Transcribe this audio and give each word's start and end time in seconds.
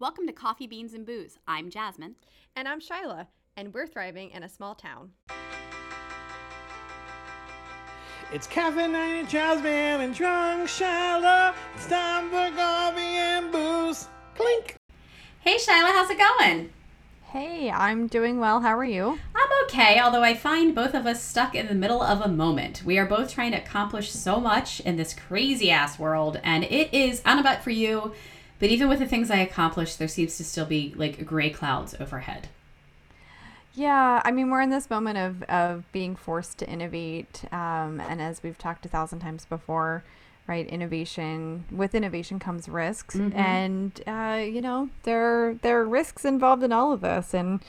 Welcome 0.00 0.28
to 0.28 0.32
Coffee, 0.32 0.68
Beans, 0.68 0.94
and 0.94 1.04
Booze. 1.04 1.40
I'm 1.48 1.70
Jasmine. 1.70 2.14
And 2.54 2.68
I'm 2.68 2.78
Shyla, 2.78 3.26
and 3.56 3.74
we're 3.74 3.88
thriving 3.88 4.30
in 4.30 4.44
a 4.44 4.48
small 4.48 4.76
town. 4.76 5.10
It's 8.32 8.46
caffeine 8.46 8.94
and 8.94 9.28
Jasmine 9.28 10.00
and 10.00 10.14
drunk 10.14 10.68
Shyla. 10.68 11.52
It's 11.74 11.88
time 11.88 12.28
for 12.30 12.56
coffee 12.56 13.00
and 13.00 13.50
booze. 13.50 14.06
Clink. 14.36 14.76
Hey, 15.40 15.56
Shyla, 15.56 15.90
how's 15.90 16.10
it 16.10 16.18
going? 16.18 16.70
Hey, 17.32 17.68
I'm 17.68 18.06
doing 18.06 18.38
well. 18.38 18.60
How 18.60 18.78
are 18.78 18.84
you? 18.84 19.18
I'm 19.34 19.64
okay, 19.64 19.98
although 19.98 20.22
I 20.22 20.34
find 20.34 20.76
both 20.76 20.94
of 20.94 21.06
us 21.06 21.20
stuck 21.20 21.56
in 21.56 21.66
the 21.66 21.74
middle 21.74 22.02
of 22.02 22.20
a 22.20 22.28
moment. 22.28 22.84
We 22.84 22.98
are 22.98 23.06
both 23.06 23.32
trying 23.32 23.50
to 23.50 23.58
accomplish 23.58 24.12
so 24.12 24.38
much 24.38 24.78
in 24.78 24.96
this 24.96 25.12
crazy 25.12 25.72
ass 25.72 25.98
world, 25.98 26.38
and 26.44 26.62
it 26.62 26.94
is, 26.94 27.20
I 27.24 27.30
don't 27.30 27.42
know 27.42 27.50
about 27.50 27.64
for 27.64 27.70
you, 27.70 28.14
but 28.58 28.70
even 28.70 28.88
with 28.88 28.98
the 28.98 29.06
things 29.06 29.30
I 29.30 29.38
accomplish, 29.38 29.96
there 29.96 30.08
seems 30.08 30.36
to 30.36 30.44
still 30.44 30.66
be 30.66 30.92
like 30.96 31.24
gray 31.24 31.50
clouds 31.50 31.94
overhead. 32.00 32.48
Yeah, 33.74 34.20
I 34.24 34.32
mean, 34.32 34.50
we're 34.50 34.62
in 34.62 34.70
this 34.70 34.90
moment 34.90 35.18
of, 35.18 35.42
of 35.44 35.84
being 35.92 36.16
forced 36.16 36.58
to 36.58 36.68
innovate. 36.68 37.44
Um, 37.52 38.00
and 38.00 38.20
as 38.20 38.42
we've 38.42 38.58
talked 38.58 38.84
a 38.84 38.88
thousand 38.88 39.20
times 39.20 39.44
before, 39.44 40.02
right, 40.48 40.66
innovation, 40.66 41.64
with 41.70 41.94
innovation 41.94 42.40
comes 42.40 42.68
risks. 42.68 43.14
Mhm. 43.14 43.34
And, 43.36 44.00
uh, 44.06 44.40
you 44.42 44.60
know, 44.60 44.88
there, 45.04 45.54
there 45.62 45.80
are 45.80 45.84
risks 45.84 46.24
involved 46.24 46.64
in 46.64 46.72
all 46.72 46.92
of 46.92 47.02
this. 47.02 47.32
And 47.32 47.60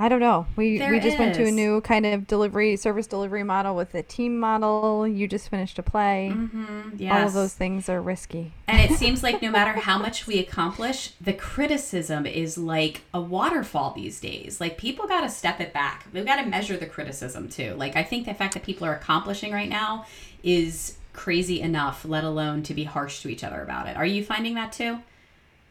I 0.00 0.08
don't 0.08 0.20
know. 0.20 0.46
We, 0.56 0.78
There 0.78 0.90
we 0.90 0.98
just 0.98 1.18
went 1.18 1.34
to 1.34 1.44
a 1.44 1.50
new 1.50 1.82
kind 1.82 2.06
of 2.06 2.26
delivery, 2.26 2.74
service 2.76 3.06
delivery 3.06 3.42
model 3.42 3.76
with 3.76 3.94
a 3.94 4.02
team 4.02 4.40
model. 4.40 5.06
You 5.06 5.28
just 5.28 5.50
finished 5.50 5.78
a 5.78 5.82
play. 5.82 6.32
Mm-hmm. 6.34 6.96
Yes. 6.96 7.12
All 7.20 7.26
of 7.26 7.34
those 7.34 7.52
things 7.52 7.86
are 7.90 8.00
risky. 8.00 8.54
And 8.66 8.80
it 8.80 8.96
seems 8.96 9.22
like 9.22 9.42
no 9.42 9.50
matter 9.50 9.78
how 9.78 9.98
much 9.98 10.26
we 10.26 10.38
accomplish, 10.38 11.12
the 11.20 11.34
criticism 11.34 12.24
is 12.24 12.56
like 12.56 13.02
a 13.12 13.20
waterfall 13.20 13.92
these 13.92 14.20
days. 14.20 14.58
Like 14.58 14.78
people 14.78 15.06
got 15.06 15.20
to 15.20 15.28
step 15.28 15.60
it 15.60 15.74
back. 15.74 16.06
We've 16.14 16.24
got 16.24 16.42
to 16.42 16.48
measure 16.48 16.78
the 16.78 16.86
criticism 16.86 17.50
too. 17.50 17.74
Like 17.74 17.94
I 17.94 18.02
think 18.02 18.24
the 18.24 18.32
fact 18.32 18.54
that 18.54 18.62
people 18.62 18.86
are 18.86 18.94
accomplishing 18.94 19.52
right 19.52 19.68
now 19.68 20.06
is 20.42 20.96
crazy 21.12 21.60
enough, 21.60 22.06
let 22.06 22.24
alone 22.24 22.62
to 22.62 22.72
be 22.72 22.84
harsh 22.84 23.20
to 23.20 23.28
each 23.28 23.44
other 23.44 23.60
about 23.62 23.86
it. 23.86 23.98
Are 23.98 24.06
you 24.06 24.24
finding 24.24 24.54
that 24.54 24.72
too? 24.72 25.00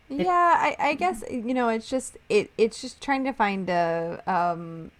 Yeah 0.09 0.55
I, 0.57 0.75
I 0.79 0.93
guess 0.95 1.23
you 1.29 1.53
know 1.53 1.69
it's 1.69 1.89
just 1.89 2.17
it 2.29 2.52
it's 2.57 2.81
just 2.81 3.02
trying 3.02 3.23
to 3.25 3.33
find 3.33 3.69
a 3.69 4.21
um 4.25 4.91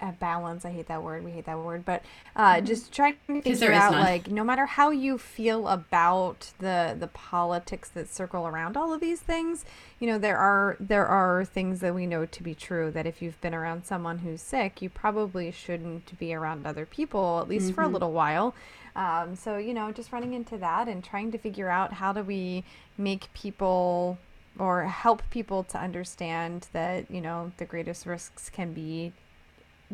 a 0.00 0.10
balance. 0.10 0.64
I 0.64 0.70
hate 0.72 0.88
that 0.88 1.02
word. 1.04 1.24
We 1.24 1.30
hate 1.30 1.46
that 1.46 1.58
word. 1.58 1.84
But 1.84 2.02
uh 2.34 2.60
just 2.60 2.92
trying 2.92 3.14
to 3.28 3.40
figure 3.40 3.72
out 3.72 3.92
none. 3.92 4.00
like 4.02 4.30
no 4.30 4.42
matter 4.42 4.66
how 4.66 4.90
you 4.90 5.16
feel 5.16 5.68
about 5.68 6.50
the 6.58 6.96
the 6.98 7.06
politics 7.06 7.88
that 7.90 8.08
circle 8.08 8.46
around 8.46 8.76
all 8.76 8.92
of 8.92 9.00
these 9.00 9.20
things 9.20 9.64
you 10.00 10.06
know 10.08 10.18
there 10.18 10.36
are 10.38 10.76
there 10.80 11.06
are 11.06 11.44
things 11.44 11.80
that 11.80 11.94
we 11.94 12.06
know 12.06 12.26
to 12.26 12.42
be 12.42 12.54
true 12.54 12.90
that 12.90 13.06
if 13.06 13.22
you've 13.22 13.40
been 13.40 13.54
around 13.54 13.84
someone 13.84 14.18
who's 14.18 14.40
sick 14.42 14.82
you 14.82 14.90
probably 14.90 15.50
shouldn't 15.52 16.18
be 16.18 16.34
around 16.34 16.66
other 16.66 16.84
people 16.86 17.38
at 17.40 17.48
least 17.48 17.72
for 17.74 17.82
a 17.82 17.88
little 17.88 18.12
while 18.12 18.54
um, 18.96 19.34
so 19.36 19.56
you 19.56 19.74
know 19.74 19.90
just 19.92 20.12
running 20.12 20.34
into 20.34 20.58
that 20.58 20.88
and 20.88 21.02
trying 21.02 21.30
to 21.32 21.38
figure 21.38 21.68
out 21.68 21.94
how 21.94 22.12
do 22.12 22.22
we 22.22 22.64
make 22.98 23.32
people 23.32 24.18
or 24.58 24.84
help 24.84 25.22
people 25.30 25.64
to 25.64 25.78
understand 25.78 26.68
that 26.72 27.10
you 27.10 27.20
know 27.20 27.52
the 27.56 27.64
greatest 27.64 28.06
risks 28.06 28.50
can 28.50 28.72
be 28.72 29.12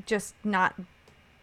just 0.06 0.34
not 0.44 0.74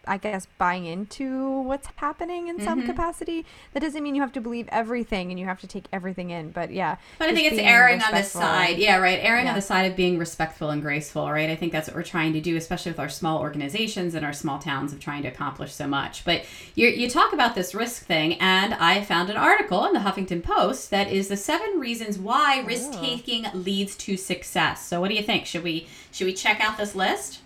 i 0.06 0.16
guess 0.16 0.46
buying 0.58 0.86
into 0.86 1.60
what's 1.62 1.88
happening 1.96 2.48
in 2.48 2.60
some 2.60 2.82
Mhm. 2.82 2.86
capacity 2.86 3.44
that 3.72 3.80
doesn't 3.80 4.02
mean 4.02 4.14
you 4.14 4.22
have 4.22 4.32
to 4.32 4.40
believe 4.40 4.68
everything 4.70 5.30
and 5.30 5.38
you 5.40 5.46
have 5.46 5.60
to 5.60 5.66
take 5.66 5.84
everything 5.92 6.30
in 6.30 6.50
but 6.50 6.70
yeah 6.72 6.96
But 7.18 7.30
I 7.30 7.34
think 7.34 7.52
it's 7.52 7.60
erring 7.60 8.00
on 8.02 8.12
the 8.12 8.22
side. 8.22 8.78
Yeah, 8.78 8.98
right. 8.98 9.18
Erring 9.22 9.48
on 9.48 9.54
the 9.54 9.62
side 9.62 9.90
of 9.90 9.96
being 9.96 10.18
respectful 10.18 10.70
and 10.70 10.80
graceful, 10.82 11.30
right? 11.30 11.48
I 11.50 11.56
think 11.56 11.72
that's 11.72 11.88
what 11.88 11.96
we're 11.96 12.02
trying 12.02 12.32
to 12.34 12.40
do, 12.40 12.56
especially 12.56 12.92
with 12.92 13.00
our 13.00 13.08
small 13.08 13.40
organizations 13.40 14.14
and 14.14 14.24
our 14.24 14.32
small 14.32 14.58
towns 14.58 14.92
of 14.92 15.00
trying 15.00 15.22
to 15.22 15.28
accomplish 15.28 15.72
so 15.74 15.86
much. 15.86 16.24
But 16.24 16.44
you 16.74 16.88
you 16.88 17.08
talk 17.10 17.32
about 17.32 17.54
this 17.54 17.74
risk 17.74 18.04
thing, 18.06 18.34
and 18.34 18.74
I 18.74 19.02
found 19.02 19.30
an 19.30 19.36
article 19.36 19.84
in 19.86 19.92
the 19.92 20.00
Huffington 20.00 20.42
Post 20.42 20.90
that 20.90 21.10
is 21.10 21.28
the 21.28 21.36
seven 21.36 21.78
reasons 21.80 22.18
why 22.18 22.60
risk 22.66 22.92
taking 23.00 23.46
leads 23.54 23.96
to 23.96 24.16
success. 24.16 24.84
So, 24.86 25.00
what 25.00 25.08
do 25.08 25.14
you 25.14 25.22
think? 25.22 25.46
Should 25.46 25.62
we 25.64 25.86
should 26.12 26.26
we 26.26 26.32
check 26.34 26.60
out 26.60 26.76
this 26.78 26.94
list? 26.94 27.40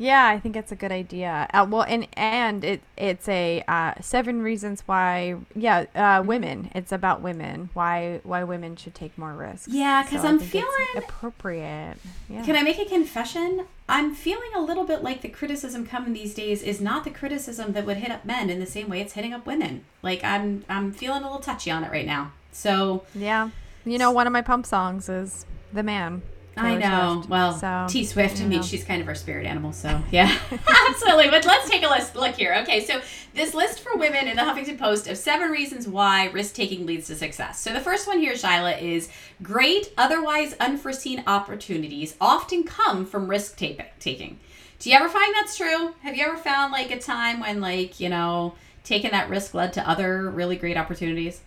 Yeah, 0.00 0.26
I 0.28 0.40
think 0.40 0.56
it's 0.56 0.72
a 0.72 0.76
good 0.76 0.90
idea. 0.92 1.46
Uh, 1.52 1.66
well, 1.68 1.82
and 1.82 2.08
and 2.14 2.64
it 2.64 2.80
it's 2.96 3.28
a 3.28 3.62
uh, 3.68 3.92
seven 4.00 4.40
reasons 4.40 4.82
why. 4.86 5.36
Yeah, 5.54 5.84
uh, 5.94 6.22
women. 6.24 6.70
It's 6.74 6.90
about 6.90 7.20
women. 7.20 7.68
Why 7.74 8.20
why 8.22 8.42
women 8.44 8.76
should 8.76 8.94
take 8.94 9.18
more 9.18 9.34
risks. 9.34 9.68
Yeah, 9.68 10.02
'cause 10.08 10.24
I 10.24 10.28
I'm 10.28 10.38
feeling- 10.38 10.66
appropriate. 10.96 11.96
Yeah. 12.30 12.42
Can 12.46 12.56
I 12.56 12.62
make 12.62 12.78
a 12.78 12.86
confession? 12.86 13.66
I'm 13.90 14.14
feeling 14.14 14.50
a 14.56 14.60
little 14.60 14.84
bit 14.84 15.02
like 15.02 15.20
the 15.20 15.28
criticism 15.28 15.84
coming 15.86 16.14
these 16.14 16.32
days 16.32 16.62
is 16.62 16.80
not 16.80 17.04
the 17.04 17.10
criticism 17.10 17.72
that 17.74 17.84
would 17.84 17.98
hit 17.98 18.10
up 18.10 18.24
men 18.24 18.48
in 18.48 18.58
the 18.58 18.66
same 18.66 18.88
way 18.88 19.02
it's 19.02 19.12
hitting 19.12 19.34
up 19.34 19.44
women. 19.46 19.84
Like 20.02 20.24
I'm 20.24 20.64
I'm 20.70 20.92
feeling 20.92 21.22
a 21.22 21.26
little 21.26 21.40
touchy 21.40 21.70
on 21.70 21.84
it 21.84 21.90
right 21.90 22.06
now. 22.06 22.32
So 22.52 23.04
yeah. 23.14 23.50
You 23.84 23.98
know, 23.98 24.10
one 24.10 24.26
of 24.26 24.32
my 24.32 24.40
pump 24.42 24.64
songs 24.64 25.10
is 25.10 25.44
"The 25.74 25.82
Man." 25.82 26.22
I 26.64 26.76
know. 26.76 27.14
Swift. 27.14 27.28
Well, 27.28 27.52
So, 27.52 27.86
T 27.88 28.04
Swift. 28.04 28.40
I 28.40 28.44
mean, 28.44 28.58
know. 28.60 28.62
she's 28.62 28.84
kind 28.84 29.00
of 29.02 29.08
our 29.08 29.14
spirit 29.14 29.46
animal. 29.46 29.72
So 29.72 30.00
yeah, 30.10 30.36
absolutely. 30.88 31.30
But 31.30 31.44
let's 31.44 31.68
take 31.68 31.84
a 31.84 31.88
list. 31.88 32.16
Look 32.16 32.36
here. 32.36 32.54
Okay, 32.62 32.84
so 32.84 33.00
this 33.34 33.54
list 33.54 33.80
for 33.80 33.96
women 33.96 34.26
in 34.26 34.36
the 34.36 34.42
Huffington 34.42 34.78
Post 34.78 35.08
of 35.08 35.16
seven 35.16 35.50
reasons 35.50 35.86
why 35.86 36.26
risk 36.26 36.54
taking 36.54 36.86
leads 36.86 37.06
to 37.08 37.16
success. 37.16 37.60
So 37.60 37.72
the 37.72 37.80
first 37.80 38.06
one 38.06 38.18
here, 38.18 38.34
Shyla, 38.34 38.80
is 38.80 39.08
great, 39.42 39.92
otherwise 39.96 40.54
unforeseen 40.60 41.22
opportunities 41.26 42.16
often 42.20 42.64
come 42.64 43.06
from 43.06 43.28
risk 43.28 43.56
taking. 43.56 44.38
Do 44.78 44.90
you 44.90 44.96
ever 44.96 45.08
find 45.08 45.34
that's 45.34 45.56
true? 45.56 45.94
Have 46.02 46.16
you 46.16 46.24
ever 46.24 46.38
found 46.38 46.72
like 46.72 46.90
a 46.90 46.98
time 46.98 47.40
when 47.40 47.60
like 47.60 48.00
you 48.00 48.08
know 48.08 48.54
taking 48.82 49.10
that 49.10 49.28
risk 49.28 49.52
led 49.54 49.74
to 49.74 49.88
other 49.88 50.30
really 50.30 50.56
great 50.56 50.76
opportunities? 50.76 51.40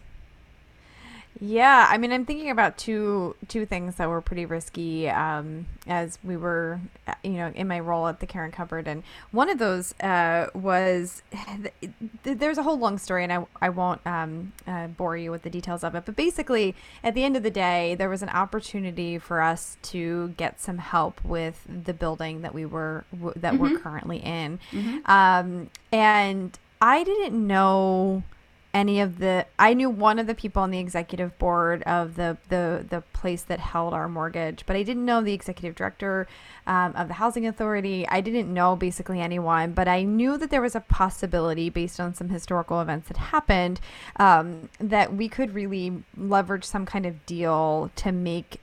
Yeah, 1.45 1.87
I 1.89 1.97
mean, 1.97 2.13
I'm 2.13 2.25
thinking 2.25 2.49
about 2.49 2.77
two 2.77 3.35
two 3.49 3.65
things 3.65 3.95
that 3.95 4.07
were 4.07 4.21
pretty 4.21 4.45
risky 4.45 5.09
um, 5.09 5.65
as 5.85 6.17
we 6.23 6.37
were, 6.37 6.79
uh, 7.05 7.15
you 7.21 7.31
know, 7.33 7.51
in 7.53 7.67
my 7.67 7.81
role 7.81 8.07
at 8.07 8.21
the 8.21 8.25
Caring 8.25 8.53
Cupboard, 8.53 8.87
and 8.87 9.03
one 9.31 9.49
of 9.49 9.57
those 9.57 9.93
uh, 9.99 10.47
was 10.53 11.21
th- 11.33 11.91
th- 12.23 12.37
there's 12.37 12.57
a 12.57 12.63
whole 12.63 12.79
long 12.79 12.97
story, 12.97 13.25
and 13.25 13.33
I 13.33 13.45
I 13.61 13.67
won't 13.67 13.99
um, 14.07 14.53
uh, 14.65 14.87
bore 14.87 15.17
you 15.17 15.31
with 15.31 15.41
the 15.41 15.49
details 15.49 15.83
of 15.83 15.95
it, 15.95 16.05
but 16.05 16.15
basically, 16.15 16.75
at 17.03 17.13
the 17.13 17.25
end 17.25 17.35
of 17.35 17.43
the 17.43 17.51
day, 17.51 17.93
there 17.95 18.09
was 18.09 18.23
an 18.23 18.29
opportunity 18.29 19.17
for 19.19 19.41
us 19.41 19.75
to 19.81 20.29
get 20.37 20.61
some 20.61 20.77
help 20.77 21.21
with 21.25 21.67
the 21.67 21.93
building 21.93 22.39
that 22.43 22.53
we 22.53 22.65
were 22.65 23.03
w- 23.11 23.33
that 23.35 23.59
we're 23.59 23.77
currently 23.79 24.19
in, 24.19 24.59
um, 25.07 25.69
and 25.91 26.57
I 26.81 27.03
didn't 27.03 27.35
know 27.45 28.23
any 28.73 28.99
of 28.99 29.19
the 29.19 29.45
I 29.59 29.73
knew 29.73 29.89
one 29.89 30.17
of 30.17 30.27
the 30.27 30.33
people 30.33 30.63
on 30.63 30.71
the 30.71 30.79
executive 30.79 31.37
board 31.37 31.83
of 31.83 32.15
the 32.15 32.37
the 32.49 32.85
the 32.89 33.01
place 33.13 33.43
that 33.43 33.59
held 33.59 33.93
our 33.93 34.09
mortgage, 34.09 34.65
but 34.65 34.75
I 34.75 34.83
didn't 34.83 35.05
know 35.05 35.21
the 35.21 35.33
executive 35.33 35.75
director 35.75 36.27
um, 36.65 36.93
of 36.95 37.07
the 37.07 37.15
housing 37.15 37.45
authority. 37.45 38.07
I 38.07 38.21
didn't 38.21 38.51
know 38.51 38.75
basically 38.75 39.21
anyone, 39.21 39.73
but 39.73 39.87
I 39.87 40.03
knew 40.03 40.37
that 40.37 40.49
there 40.49 40.61
was 40.61 40.75
a 40.75 40.79
possibility 40.79 41.69
based 41.69 41.99
on 41.99 42.15
some 42.15 42.29
historical 42.29 42.81
events 42.81 43.07
that 43.09 43.17
happened 43.17 43.79
um, 44.15 44.69
that 44.79 45.13
we 45.13 45.29
could 45.29 45.53
really 45.53 46.03
leverage 46.17 46.63
some 46.63 46.85
kind 46.85 47.05
of 47.05 47.25
deal 47.25 47.91
to 47.97 48.11
make 48.11 48.59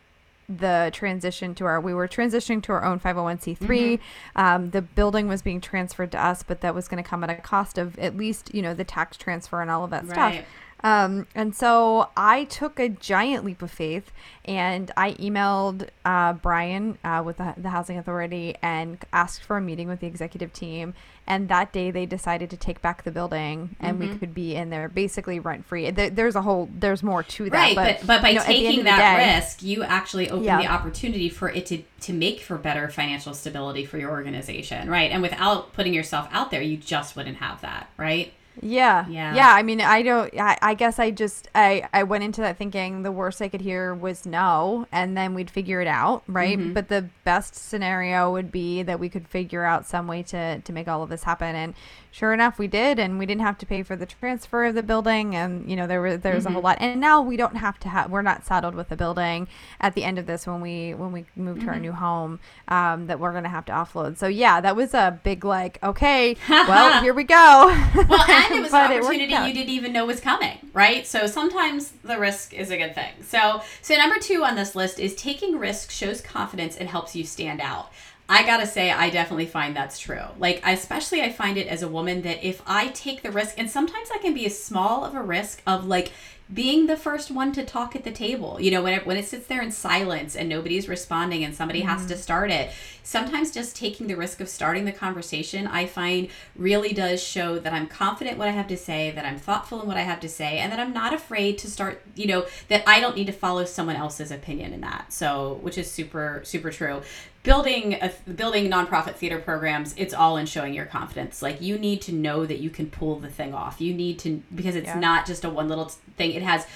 the 0.58 0.90
transition 0.92 1.54
to 1.54 1.64
our 1.64 1.80
we 1.80 1.94
were 1.94 2.08
transitioning 2.08 2.62
to 2.62 2.72
our 2.72 2.84
own 2.84 2.98
501c3 2.98 3.98
um, 4.36 4.70
the 4.70 4.82
building 4.82 5.28
was 5.28 5.42
being 5.42 5.60
transferred 5.60 6.10
to 6.12 6.22
us 6.24 6.42
but 6.42 6.60
that 6.60 6.74
was 6.74 6.88
going 6.88 7.02
to 7.02 7.08
come 7.08 7.22
at 7.22 7.30
a 7.30 7.36
cost 7.36 7.78
of 7.78 7.98
at 7.98 8.16
least 8.16 8.52
you 8.54 8.60
know 8.62 8.74
the 8.74 8.84
tax 8.84 9.16
transfer 9.16 9.60
and 9.62 9.70
all 9.70 9.84
of 9.84 9.90
that 9.90 10.04
Right. 10.06 10.12
stuff 10.34 10.46
um, 10.82 11.26
and 11.34 11.54
so 11.54 12.08
I 12.16 12.44
took 12.44 12.78
a 12.78 12.88
giant 12.88 13.44
leap 13.44 13.62
of 13.62 13.70
faith 13.70 14.10
and 14.44 14.90
I 14.96 15.12
emailed 15.12 15.88
uh, 16.04 16.32
Brian 16.34 16.98
uh, 17.04 17.22
with 17.24 17.36
the, 17.36 17.54
the 17.56 17.70
Housing 17.70 17.98
Authority 17.98 18.56
and 18.62 18.98
asked 19.12 19.42
for 19.42 19.58
a 19.58 19.60
meeting 19.60 19.88
with 19.88 20.00
the 20.00 20.06
executive 20.06 20.52
team. 20.52 20.94
And 21.26 21.48
that 21.48 21.72
day 21.72 21.90
they 21.92 22.06
decided 22.06 22.50
to 22.50 22.56
take 22.56 22.82
back 22.82 23.04
the 23.04 23.12
building 23.12 23.76
and 23.78 24.00
we 24.00 24.08
could 24.16 24.34
be 24.34 24.56
in 24.56 24.70
there 24.70 24.88
basically 24.88 25.38
rent 25.38 25.64
free. 25.64 25.90
There, 25.90 26.10
there's 26.10 26.34
a 26.34 26.42
whole, 26.42 26.68
there's 26.74 27.02
more 27.02 27.22
to 27.22 27.50
that. 27.50 27.76
Right, 27.76 27.98
but 28.00 28.06
but, 28.06 28.22
by 28.22 28.30
you 28.30 28.34
know, 28.36 28.40
at 28.40 28.48
the 28.48 28.54
end 28.54 28.66
taking 28.66 28.84
that 28.84 29.16
day- 29.16 29.36
risk, 29.36 29.62
you 29.62 29.84
actually 29.84 30.28
open 30.30 30.44
Yeah. 30.44 30.60
the 30.60 30.66
opportunity 30.66 31.28
for 31.28 31.48
it 31.50 31.66
to 31.66 31.82
to 32.00 32.12
make 32.14 32.40
for 32.40 32.56
better 32.56 32.88
financial 32.88 33.34
stability 33.34 33.84
for 33.84 33.98
your 33.98 34.10
organization, 34.10 34.88
right? 34.88 35.10
And 35.10 35.20
without 35.22 35.74
putting 35.74 35.92
yourself 35.92 36.28
out 36.32 36.50
there, 36.50 36.62
you 36.62 36.78
just 36.78 37.14
wouldn't 37.14 37.36
have 37.36 37.60
that, 37.60 37.90
right? 37.98 38.32
Yeah. 38.62 39.06
Yeah. 39.08 39.34
Yeah. 39.34 39.52
I 39.54 39.62
mean, 39.62 39.80
I 39.80 40.02
don't, 40.02 40.32
I, 40.38 40.58
I 40.60 40.74
guess 40.74 40.98
I 40.98 41.10
just, 41.10 41.48
I, 41.54 41.88
I 41.92 42.02
went 42.02 42.24
into 42.24 42.40
that 42.42 42.56
thinking 42.56 43.02
the 43.02 43.12
worst 43.12 43.40
I 43.40 43.48
could 43.48 43.60
hear 43.60 43.94
was 43.94 44.26
no, 44.26 44.86
and 44.92 45.16
then 45.16 45.34
we'd 45.34 45.50
figure 45.50 45.80
it 45.80 45.88
out. 45.88 46.22
Right. 46.26 46.58
Mm-hmm. 46.58 46.72
But 46.72 46.88
the 46.88 47.08
best 47.24 47.54
scenario 47.54 48.30
would 48.32 48.52
be 48.52 48.82
that 48.82 49.00
we 49.00 49.08
could 49.08 49.26
figure 49.28 49.64
out 49.64 49.86
some 49.86 50.06
way 50.06 50.22
to, 50.24 50.60
to 50.60 50.72
make 50.72 50.88
all 50.88 51.02
of 51.02 51.08
this 51.08 51.24
happen. 51.24 51.54
And 51.54 51.74
sure 52.10 52.32
enough, 52.32 52.58
we 52.58 52.66
did. 52.66 52.98
And 52.98 53.18
we 53.18 53.26
didn't 53.26 53.42
have 53.42 53.58
to 53.58 53.66
pay 53.66 53.82
for 53.82 53.96
the 53.96 54.06
transfer 54.06 54.64
of 54.64 54.74
the 54.74 54.82
building. 54.82 55.34
And, 55.36 55.68
you 55.70 55.76
know, 55.76 55.86
there 55.86 56.00
was, 56.02 56.20
there 56.20 56.34
was 56.34 56.44
Mm-hmm. 56.44 56.50
a 56.50 56.52
whole 56.54 56.62
lot. 56.62 56.78
And 56.80 57.00
now 57.00 57.20
we 57.22 57.36
don't 57.36 57.56
have 57.56 57.78
to 57.80 57.88
have, 57.88 58.10
we're 58.10 58.22
not 58.22 58.44
saddled 58.44 58.74
with 58.74 58.90
a 58.92 58.96
building 58.96 59.48
at 59.80 59.94
the 59.94 60.04
end 60.04 60.18
of 60.18 60.26
this 60.26 60.46
when 60.46 60.60
we, 60.60 60.94
when 60.94 61.12
we 61.12 61.24
move 61.36 61.60
to 61.60 61.66
our 61.66 61.72
Mm-hmm. 61.74 61.82
new 61.82 61.92
home, 61.92 62.40
um, 62.68 63.06
that 63.06 63.20
we're 63.20 63.32
going 63.32 63.44
to 63.44 63.48
have 63.50 63.64
to 63.66 63.72
offload. 63.72 64.16
So 64.18 64.26
yeah, 64.26 64.60
that 64.60 64.74
was 64.76 64.94
a 64.94 65.18
big, 65.22 65.44
like, 65.44 65.78
okay, 65.82 66.36
well, 66.48 67.02
here 67.02 67.14
we 67.14 67.24
go. 67.24 67.34
Well, 67.36 68.30
and 68.30 68.54
it 68.54 68.60
was 68.62 68.72
an 68.72 68.92
opportunity 68.92 69.32
you 69.32 69.54
didn't 69.54 69.70
even 69.70 69.92
know 69.92 70.06
was 70.06 70.20
coming, 70.20 70.58
right? 70.72 71.06
So 71.06 71.26
sometimes 71.26 71.92
the 72.04 72.18
risk 72.18 72.52
is 72.54 72.70
a 72.70 72.76
good 72.76 72.94
thing. 72.94 73.12
So, 73.22 73.62
so 73.82 73.96
number 73.96 74.18
two 74.18 74.44
on 74.44 74.56
this 74.56 74.74
list 74.74 74.98
is 74.98 75.14
taking 75.14 75.58
risks 75.58 75.94
shows 75.94 76.20
confidence 76.20 76.76
and 76.76 76.88
helps 76.88 77.14
you 77.14 77.24
stand 77.24 77.60
out. 77.60 77.90
I 78.30 78.44
gotta 78.44 78.66
say, 78.66 78.92
I 78.92 79.10
definitely 79.10 79.46
find 79.46 79.74
that's 79.74 79.98
true. 79.98 80.22
Like, 80.38 80.62
especially 80.64 81.20
I 81.20 81.32
find 81.32 81.58
it 81.58 81.66
as 81.66 81.82
a 81.82 81.88
woman 81.88 82.22
that 82.22 82.44
if 82.44 82.62
I 82.64 82.86
take 82.88 83.22
the 83.22 83.32
risk, 83.32 83.56
and 83.58 83.68
sometimes 83.68 84.08
that 84.08 84.22
can 84.22 84.34
be 84.34 84.46
as 84.46 84.56
small 84.56 85.04
of 85.04 85.16
a 85.16 85.22
risk 85.22 85.60
of 85.66 85.84
like 85.84 86.12
being 86.54 86.86
the 86.86 86.96
first 86.96 87.32
one 87.32 87.50
to 87.52 87.64
talk 87.64 87.96
at 87.96 88.04
the 88.04 88.12
table. 88.12 88.60
You 88.60 88.70
know, 88.70 88.82
when 88.82 88.94
it, 88.94 89.04
when 89.04 89.16
it 89.16 89.26
sits 89.26 89.48
there 89.48 89.62
in 89.62 89.72
silence 89.72 90.36
and 90.36 90.48
nobody's 90.48 90.88
responding 90.88 91.42
and 91.42 91.54
somebody 91.54 91.80
has 91.80 92.02
mm-hmm. 92.02 92.10
to 92.10 92.16
start 92.16 92.52
it, 92.52 92.70
sometimes 93.02 93.50
just 93.50 93.76
taking 93.76 94.06
the 94.06 94.14
risk 94.16 94.40
of 94.40 94.48
starting 94.48 94.84
the 94.84 94.92
conversation, 94.92 95.66
I 95.66 95.86
find 95.86 96.28
really 96.56 96.92
does 96.92 97.22
show 97.22 97.58
that 97.58 97.72
I'm 97.72 97.86
confident 97.86 98.38
what 98.38 98.48
I 98.48 98.52
have 98.52 98.68
to 98.68 98.76
say, 98.76 99.10
that 99.12 99.24
I'm 99.24 99.38
thoughtful 99.38 99.80
in 99.82 99.88
what 99.88 99.96
I 99.96 100.02
have 100.02 100.20
to 100.20 100.28
say, 100.28 100.58
and 100.58 100.70
that 100.72 100.80
I'm 100.80 100.92
not 100.92 101.12
afraid 101.14 101.58
to 101.58 101.70
start, 101.70 102.02
you 102.14 102.26
know, 102.26 102.46
that 102.68 102.82
I 102.86 103.00
don't 103.00 103.16
need 103.16 103.26
to 103.26 103.32
follow 103.32 103.64
someone 103.64 103.96
else's 103.96 104.30
opinion 104.30 104.72
in 104.72 104.80
that. 104.82 105.12
So, 105.12 105.58
which 105.62 105.78
is 105.78 105.90
super 105.90 106.40
super 106.44 106.70
true 106.70 107.02
building 107.42 107.94
a 107.94 108.12
building 108.30 108.70
nonprofit 108.70 109.14
theater 109.14 109.38
programs 109.38 109.94
it's 109.96 110.12
all 110.12 110.36
in 110.36 110.44
showing 110.44 110.74
your 110.74 110.84
confidence 110.84 111.40
like 111.40 111.58
you 111.62 111.78
need 111.78 112.02
to 112.02 112.12
know 112.12 112.44
that 112.44 112.58
you 112.58 112.68
can 112.68 112.90
pull 112.90 113.18
the 113.18 113.30
thing 113.30 113.54
off 113.54 113.80
you 113.80 113.94
need 113.94 114.18
to 114.18 114.42
because 114.54 114.76
it's 114.76 114.88
Yeah. 114.88 114.98
not 115.00 115.24
just 115.26 115.42
a 115.46 115.48
one 115.48 115.66
little 115.66 115.86
thing 116.18 116.32
it 116.32 116.42
has 116.42 116.66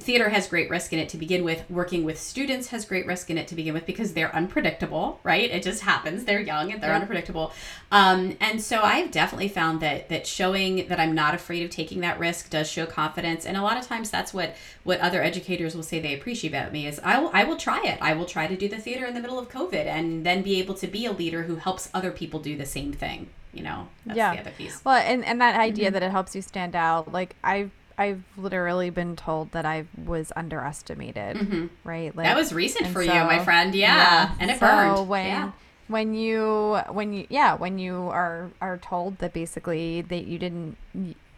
theater 0.00 0.28
has 0.28 0.46
great 0.48 0.68
risk 0.70 0.92
in 0.92 0.98
it 0.98 1.08
to 1.10 1.16
begin 1.16 1.44
with. 1.44 1.64
Working 1.70 2.04
with 2.04 2.18
students 2.20 2.68
has 2.68 2.84
great 2.84 3.06
risk 3.06 3.30
in 3.30 3.38
it 3.38 3.48
to 3.48 3.54
begin 3.54 3.74
with 3.74 3.86
because 3.86 4.12
they're 4.12 4.34
unpredictable 4.34 5.20
right? 5.24 5.50
It 5.50 5.62
just 5.62 5.82
happens. 5.82 6.24
They're 6.24 6.40
young 6.40 6.72
and 6.72 6.82
they're 6.82 6.90
Yeah. 6.90 7.00
unpredictable. 7.00 7.52
Um, 7.90 8.36
and 8.40 8.60
so 8.60 8.82
i've 8.82 9.10
definitely 9.10 9.48
found 9.48 9.80
that 9.80 10.08
that 10.08 10.26
showing 10.26 10.86
that 10.88 11.00
i'm 11.00 11.14
not 11.14 11.34
afraid 11.34 11.62
of 11.64 11.70
taking 11.70 12.00
that 12.00 12.18
risk 12.18 12.50
does 12.50 12.68
show 12.70 12.86
confidence. 12.86 13.46
And 13.46 13.56
a 13.56 13.62
lot 13.62 13.76
of 13.78 13.86
times 13.86 14.10
that's 14.10 14.34
what 14.34 14.54
what 14.84 15.00
other 15.00 15.22
educators 15.22 15.74
will 15.74 15.82
say 15.82 16.00
they 16.00 16.14
appreciate 16.14 16.50
about 16.50 16.72
me 16.72 16.86
is 16.86 17.00
i 17.04 17.18
will 17.18 17.30
i 17.32 17.44
will 17.44 17.56
try 17.56 17.80
it. 17.84 17.98
I 18.00 18.12
will 18.14 18.26
try 18.26 18.46
to 18.46 18.56
do 18.56 18.68
the 18.68 18.78
theater 18.78 19.06
in 19.06 19.14
the 19.14 19.20
middle 19.20 19.38
of 19.38 19.48
covid 19.48 19.86
and 19.86 20.24
then 20.26 20.42
be 20.42 20.58
able 20.58 20.74
to 20.74 20.86
be 20.86 21.06
a 21.06 21.12
leader 21.12 21.42
who 21.44 21.56
helps 21.56 21.88
other 21.94 22.10
people 22.10 22.40
do 22.40 22.56
the 22.56 22.66
same 22.66 22.92
thing 22.92 23.28
you 23.54 23.62
know? 23.64 23.88
That's 24.04 24.16
Yeah. 24.18 24.34
the 24.34 24.40
other 24.42 24.50
piece. 24.50 24.84
Well, 24.84 24.96
and, 24.96 25.24
and 25.24 25.40
that 25.40 25.58
idea 25.58 25.86
Mm-hmm. 25.86 25.94
that 25.94 26.02
it 26.02 26.10
helps 26.10 26.36
you 26.36 26.42
stand 26.42 26.76
out, 26.76 27.10
like 27.12 27.34
I've 27.42 27.70
I've 27.98 28.22
literally 28.36 28.90
been 28.90 29.16
told 29.16 29.50
that 29.52 29.66
I 29.66 29.84
was 30.06 30.32
underestimated, 30.36 31.70
right? 31.84 32.14
Like 32.16 32.24
Mm-hmm. 32.24 32.24
that 32.24 32.36
was 32.36 32.52
recent 32.52 32.86
for 32.88 33.02
you 33.02 33.08
my 33.12 33.38
friend 33.44 33.74
yeah, 33.74 34.34
and 34.40 34.50
it 34.50 34.58
so 34.58 34.66
burned 34.66 35.08
when 35.08 35.26
yeah 35.26 35.50
when 35.88 36.14
you 36.14 36.80
when 36.90 37.12
you 37.12 37.26
yeah 37.28 37.54
when 37.54 37.78
you 37.78 37.94
are 38.08 38.50
are 38.60 38.78
told 38.78 39.18
that 39.18 39.32
basically 39.32 40.02
that 40.02 40.26
you 40.26 40.38
didn't 40.38 40.76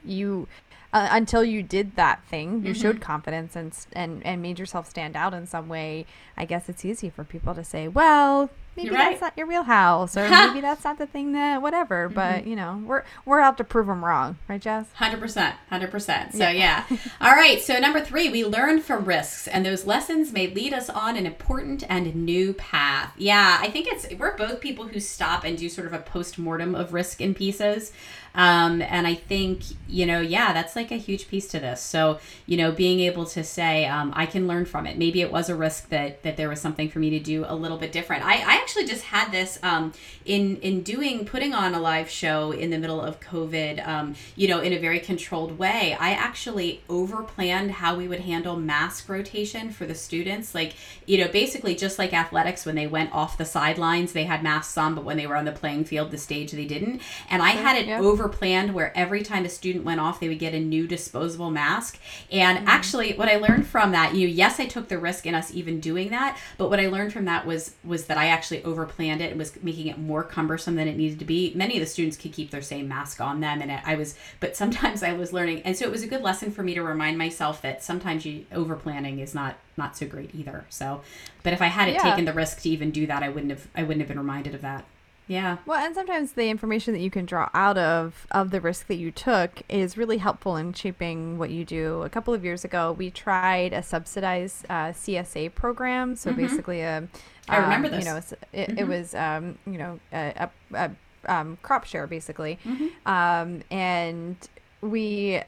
you 0.04 0.48
uh, 0.92 1.08
until 1.12 1.44
you 1.44 1.62
did 1.62 1.94
that 1.96 2.22
thing 2.28 2.64
you 2.64 2.72
Mm-hmm. 2.72 2.82
showed 2.82 3.00
confidence 3.00 3.54
and 3.54 3.72
and 3.92 4.24
and 4.26 4.42
made 4.42 4.58
yourself 4.58 4.88
stand 4.88 5.14
out 5.16 5.32
in 5.34 5.46
some 5.46 5.68
way 5.68 6.04
i 6.36 6.44
guess 6.44 6.68
it's 6.68 6.84
easy 6.84 7.08
for 7.10 7.22
people 7.22 7.54
to 7.54 7.62
say 7.62 7.86
well 7.86 8.50
maybe 8.82 8.88
You're 8.88 8.96
that's 8.96 9.12
right. 9.14 9.20
not 9.22 9.32
your 9.38 9.46
wheelhouse 9.46 10.16
or 10.16 10.28
maybe 10.28 10.60
that's 10.68 10.84
not 10.84 10.98
the 10.98 11.06
thing 11.06 11.32
that 11.32 11.60
whatever 11.62 12.06
Mm-hmm. 12.06 12.14
but 12.14 12.46
you 12.46 12.56
know 12.56 12.82
we're 12.86 13.04
we're 13.24 13.40
out 13.40 13.56
to 13.58 13.64
prove 13.64 13.86
them 13.86 14.04
wrong 14.04 14.38
right 14.48 14.60
jess 14.60 14.86
Hundred 14.94 15.20
percent, 15.20 15.54
hundred 15.68 15.90
percent. 15.90 16.32
So 16.34 16.48
yeah. 16.48 16.84
All 17.20 17.32
right. 17.32 17.60
So 17.60 17.78
number 17.78 18.00
three, 18.00 18.28
we 18.28 18.44
learn 18.44 18.80
from 18.80 19.04
risks, 19.04 19.46
and 19.48 19.64
those 19.64 19.86
lessons 19.86 20.32
may 20.32 20.46
lead 20.48 20.72
us 20.72 20.88
on 20.90 21.16
an 21.16 21.26
important 21.26 21.84
and 21.88 22.14
new 22.14 22.52
path. 22.54 23.12
Yeah, 23.16 23.58
I 23.60 23.70
think 23.70 23.86
it's 23.88 24.06
we're 24.18 24.36
both 24.36 24.60
people 24.60 24.86
who 24.88 25.00
stop 25.00 25.44
and 25.44 25.56
do 25.58 25.68
sort 25.68 25.86
of 25.86 25.92
a 25.92 25.98
post 25.98 26.38
mortem 26.38 26.74
of 26.74 26.92
risk 26.92 27.20
in 27.20 27.34
pieces. 27.34 27.92
Um, 28.34 28.82
and 28.82 29.06
I 29.06 29.14
think 29.14 29.62
you 29.88 30.06
know, 30.06 30.20
yeah, 30.20 30.52
that's 30.52 30.76
like 30.76 30.92
a 30.92 30.96
huge 30.96 31.28
piece 31.28 31.48
to 31.48 31.58
this. 31.58 31.80
So 31.80 32.20
you 32.46 32.56
know, 32.56 32.72
being 32.72 33.00
able 33.00 33.26
to 33.26 33.42
say, 33.44 33.86
um, 33.86 34.12
I 34.14 34.26
can 34.26 34.46
learn 34.46 34.64
from 34.64 34.86
it. 34.86 34.98
Maybe 34.98 35.20
it 35.20 35.32
was 35.32 35.48
a 35.48 35.54
risk 35.54 35.88
that 35.88 36.22
that 36.22 36.36
there 36.36 36.48
was 36.48 36.60
something 36.60 36.88
for 36.88 36.98
me 36.98 37.10
to 37.10 37.20
do 37.20 37.44
a 37.46 37.54
little 37.54 37.78
bit 37.78 37.92
different. 37.92 38.24
I, 38.24 38.34
I 38.34 38.54
actually 38.56 38.86
just 38.86 39.04
had 39.04 39.30
this 39.32 39.58
um, 39.62 39.92
in 40.24 40.56
in 40.58 40.82
doing 40.82 41.24
putting 41.24 41.54
on 41.54 41.74
a 41.74 41.80
live 41.80 42.08
show 42.08 42.52
in 42.52 42.70
the 42.70 42.78
middle 42.78 43.00
of 43.00 43.20
COVID. 43.20 43.86
Um, 43.86 44.14
you 44.36 44.48
know, 44.48 44.60
in 44.60 44.72
a 44.72 44.78
very 44.78 45.00
controlled 45.00 45.58
way. 45.58 45.96
I 45.98 46.10
actually 46.12 46.82
over 46.88 47.22
planned 47.22 47.72
how 47.72 47.96
we 47.96 48.08
would 48.08 48.20
handle 48.20 48.56
mask 48.56 49.08
rotation 49.08 49.70
for 49.70 49.86
the 49.86 49.94
students. 49.94 50.54
Like, 50.54 50.74
you 51.06 51.18
know, 51.18 51.28
basically 51.28 51.74
just 51.74 51.98
like 51.98 52.12
athletics 52.12 52.64
when 52.64 52.74
they 52.74 52.86
went 52.86 53.12
off 53.12 53.38
the 53.38 53.44
sidelines, 53.44 54.12
they 54.12 54.24
had 54.24 54.42
masks 54.42 54.76
on, 54.78 54.94
but 54.94 55.04
when 55.04 55.16
they 55.16 55.26
were 55.26 55.36
on 55.36 55.44
the 55.44 55.52
playing 55.52 55.84
field, 55.84 56.10
the 56.10 56.18
stage, 56.18 56.52
they 56.52 56.64
didn't. 56.64 57.02
And 57.28 57.42
I 57.42 57.50
had 57.50 57.76
it 57.76 57.86
yeah. 57.86 58.00
over 58.00 58.19
planned 58.28 58.74
where 58.74 58.96
every 58.96 59.22
time 59.22 59.44
a 59.44 59.48
student 59.48 59.84
went 59.84 60.00
off, 60.00 60.20
they 60.20 60.28
would 60.28 60.38
get 60.38 60.54
a 60.54 60.60
new 60.60 60.86
disposable 60.86 61.50
mask. 61.50 61.98
And 62.30 62.58
mm. 62.58 62.64
actually, 62.66 63.14
what 63.14 63.28
I 63.28 63.36
learned 63.36 63.66
from 63.66 63.92
that, 63.92 64.14
you 64.14 64.26
know, 64.26 64.32
yes, 64.32 64.60
I 64.60 64.66
took 64.66 64.88
the 64.88 64.98
risk 64.98 65.26
in 65.26 65.34
us 65.34 65.52
even 65.54 65.80
doing 65.80 66.10
that, 66.10 66.38
but 66.58 66.70
what 66.70 66.80
I 66.80 66.88
learned 66.88 67.12
from 67.12 67.24
that 67.26 67.46
was 67.46 67.74
was 67.84 68.06
that 68.06 68.18
I 68.18 68.26
actually 68.26 68.62
over 68.64 68.86
planned 68.86 69.20
it 69.20 69.30
and 69.30 69.38
was 69.38 69.60
making 69.62 69.86
it 69.86 69.98
more 69.98 70.22
cumbersome 70.22 70.76
than 70.76 70.88
it 70.88 70.96
needed 70.96 71.18
to 71.20 71.24
be. 71.24 71.52
Many 71.54 71.76
of 71.76 71.80
the 71.80 71.86
students 71.86 72.16
could 72.16 72.32
keep 72.32 72.50
their 72.50 72.62
same 72.62 72.88
mask 72.88 73.20
on 73.20 73.40
them, 73.40 73.62
and 73.62 73.72
I 73.72 73.94
was, 73.94 74.16
but 74.40 74.56
sometimes 74.56 75.02
I 75.04 75.12
was 75.12 75.32
learning, 75.32 75.62
and 75.62 75.76
so 75.76 75.84
it 75.84 75.90
was 75.90 76.02
a 76.02 76.08
good 76.08 76.22
lesson 76.22 76.50
for 76.50 76.62
me 76.62 76.74
to 76.74 76.82
remind 76.82 77.18
myself 77.18 77.62
that 77.62 77.82
sometimes 77.82 78.24
you 78.24 78.46
over 78.52 78.76
planning 78.76 79.18
is 79.18 79.34
not 79.34 79.56
not 79.76 79.96
so 79.96 80.06
great 80.06 80.34
either. 80.34 80.66
So, 80.68 81.00
but 81.42 81.52
if 81.52 81.62
I 81.62 81.66
hadn't 81.66 81.94
Yeah. 81.94 82.02
taken 82.02 82.24
the 82.24 82.32
risk 82.32 82.60
to 82.62 82.68
even 82.68 82.90
do 82.90 83.06
that, 83.06 83.22
I 83.22 83.28
wouldn't 83.28 83.50
have 83.50 83.66
I 83.74 83.82
wouldn't 83.82 84.00
have 84.00 84.08
been 84.08 84.18
reminded 84.18 84.54
of 84.54 84.62
that. 84.62 84.84
Yeah. 85.30 85.58
Well, 85.64 85.78
and 85.78 85.94
sometimes 85.94 86.32
the 86.32 86.48
information 86.50 86.92
that 86.92 86.98
you 87.00 87.10
can 87.10 87.24
draw 87.24 87.48
out 87.54 87.78
of 87.78 88.26
of 88.32 88.50
the 88.50 88.60
risk 88.60 88.88
that 88.88 88.96
you 88.96 89.12
took 89.12 89.62
is 89.68 89.96
really 89.96 90.18
helpful 90.18 90.56
in 90.56 90.72
shaping 90.72 91.38
what 91.38 91.50
you 91.50 91.64
do. 91.64 92.02
A 92.02 92.08
couple 92.08 92.34
of 92.34 92.44
years 92.44 92.64
ago, 92.64 92.90
we 92.92 93.12
tried 93.12 93.72
a 93.72 93.80
subsidized 93.82 94.66
uh, 94.68 94.90
CSA 94.90 95.54
program. 95.54 96.16
So 96.16 96.32
basically, 96.32 96.80
a 96.80 97.02
Mm-hmm. 97.02 97.52
I 97.52 97.56
remember 97.58 97.86
um, 97.88 97.92
this. 97.94 98.04
You 98.04 98.10
know, 98.10 98.20
it, 98.52 98.78
it 98.80 98.88
was 98.88 99.14
um, 99.14 99.56
you 99.66 99.78
know 99.78 100.00
a, 100.12 100.50
a, 100.74 100.74
a 100.74 101.32
um, 101.32 101.58
crop 101.62 101.84
share 101.84 102.06
basically, 102.08 102.58
Mm-hmm. 102.66 103.08
um, 103.08 103.62
and 103.70 104.36
we 104.82 105.42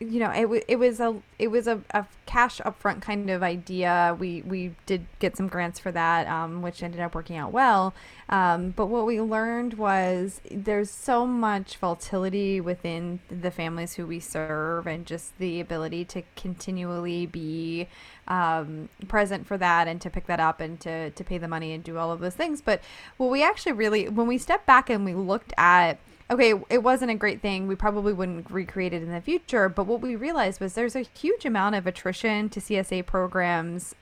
you 0.00 0.20
know, 0.20 0.30
it, 0.30 0.64
it 0.68 0.76
was 0.76 1.00
a 1.00 1.16
it 1.40 1.48
was 1.48 1.66
a, 1.66 1.82
a 1.90 2.06
cash 2.24 2.60
upfront 2.60 3.02
kind 3.02 3.28
of 3.30 3.42
idea. 3.42 4.16
We 4.18 4.42
we 4.42 4.76
did 4.86 5.06
get 5.18 5.36
some 5.36 5.48
grants 5.48 5.80
for 5.80 5.90
that, 5.90 6.28
um, 6.28 6.62
which 6.62 6.84
ended 6.84 7.00
up 7.00 7.16
working 7.16 7.36
out 7.36 7.52
well. 7.52 7.94
Um, 8.28 8.70
but 8.70 8.86
what 8.86 9.06
we 9.06 9.20
learned 9.20 9.74
was 9.74 10.40
there's 10.50 10.90
so 10.90 11.26
much 11.26 11.76
volatility 11.78 12.60
within 12.60 13.18
the 13.28 13.50
families 13.50 13.94
who 13.94 14.06
we 14.06 14.20
serve, 14.20 14.86
and 14.86 15.04
just 15.04 15.36
the 15.38 15.58
ability 15.58 16.04
to 16.06 16.22
continually 16.36 17.26
be 17.26 17.88
um, 18.28 18.88
present 19.08 19.48
for 19.48 19.58
that 19.58 19.88
and 19.88 20.00
to 20.00 20.10
pick 20.10 20.26
that 20.26 20.38
up 20.38 20.60
and 20.60 20.78
to 20.80 21.10
to 21.10 21.24
pay 21.24 21.38
the 21.38 21.48
money 21.48 21.72
and 21.72 21.82
do 21.82 21.98
all 21.98 22.12
of 22.12 22.20
those 22.20 22.34
things. 22.34 22.60
But 22.60 22.80
what 23.16 23.30
we 23.30 23.42
actually 23.42 23.72
really 23.72 24.08
when 24.08 24.28
we 24.28 24.38
stepped 24.38 24.66
back 24.66 24.90
and 24.90 25.04
we 25.04 25.14
looked 25.14 25.52
at 25.58 25.98
okay, 26.30 26.54
it 26.68 26.82
wasn't 26.82 27.10
a 27.10 27.14
great 27.14 27.40
thing. 27.40 27.68
We 27.68 27.74
probably 27.74 28.12
wouldn't 28.12 28.50
recreate 28.50 28.92
it 28.92 29.02
in 29.02 29.10
the 29.10 29.20
future. 29.20 29.68
But 29.68 29.86
what 29.86 30.00
we 30.00 30.16
realized 30.16 30.60
was 30.60 30.74
there's 30.74 30.96
a 30.96 31.06
huge 31.18 31.44
amount 31.44 31.74
of 31.74 31.86
attrition 31.86 32.48
to 32.50 32.60
CSA 32.60 33.06
programs 33.06 33.94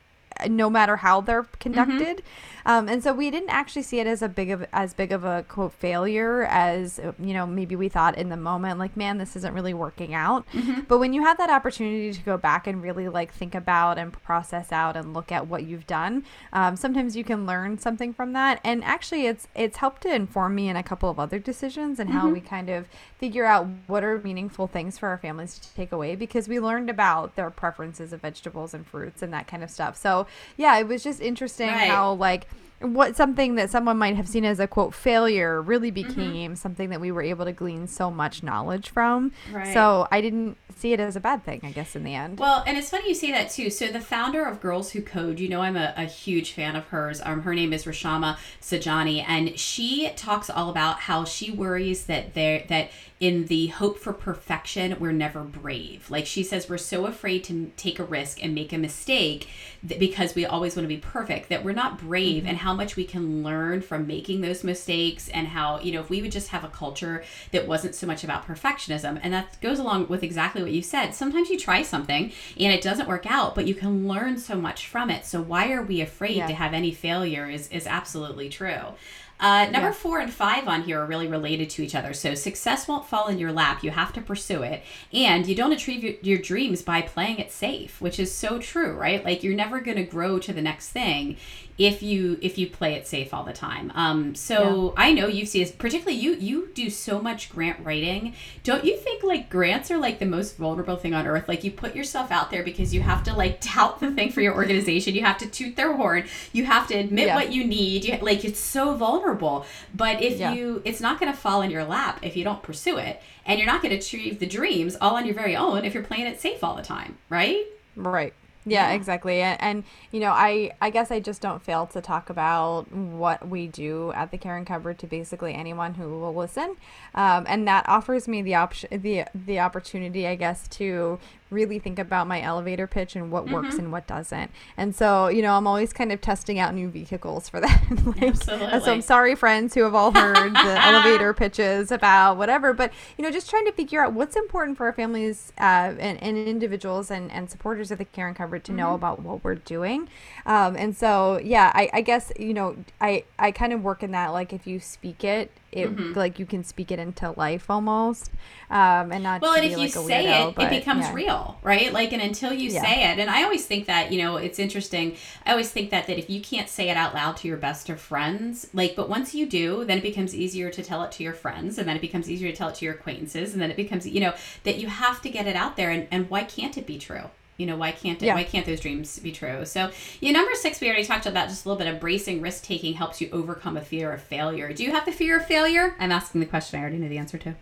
no 0.48 0.70
matter 0.70 0.96
how 0.96 1.20
they're 1.20 1.46
conducted. 1.60 2.22
Um, 2.66 2.88
and 2.88 3.00
so 3.02 3.12
we 3.12 3.30
didn't 3.30 3.50
actually 3.50 3.82
see 3.82 4.00
it 4.00 4.08
as 4.08 4.22
a 4.22 4.28
big 4.28 4.50
of 4.50 4.66
as 4.72 4.92
big 4.92 5.12
of 5.12 5.24
a 5.24 5.44
quote 5.48 5.72
failure 5.72 6.44
as 6.50 6.98
you 7.20 7.32
know 7.32 7.46
maybe 7.46 7.76
we 7.76 7.88
thought 7.88 8.18
in 8.18 8.28
the 8.28 8.36
moment 8.36 8.80
like 8.80 8.96
man 8.96 9.18
this 9.18 9.36
isn't 9.36 9.54
really 9.54 9.72
working 9.72 10.14
out. 10.14 10.44
But 10.88 10.98
when 10.98 11.12
you 11.12 11.22
have 11.22 11.38
that 11.38 11.48
opportunity 11.48 12.12
to 12.12 12.20
go 12.22 12.36
back 12.36 12.66
and 12.66 12.82
really 12.82 13.08
like 13.08 13.32
think 13.32 13.54
about 13.54 13.98
and 13.98 14.12
process 14.12 14.72
out 14.72 14.96
and 14.96 15.14
look 15.14 15.30
at 15.30 15.46
what 15.46 15.64
you've 15.64 15.86
done 15.86 16.24
um, 16.52 16.74
sometimes 16.74 17.16
you 17.16 17.22
can 17.22 17.46
learn 17.46 17.78
something 17.78 18.12
from 18.12 18.32
that. 18.32 18.60
And 18.64 18.82
actually 18.82 19.26
it's 19.26 19.46
it's 19.54 19.76
helped 19.76 20.02
to 20.02 20.12
inform 20.12 20.56
me 20.56 20.68
in 20.68 20.74
a 20.74 20.82
couple 20.82 21.08
of 21.08 21.20
other 21.20 21.38
decisions 21.38 22.00
and 22.00 22.10
how 22.10 22.28
we 22.28 22.40
kind 22.40 22.68
of 22.68 22.88
figure 23.18 23.44
out 23.44 23.66
what 23.86 24.02
are 24.02 24.18
meaningful 24.18 24.66
things 24.66 24.98
for 24.98 25.08
our 25.08 25.18
families 25.18 25.58
to 25.58 25.74
take 25.74 25.92
away 25.92 26.16
because 26.16 26.48
we 26.48 26.58
learned 26.58 26.90
about 26.90 27.36
their 27.36 27.50
preferences 27.50 28.12
of 28.12 28.20
vegetables 28.20 28.74
and 28.74 28.86
fruits 28.86 29.22
and 29.22 29.32
that 29.32 29.46
kind 29.46 29.62
of 29.62 29.70
stuff. 29.70 29.96
So 29.96 30.25
yeah 30.56 30.78
it 30.78 30.86
was 30.88 31.02
just 31.02 31.20
interesting 31.20 31.68
Right. 31.68 31.88
how 31.90 32.12
like 32.14 32.46
what 32.82 33.16
something 33.16 33.54
that 33.54 33.70
someone 33.70 33.96
might 33.96 34.16
have 34.16 34.28
seen 34.28 34.44
as 34.44 34.60
a 34.60 34.66
quote 34.66 34.92
failure 34.92 35.62
really 35.62 35.90
Mm-hmm. 35.90 36.08
became 36.08 36.56
something 36.56 36.90
that 36.90 37.00
we 37.00 37.10
were 37.10 37.22
able 37.22 37.46
to 37.46 37.52
glean 37.52 37.86
so 37.86 38.10
much 38.10 38.42
knowledge 38.42 38.90
from. 38.90 39.32
Right. 39.50 39.72
So 39.72 40.06
I 40.10 40.20
didn't 40.20 40.58
see 40.76 40.92
it 40.92 41.00
as 41.00 41.16
a 41.16 41.20
bad 41.20 41.42
thing, 41.42 41.60
I 41.62 41.70
guess, 41.72 41.96
in 41.96 42.04
the 42.04 42.14
end. 42.14 42.38
Well, 42.38 42.62
and 42.66 42.76
it's 42.76 42.90
funny 42.90 43.08
you 43.08 43.14
say 43.14 43.30
that 43.32 43.48
too. 43.48 43.70
So 43.70 43.86
the 43.86 44.00
founder 44.02 44.44
of 44.44 44.60
Girls 44.60 44.90
Who 44.90 45.00
Code, 45.00 45.40
you 45.40 45.48
know, 45.48 45.62
I'm 45.62 45.74
a, 45.76 45.94
a 45.96 46.04
huge 46.04 46.52
fan 46.52 46.76
of 46.76 46.84
hers. 46.88 47.22
Um, 47.24 47.42
her 47.44 47.54
name 47.54 47.72
is 47.72 47.86
Reshma 47.86 48.36
Saujani, 48.60 49.24
and 49.26 49.58
she 49.58 50.10
talks 50.10 50.50
all 50.50 50.68
about 50.68 51.00
how 51.00 51.24
she 51.24 51.50
worries 51.50 52.04
that 52.06 52.34
there 52.34 52.64
that 52.68 52.90
in 53.18 53.46
the 53.46 53.68
hope 53.68 53.98
for 53.98 54.12
perfection, 54.12 54.94
we're 55.00 55.10
never 55.10 55.42
brave. 55.42 56.10
Like 56.10 56.26
she 56.26 56.42
says, 56.42 56.68
we're 56.68 56.76
so 56.76 57.06
afraid 57.06 57.44
to 57.44 57.72
take 57.78 57.98
a 57.98 58.04
risk 58.04 58.44
and 58.44 58.54
make 58.54 58.74
a 58.74 58.78
mistake 58.78 59.48
that 59.82 59.98
because 59.98 60.34
we 60.34 60.44
always 60.44 60.76
want 60.76 60.84
to 60.84 60.94
be 60.94 61.00
perfect 61.00 61.48
that 61.48 61.64
we're 61.64 61.72
not 61.72 61.98
brave, 61.98 62.42
mm-hmm. 62.42 62.48
and 62.48 62.58
how 62.58 62.74
much 62.74 62.94
we 62.94 63.04
can 63.04 63.42
learn 63.42 63.80
from 63.80 64.06
making 64.06 64.42
those 64.42 64.62
mistakes, 64.62 65.28
and 65.30 65.48
how 65.48 65.80
you 65.80 65.92
know 65.92 66.00
if 66.00 66.10
we 66.10 66.20
would 66.20 66.32
just 66.32 66.48
have 66.48 66.62
a 66.62 66.68
culture 66.68 67.24
that 67.52 67.66
wasn't 67.66 67.94
so 67.94 68.06
much 68.06 68.22
about 68.22 68.46
perfectionism, 68.46 69.18
and 69.22 69.32
that 69.32 69.58
goes 69.62 69.78
along 69.78 70.08
with 70.08 70.22
exactly 70.22 70.62
what 70.62 70.72
you 70.72 70.82
said. 70.82 71.14
Sometimes 71.14 71.48
you 71.48 71.58
try 71.58 71.82
something 71.82 72.32
and 72.58 72.72
it 72.72 72.82
doesn't 72.82 73.08
work 73.08 73.24
out, 73.24 73.54
but 73.54 73.66
you 73.66 73.74
can 73.74 74.06
learn 74.06 74.36
so 74.38 74.56
much 74.56 74.88
from 74.88 75.08
it. 75.08 75.24
So 75.24 75.40
why 75.40 75.72
are 75.72 75.82
we 75.82 76.02
afraid 76.02 76.36
Yeah. 76.36 76.48
to 76.48 76.54
have 76.54 76.74
any 76.74 76.92
failure? 76.92 77.48
Is 77.48 77.68
is 77.68 77.86
absolutely 77.86 78.50
true. 78.50 78.94
Uh, 79.38 79.64
number 79.70 79.88
Yeah. 79.88 79.92
four 79.92 80.18
and 80.20 80.32
five 80.32 80.66
on 80.66 80.82
here 80.84 81.00
are 81.00 81.06
really 81.06 81.28
related 81.28 81.68
to 81.70 81.82
each 81.84 81.94
other. 81.94 82.14
So 82.14 82.34
success 82.34 82.88
won't 82.88 83.06
fall 83.06 83.28
in 83.28 83.38
your 83.38 83.52
lap. 83.52 83.84
You 83.84 83.90
have 83.90 84.12
to 84.14 84.20
pursue 84.22 84.62
it, 84.62 84.82
and 85.12 85.46
you 85.46 85.54
don't 85.54 85.72
achieve 85.72 86.02
your, 86.02 86.14
your 86.22 86.38
dreams 86.38 86.82
by 86.82 87.02
playing 87.02 87.38
it 87.38 87.52
safe, 87.52 88.00
which 88.00 88.18
is 88.18 88.32
so 88.32 88.58
true, 88.58 88.92
right? 88.94 89.24
Like 89.24 89.42
you're 89.42 89.54
never 89.54 89.80
going 89.80 89.98
to 89.98 90.04
grow 90.04 90.38
to 90.38 90.52
the 90.52 90.62
next 90.62 90.88
thing 90.90 91.36
if 91.78 92.02
you 92.02 92.38
if 92.40 92.56
you 92.56 92.66
play 92.66 92.94
it 92.94 93.06
safe 93.06 93.34
all 93.34 93.44
the 93.44 93.52
time. 93.52 93.92
Um, 93.94 94.34
so 94.34 94.94
I 94.96 95.12
know 95.12 95.26
you 95.26 95.44
see, 95.44 95.62
particularly 95.66 96.18
you 96.18 96.32
you 96.36 96.70
do 96.72 96.88
so 96.88 97.20
much 97.20 97.50
grant 97.50 97.84
writing. 97.84 98.32
Don't 98.64 98.82
you 98.84 98.96
think 98.96 99.22
like 99.22 99.50
grants 99.50 99.90
are 99.90 99.98
like 99.98 100.18
the 100.18 100.24
most 100.24 100.56
vulnerable 100.56 100.96
thing 100.96 101.12
on 101.12 101.26
earth? 101.26 101.46
Like 101.48 101.64
you 101.64 101.70
put 101.70 101.94
yourself 101.94 102.30
out 102.32 102.50
there 102.50 102.62
because 102.62 102.94
you 102.94 103.02
have 103.02 103.22
to 103.24 103.34
like 103.34 103.60
tout 103.60 104.00
the 104.00 104.10
thing 104.12 104.32
for 104.32 104.40
your 104.40 104.54
organization. 104.54 105.14
You 105.14 105.22
have 105.24 105.36
to 105.38 105.46
toot 105.46 105.76
their 105.76 105.92
horn. 105.94 106.24
You 106.54 106.64
have 106.64 106.88
to 106.88 106.94
admit 106.94 107.26
Yeah. 107.26 107.34
what 107.36 107.52
you 107.52 107.64
need. 107.64 108.06
You, 108.06 108.16
like 108.22 108.42
it's 108.46 108.58
so 108.60 108.94
vulnerable. 108.94 109.25
But 109.34 110.22
if 110.22 110.38
Yeah. 110.38 110.52
you, 110.52 110.82
it's 110.84 111.00
not 111.00 111.18
going 111.20 111.32
to 111.32 111.38
fall 111.38 111.62
in 111.62 111.70
your 111.70 111.84
lap 111.84 112.20
if 112.22 112.36
you 112.36 112.44
don't 112.44 112.62
pursue 112.62 112.96
it, 112.98 113.20
and 113.44 113.58
you're 113.58 113.66
not 113.66 113.82
going 113.82 113.90
to 113.92 113.98
achieve 113.98 114.38
the 114.38 114.46
dreams 114.46 114.96
all 115.00 115.16
on 115.16 115.26
your 115.26 115.34
very 115.34 115.56
own 115.56 115.84
if 115.84 115.94
you're 115.94 116.02
playing 116.02 116.26
it 116.26 116.40
safe 116.40 116.62
all 116.62 116.74
the 116.76 116.82
time, 116.82 117.18
right? 117.28 117.64
Right. 117.96 118.34
Yeah, 118.68 118.88
Yeah. 118.88 118.94
exactly. 118.96 119.42
And, 119.42 119.60
and 119.62 119.84
you 120.10 120.18
know, 120.18 120.32
I 120.32 120.72
I 120.80 120.90
guess 120.90 121.12
I 121.12 121.20
just 121.20 121.40
don't 121.40 121.62
fail 121.62 121.86
to 121.86 122.00
talk 122.00 122.28
about 122.30 122.90
what 122.92 123.48
we 123.48 123.68
do 123.68 124.10
at 124.12 124.32
the 124.32 124.38
Caring 124.38 124.64
Cupboard 124.64 124.98
to 124.98 125.06
basically 125.06 125.54
anyone 125.54 125.94
who 125.94 126.18
will 126.18 126.34
listen, 126.34 126.76
um, 127.14 127.44
and 127.48 127.66
that 127.68 127.88
offers 127.88 128.26
me 128.26 128.42
the 128.42 128.56
option 128.56 128.88
the 129.02 129.24
the 129.34 129.60
opportunity, 129.60 130.26
I 130.26 130.34
guess, 130.34 130.66
to 130.68 131.20
really 131.50 131.78
think 131.78 131.98
about 131.98 132.26
my 132.26 132.40
elevator 132.42 132.86
pitch 132.86 133.14
and 133.16 133.30
what 133.30 133.48
works 133.50 133.66
Mm-hmm. 133.68 133.78
and 133.78 133.92
what 133.92 134.06
doesn't. 134.06 134.50
And 134.76 134.94
so, 134.94 135.28
you 135.28 135.42
know, 135.42 135.54
I'm 135.56 135.66
always 135.66 135.92
kind 135.92 136.12
of 136.12 136.20
testing 136.20 136.58
out 136.58 136.74
new 136.74 136.88
vehicles 136.88 137.48
for 137.48 137.60
that. 137.60 137.82
Like, 138.04 138.22
Absolutely. 138.22 138.80
So 138.80 138.92
I'm 138.92 139.02
sorry, 139.02 139.34
friends 139.34 139.74
who 139.74 139.82
have 139.82 139.94
all 139.94 140.12
heard 140.12 140.52
the 140.54 140.58
elevator 140.86 141.32
pitches 141.32 141.90
about 141.92 142.36
whatever, 142.36 142.72
but 142.72 142.92
you 143.16 143.22
know, 143.24 143.30
just 143.30 143.48
trying 143.48 143.64
to 143.66 143.72
figure 143.72 144.04
out 144.04 144.12
what's 144.12 144.36
important 144.36 144.76
for 144.76 144.86
our 144.86 144.92
families 144.92 145.52
uh, 145.58 145.94
and, 145.98 146.22
and 146.22 146.36
individuals 146.36 147.10
and, 147.10 147.30
and 147.30 147.50
supporters 147.50 147.90
of 147.90 147.98
the 147.98 148.04
Caring 148.04 148.34
Cupboard 148.34 148.64
to 148.64 148.72
know 148.72 148.94
about 148.94 149.22
what 149.22 149.42
we're 149.44 149.54
doing. 149.54 150.08
Um, 150.44 150.76
and 150.76 150.96
so, 150.96 151.38
yeah, 151.42 151.70
I, 151.74 151.90
I 151.92 152.00
guess 152.00 152.32
you 152.38 152.54
know, 152.54 152.76
I 153.00 153.24
I 153.38 153.50
kind 153.52 153.72
of 153.72 153.82
work 153.82 154.02
in 154.02 154.10
that 154.12 154.28
like 154.28 154.52
if 154.52 154.66
you 154.66 154.80
speak 154.80 155.24
it, 155.24 155.50
it 155.76 156.16
like 156.16 156.38
you 156.38 156.46
can 156.46 156.64
speak 156.64 156.90
it 156.90 156.98
into 156.98 157.32
life 157.32 157.70
almost, 157.70 158.30
um, 158.70 159.12
and 159.12 159.22
not 159.22 159.42
Well, 159.42 159.54
and 159.54 159.64
if 159.64 159.78
you 159.78 159.88
say 159.88 160.26
weirdo, 160.26 160.50
it, 160.50 160.54
but, 160.56 160.64
it 160.72 160.78
becomes 160.78 161.04
yeah. 161.04 161.14
real, 161.14 161.58
right? 161.62 161.92
Like, 161.92 162.12
and 162.12 162.22
until 162.22 162.52
you 162.52 162.70
Yeah. 162.70 162.82
say 162.82 163.04
it, 163.10 163.18
and 163.18 163.28
I 163.30 163.42
always 163.44 163.66
think 163.66 163.86
that, 163.86 164.12
you 164.12 164.18
know, 164.22 164.36
it's 164.36 164.58
interesting. 164.58 165.16
I 165.44 165.50
always 165.52 165.70
think 165.70 165.90
that 165.90 166.06
that 166.06 166.18
if 166.18 166.28
you 166.30 166.40
can't 166.40 166.68
say 166.68 166.88
it 166.88 166.96
out 166.96 167.14
loud 167.14 167.36
to 167.38 167.48
your 167.48 167.56
best 167.56 167.88
of 167.88 168.00
friends, 168.00 168.68
like, 168.72 168.96
but 168.96 169.08
once 169.08 169.34
you 169.34 169.46
do, 169.46 169.84
then 169.84 169.98
it 169.98 170.02
becomes 170.02 170.34
easier 170.34 170.70
to 170.70 170.82
tell 170.82 171.02
it 171.02 171.12
to 171.12 171.22
your 171.22 171.34
friends, 171.34 171.78
and 171.78 171.88
then 171.88 171.96
it 171.96 172.00
becomes 172.00 172.30
easier 172.30 172.50
to 172.50 172.56
tell 172.56 172.68
it 172.68 172.74
to 172.76 172.84
your 172.84 172.94
acquaintances, 172.94 173.52
and 173.52 173.60
then 173.62 173.70
it 173.70 173.76
becomes, 173.76 174.06
you 174.06 174.20
know, 174.20 174.34
that 174.64 174.78
you 174.78 174.88
have 174.88 175.20
to 175.22 175.28
get 175.30 175.46
it 175.46 175.56
out 175.56 175.76
there. 175.76 175.90
And, 175.90 176.08
and 176.10 176.30
why 176.30 176.44
can't 176.44 176.76
it 176.78 176.86
be 176.86 176.98
true? 176.98 177.30
You 177.56 177.66
know, 177.66 177.76
why 177.76 177.90
can't 177.92 178.22
it? 178.22 178.26
Yeah. 178.26 178.34
Why 178.34 178.44
can't 178.44 178.66
those 178.66 178.80
dreams 178.80 179.18
be 179.18 179.32
true? 179.32 179.64
So, 179.64 179.90
yeah, 180.20 180.32
number 180.32 180.54
six, 180.54 180.80
we 180.80 180.88
already 180.88 181.04
talked 181.04 181.24
about 181.26 181.48
just 181.48 181.64
a 181.64 181.68
little 181.68 181.78
bit. 181.82 181.92
Embracing 181.92 182.42
risk 182.42 182.64
taking 182.64 182.94
helps 182.94 183.20
you 183.20 183.30
overcome 183.32 183.76
a 183.76 183.80
fear 183.82 184.12
of 184.12 184.22
failure. 184.22 184.72
Do 184.72 184.84
you 184.84 184.92
have 184.92 185.04
the 185.06 185.12
fear 185.12 185.38
of 185.38 185.46
failure? 185.46 185.94
I'm 185.98 186.12
asking 186.12 186.40
the 186.42 186.46
question 186.46 186.78
I 186.78 186.82
already 186.82 186.98
know 186.98 187.08
the 187.08 187.18
answer 187.18 187.38
to. 187.38 187.54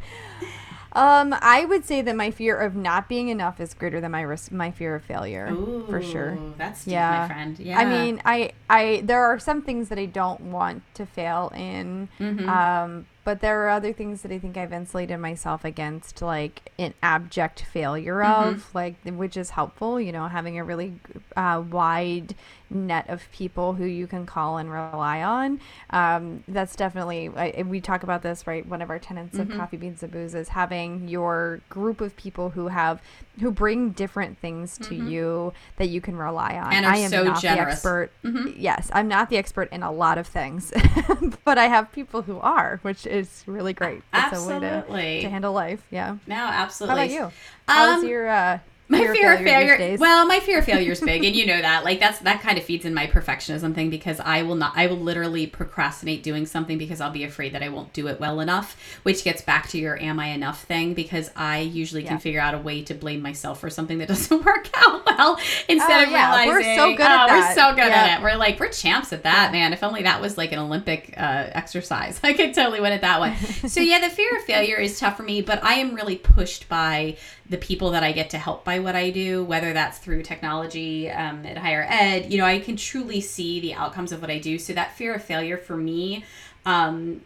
Um, 0.94 1.34
I 1.40 1.64
would 1.64 1.86
say 1.86 2.02
that 2.02 2.14
my 2.16 2.30
fear 2.30 2.54
of 2.58 2.76
not 2.76 3.08
being 3.08 3.28
enough 3.30 3.60
is 3.60 3.72
greater 3.72 3.98
than 3.98 4.10
my 4.10 4.20
risk, 4.20 4.52
my 4.52 4.70
fear 4.70 4.94
of 4.94 5.02
failure, 5.02 5.46
for 5.88 6.02
sure. 6.02 6.36
That's 6.58 6.84
deep, 6.84 6.92
Yeah. 6.92 7.20
my 7.26 7.34
friend. 7.34 7.58
Yeah. 7.58 7.78
I 7.78 7.84
mean, 7.86 8.20
I, 8.26 8.52
I, 8.68 9.00
there 9.02 9.24
are 9.24 9.38
some 9.38 9.62
things 9.62 9.88
that 9.88 9.98
I 9.98 10.04
don't 10.04 10.38
want 10.52 10.82
to 10.96 11.06
fail 11.06 11.50
in, 11.56 12.10
Mm-hmm. 12.20 12.46
um, 12.46 13.06
but 13.24 13.40
there 13.40 13.62
are 13.64 13.68
other 13.68 13.92
things 13.92 14.22
that 14.22 14.32
I 14.32 14.38
think 14.38 14.56
I've 14.56 14.72
insulated 14.72 15.18
myself 15.20 15.64
against, 15.64 16.20
like 16.22 16.72
an 16.78 16.94
abject 17.02 17.62
failure 17.62 18.16
Mm-hmm. 18.20 18.48
of, 18.54 18.74
like, 18.74 18.96
which 19.04 19.36
is 19.36 19.50
helpful. 19.50 20.00
You 20.00 20.12
know, 20.12 20.26
having 20.28 20.58
a 20.58 20.64
really 20.64 20.94
uh, 21.36 21.62
wide 21.70 22.34
net 22.74 23.08
of 23.08 23.30
people 23.32 23.74
who 23.74 23.84
you 23.84 24.06
can 24.06 24.26
call 24.26 24.58
and 24.58 24.70
rely 24.72 25.22
on. 25.22 25.60
Um, 25.90 26.42
that's 26.48 26.74
definitely 26.76 27.30
I, 27.36 27.62
we 27.66 27.80
talk 27.80 28.02
about 28.02 28.22
this 28.22 28.46
right. 28.46 28.66
One 28.66 28.82
of 28.82 28.90
our 28.90 28.98
tenets 28.98 29.36
Mm-hmm. 29.36 29.52
of 29.52 29.58
Coffee 29.58 29.76
Beans 29.76 30.02
and 30.02 30.10
Booze 30.12 30.34
is 30.34 30.48
having 30.48 31.08
your 31.08 31.60
group 31.68 32.00
of 32.00 32.16
people 32.16 32.50
who 32.50 32.68
have 32.68 33.00
who 33.40 33.50
bring 33.50 33.90
different 33.90 34.38
things 34.38 34.76
to 34.78 34.94
you 34.94 35.52
that 35.76 35.88
you 35.88 36.00
can 36.00 36.16
rely 36.16 36.54
on. 36.58 36.64
Mm-hmm. 36.64 36.72
And 36.72 36.86
I 36.86 36.96
am 36.98 37.10
so 37.10 37.24
not 37.24 37.40
generous. 37.40 37.82
the 37.82 37.88
expert. 38.22 38.54
Yes, 38.56 38.90
I'm 38.92 39.08
not 39.08 39.30
the 39.30 39.36
expert 39.38 39.70
in 39.72 39.82
a 39.82 39.90
lot 39.92 40.18
of 40.18 40.26
things, 40.26 40.72
but 41.44 41.56
I 41.58 41.64
have 41.68 41.90
people 41.92 42.22
who 42.22 42.38
are, 42.40 42.78
which 42.82 43.06
is 43.06 43.42
really 43.46 43.72
great. 43.72 44.02
It's 44.12 44.38
a 44.38 44.46
way 44.46 44.58
to, 44.60 44.66
Absolutely. 44.66 45.22
to 45.22 45.30
handle 45.30 45.52
life. 45.52 45.82
Yeah. 45.90 46.16
No, 46.26 46.36
absolutely. 46.36 46.98
How 47.00 47.04
about 47.04 47.30
you? 47.30 47.32
How's 47.68 48.02
Um, 48.02 48.08
your 48.08 48.28
uh, 48.28 48.58
my 48.92 49.12
fear, 49.12 49.32
of 49.32 49.38
these 49.40 49.49
failure. 49.49 49.76
days? 49.76 49.99
Well, 49.99 50.26
my 50.26 50.40
fear 50.40 50.58
of 50.61 50.64
failure 50.64 50.92
is 50.92 51.00
big, 51.00 51.25
and 51.25 51.34
you 51.34 51.46
know 51.46 51.61
that. 51.61 51.84
Like 51.84 51.99
that's 52.00 52.18
that 52.20 52.40
kind 52.42 52.58
of 52.58 52.64
feeds 52.64 52.84
in 52.84 52.94
my 52.94 53.06
perfectionism 53.06 53.75
thing 53.75 53.90
because 53.90 54.20
I 54.20 54.42
will 54.42 54.54
not. 54.54 54.72
I 54.76 54.87
will 54.87 54.99
literally 54.99 55.46
procrastinate 55.46 56.22
doing 56.22 56.46
something 56.46 56.78
because 56.78 57.00
I'll 57.00 57.11
be 57.11 57.25
afraid 57.25 57.52
that 57.54 57.62
I 57.62 57.68
won't 57.68 57.92
do 57.92 58.06
it 58.08 58.20
well 58.20 58.40
enough. 58.40 58.76
Which 59.02 59.25
gets 59.25 59.42
back 59.42 59.68
to 59.70 59.78
your 59.78 60.00
"Am 60.00 60.20
I 60.20 60.28
enough?" 60.28 60.64
thing 60.64 60.94
because 60.94 61.30
I 61.34 61.58
usually 61.61 62.02
can 62.04 62.18
figure 62.18 62.40
out 62.40 62.54
a 62.54 62.58
way 62.58 62.82
to 62.82 62.94
blame 62.94 63.22
myself 63.22 63.61
for 63.61 63.70
something 63.70 63.99
that 63.99 64.08
doesn't 64.12 64.44
work 64.44 64.68
out 64.76 65.04
well 65.06 65.38
instead 65.68 66.00
Oh, 66.00 66.04
of 66.04 66.11
yeah. 66.11 66.46
We're 66.46 66.62
so 66.76 66.92
good 66.92 67.00
at 67.06 67.25
oh, 67.25 67.26
that. 67.28 67.49
We're 67.49 67.54
so 67.54 67.70
good 67.75 67.88
Yeah. 67.88 67.94
at 67.96 68.20
it. 68.20 68.22
We're 68.22 68.37
like 68.37 68.61
we're 68.61 68.68
champs 68.68 69.12
at 69.12 69.22
that, 69.25 69.52
man. 69.52 69.72
If 69.72 69.82
only 69.82 70.02
that 70.02 70.20
was 70.20 70.37
like 70.38 70.52
an 70.52 70.58
Olympic 70.58 71.14
uh, 71.16 71.49
exercise, 71.52 72.20
I 72.25 72.32
could 72.34 72.54
totally 72.54 72.80
win 72.80 72.92
it 72.92 73.00
that 73.00 73.20
way. 73.20 73.34
so 73.66 73.80
yeah, 73.80 74.00
the 74.00 74.11
fear 74.14 74.37
of 74.37 74.42
failure 74.44 74.76
is 74.76 74.99
tough 74.99 75.16
for 75.16 75.22
me, 75.22 75.40
but 75.42 75.62
I 75.64 75.75
am 75.75 75.94
really 75.94 76.16
pushed 76.16 76.68
by 76.68 77.16
the 77.52 77.59
people 77.59 77.90
that 77.90 78.02
I 78.02 78.12
get 78.12 78.30
to 78.30 78.38
help 78.38 78.64
by 78.64 78.78
what 78.78 78.97
I 78.97 79.11
do, 79.11 79.44
whether 79.44 79.75
that's 79.75 79.99
through 79.99 80.23
technology 80.23 81.11
um, 81.11 81.44
at 81.44 81.59
higher 81.59 81.87
ed. 81.87 82.32
You 82.32 82.38
know, 82.38 82.47
I 82.47 82.59
can 82.59 82.76
truly 82.76 83.21
see 83.21 83.61
the 83.61 83.75
outcomes 83.75 84.11
of 84.11 84.23
what 84.23 84.30
I 84.30 84.38
do. 84.38 84.59
So 84.59 84.73
that 84.73 84.97
fear 84.97 85.14
of 85.14 85.23
failure 85.23 85.59
for 85.59 85.76
me. 85.76 86.25
Um, 86.64 87.21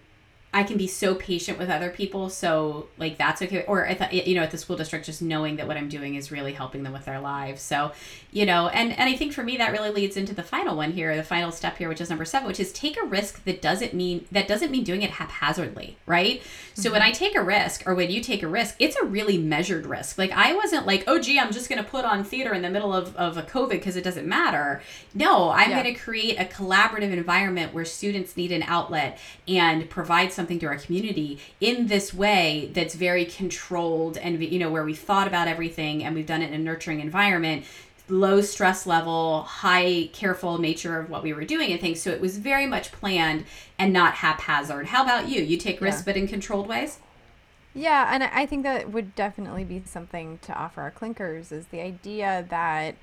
I 0.52 0.64
can 0.64 0.78
be 0.78 0.88
so 0.88 1.14
patient 1.14 1.58
with 1.58 1.70
other 1.70 1.90
people, 1.90 2.28
so 2.28 2.88
like 2.98 3.18
that's 3.18 3.40
okay. 3.42 3.64
Or 3.68 3.86
at 3.86 3.98
the, 3.98 4.28
you 4.28 4.34
know, 4.34 4.42
at 4.42 4.50
the 4.50 4.58
school 4.58 4.76
district, 4.76 5.06
just 5.06 5.22
knowing 5.22 5.56
that 5.56 5.68
what 5.68 5.76
I'm 5.76 5.88
doing 5.88 6.16
is 6.16 6.32
really 6.32 6.54
helping 6.54 6.82
them 6.82 6.92
with 6.92 7.04
their 7.04 7.20
lives. 7.20 7.62
So, 7.62 7.92
you 8.36 8.44
know, 8.44 8.68
and 8.68 8.92
and 8.92 9.08
I 9.08 9.16
think 9.16 9.32
for 9.32 9.42
me 9.42 9.56
that 9.56 9.72
really 9.72 9.88
leads 9.88 10.14
into 10.18 10.34
the 10.34 10.42
final 10.42 10.76
one 10.76 10.92
here, 10.92 11.16
the 11.16 11.22
final 11.22 11.50
step 11.50 11.78
here, 11.78 11.88
which 11.88 12.02
is 12.02 12.10
number 12.10 12.26
seven, 12.26 12.46
which 12.46 12.60
is 12.60 12.70
take 12.70 12.98
a 12.98 13.06
risk 13.06 13.42
that 13.44 13.62
doesn't 13.62 13.94
mean 13.94 14.26
that 14.30 14.46
doesn't 14.46 14.70
mean 14.70 14.84
doing 14.84 15.00
it 15.00 15.08
haphazardly, 15.12 15.96
right? 16.04 16.42
So 16.74 16.92
when 16.92 17.00
mm-hmm. 17.00 17.08
I 17.08 17.12
take 17.12 17.34
a 17.34 17.42
risk, 17.42 17.88
or 17.88 17.94
when 17.94 18.10
you 18.10 18.20
take 18.20 18.42
a 18.42 18.46
risk, 18.46 18.76
it's 18.78 18.94
a 18.96 19.06
really 19.06 19.38
measured 19.38 19.86
risk. 19.86 20.18
Like 20.18 20.32
I 20.32 20.52
wasn't 20.52 20.84
like, 20.84 21.04
oh 21.06 21.18
gee, 21.18 21.40
I'm 21.40 21.50
just 21.50 21.70
going 21.70 21.82
to 21.82 21.90
put 21.90 22.04
on 22.04 22.24
theater 22.24 22.52
in 22.52 22.60
the 22.60 22.68
middle 22.68 22.92
of 22.92 23.16
of 23.16 23.38
a 23.38 23.42
COVID 23.42 23.70
because 23.70 23.96
it 23.96 24.04
doesn't 24.04 24.26
matter. 24.26 24.82
No, 25.14 25.48
I'm 25.48 25.70
Yeah. 25.70 25.82
going 25.82 25.94
to 25.94 25.98
create 25.98 26.38
a 26.38 26.44
collaborative 26.44 27.12
environment 27.12 27.72
where 27.72 27.86
students 27.86 28.36
need 28.36 28.52
an 28.52 28.64
outlet 28.64 29.18
and 29.48 29.88
provide 29.88 30.30
something 30.30 30.58
to 30.58 30.66
our 30.66 30.76
community 30.76 31.38
in 31.58 31.86
this 31.86 32.12
way 32.12 32.68
that's 32.74 32.96
very 32.96 33.24
controlled 33.24 34.18
and 34.18 34.44
you 34.44 34.58
know 34.58 34.70
where 34.70 34.84
we 34.84 34.94
thought 34.94 35.26
about 35.26 35.48
everything 35.48 36.04
and 36.04 36.14
we've 36.14 36.26
done 36.26 36.42
it 36.42 36.48
in 36.52 36.60
a 36.60 36.62
nurturing 36.62 37.00
environment 37.00 37.64
low 38.08 38.40
stress 38.40 38.86
level 38.86 39.42
high 39.42 40.08
careful 40.12 40.58
nature 40.58 40.98
of 41.00 41.10
what 41.10 41.22
we 41.22 41.32
were 41.32 41.44
doing 41.44 41.72
and 41.72 41.80
things. 41.80 42.00
So 42.00 42.10
it 42.10 42.20
was 42.20 42.38
very 42.38 42.66
much 42.66 42.92
planned 42.92 43.44
and 43.78 43.92
not 43.92 44.14
haphazard. 44.14 44.86
How 44.86 45.02
about 45.02 45.28
you? 45.28 45.42
You 45.42 45.56
take 45.56 45.80
risks 45.80 46.02
Yeah. 46.02 46.12
but 46.12 46.16
in 46.16 46.28
controlled 46.28 46.68
ways? 46.68 46.98
Yeah, 47.74 48.08
and 48.10 48.22
I 48.22 48.46
think 48.46 48.62
that 48.62 48.90
would 48.90 49.14
definitely 49.14 49.64
be 49.64 49.82
something 49.84 50.38
to 50.42 50.54
offer 50.54 50.80
our 50.80 50.90
clinkers 50.90 51.52
is 51.52 51.66
the 51.66 51.80
idea 51.80 52.46
that 52.48 52.94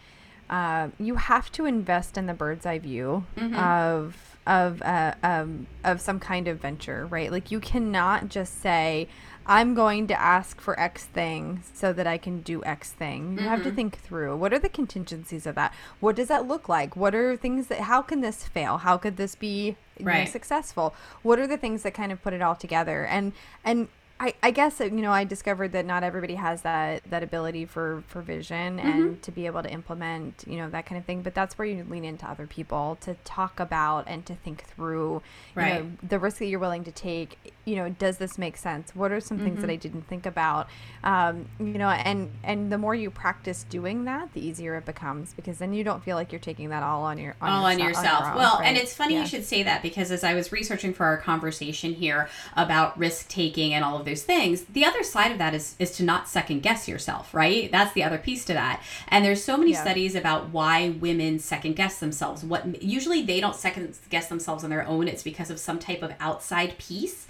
uh, 0.50 0.88
you 1.00 1.16
have 1.16 1.52
to 1.54 1.66
invest 1.66 2.18
in 2.18 2.26
the 2.26 2.34
bird's 2.34 2.66
eye 2.66 2.80
view 2.80 3.26
of 3.56 4.16
of 4.46 4.82
uh, 4.82 5.14
um, 5.24 5.68
of 5.84 6.02
some 6.02 6.20
kind 6.20 6.48
of 6.48 6.60
venture, 6.60 7.06
right? 7.06 7.32
Like 7.32 7.50
you 7.52 7.60
cannot 7.60 8.30
just 8.30 8.62
say, 8.62 9.08
"I'm 9.46 9.74
going 9.74 10.08
to 10.08 10.20
ask 10.20 10.60
for 10.62 10.80
X 10.80 11.06
thing 11.06 11.64
so 11.74 11.94
that 11.94 12.08
I 12.08 12.18
can 12.18 12.42
do 12.42 12.64
X 12.64 12.92
thing." 12.92 13.38
You 13.38 13.48
have 13.48 13.60
to 13.60 13.70
mm-hmm. 13.70 13.76
think 13.76 14.00
through 14.00 14.38
what 14.38 14.54
are 14.54 14.60
the 14.60 14.70
contingencies 14.70 15.46
of 15.46 15.56
that. 15.56 15.74
What 16.00 16.16
does 16.16 16.28
that 16.28 16.48
look 16.48 16.70
like? 16.70 16.96
What 16.96 17.14
are 17.16 17.36
things 17.36 17.68
that? 17.68 17.82
How 17.82 18.02
can 18.02 18.22
this 18.22 18.44
fail? 18.44 18.80
How 18.80 18.98
could 18.98 19.18
this 19.18 19.36
be 19.36 19.76
you 19.98 20.06
know, 20.06 20.26
successful? 20.26 20.94
What 21.22 21.40
are 21.40 21.48
the 21.48 21.58
things 21.58 21.84
that 21.84 21.94
kind 21.94 22.12
of 22.12 22.22
put 22.22 22.34
it 22.34 22.42
all 22.42 22.56
together? 22.56 23.06
And 23.06 23.34
and 23.64 23.88
I, 24.24 24.34
I 24.42 24.52
guess 24.52 24.80
you 24.80 24.90
know 24.92 25.12
I 25.12 25.24
discovered 25.26 25.74
that 25.74 25.86
not 25.86 26.02
everybody 26.04 26.36
has 26.36 26.62
that 26.62 27.04
that 27.10 27.24
ability 27.24 27.66
for 27.66 28.04
for 28.08 28.22
vision 28.22 28.78
Mm-hmm. 28.78 28.88
and 28.88 29.22
to 29.24 29.32
be 29.32 29.46
able 29.48 29.62
to 29.64 29.70
implement 29.70 30.44
you 30.48 30.58
know 30.58 30.70
that 30.70 30.86
kind 30.86 30.98
of 31.00 31.06
thing. 31.06 31.22
But 31.22 31.34
that's 31.36 31.58
where 31.58 31.68
you 31.68 31.86
lean 31.90 32.06
into 32.06 32.26
other 32.30 32.48
people 32.48 32.98
to 33.02 33.16
talk 33.26 33.60
about 33.60 34.06
and 34.08 34.26
to 34.26 34.36
think 34.36 34.64
through 34.64 35.22
you 35.56 35.62
Right. 35.62 35.84
know, 35.84 35.92
the 36.08 36.20
risk 36.20 36.38
that 36.38 36.46
you're 36.46 36.60
willing 36.60 36.84
to 36.86 36.92
take. 36.92 37.54
You 37.66 37.78
know, 37.78 37.90
does 37.90 38.18
this 38.18 38.38
make 38.38 38.58
sense? 38.58 38.94
What 38.96 39.12
are 39.12 39.20
some 39.22 39.38
things 39.40 39.54
Mm-hmm. 39.54 39.62
that 39.62 39.70
I 39.72 39.76
didn't 39.78 40.08
think 40.08 40.26
about? 40.26 40.68
Um, 41.04 41.46
you 41.60 41.78
know, 41.78 41.90
and 41.90 42.32
and 42.44 42.72
the 42.72 42.78
more 42.78 42.96
you 42.96 43.10
practice 43.10 43.64
doing 43.70 44.06
that, 44.06 44.34
the 44.34 44.46
easier 44.46 44.76
it 44.76 44.86
becomes 44.86 45.34
because 45.34 45.58
then 45.58 45.74
you 45.74 45.84
don't 45.84 46.04
feel 46.04 46.16
like 46.16 46.32
you're 46.32 46.40
taking 46.40 46.70
that 46.70 46.84
all 46.84 47.04
on 47.04 47.18
your 47.18 47.36
on 47.42 47.50
all 47.52 47.66
on 47.66 47.80
yourse- 47.80 47.98
yourself. 47.98 48.22
your 48.26 48.32
own, 48.32 48.38
well, 48.38 48.62
and 48.64 48.78
it's 48.78 48.94
funny 48.94 49.16
Yeah. 49.16 49.22
you 49.22 49.28
should 49.28 49.44
say 49.46 49.64
that 49.64 49.82
because 49.82 50.12
as 50.12 50.24
I 50.24 50.34
was 50.34 50.52
researching 50.52 50.94
for 50.94 51.06
our 51.06 51.18
conversation 51.18 51.94
here 51.94 52.30
about 52.56 52.98
risk 52.98 53.28
taking 53.30 53.74
and 53.74 53.84
all 53.84 53.98
of 53.98 54.06
those 54.06 54.13
things, 54.22 54.66
the 54.66 54.86
other 54.86 55.02
side 55.02 55.32
of 55.32 55.40
that 55.40 55.56
is 55.56 55.76
is 55.80 55.92
to 55.98 56.04
not 56.04 56.28
second 56.28 56.62
guess 56.62 56.88
yourself, 56.88 57.34
right? 57.34 57.72
That's 57.72 57.94
the 57.94 58.04
other 58.04 58.20
piece 58.20 58.46
to 58.46 58.54
that. 58.54 58.84
And 59.08 59.26
there's 59.26 59.44
so 59.44 59.58
many 59.58 59.72
Yeah. 59.72 59.82
studies 59.82 60.14
about 60.14 60.50
why 60.50 60.90
women 60.90 61.40
second 61.40 61.76
guess 61.76 61.98
themselves. 61.98 62.44
What 62.44 62.84
usually 62.84 63.24
they 63.24 63.40
don't 63.40 63.56
second 63.56 63.96
guess 64.12 64.28
themselves 64.28 64.64
on 64.64 64.70
their 64.70 64.88
own. 64.88 65.08
It's 65.08 65.24
because 65.24 65.50
of 65.50 65.60
some 65.60 65.80
type 65.80 66.04
of 66.04 66.14
outside 66.20 66.78
piece. 66.78 67.26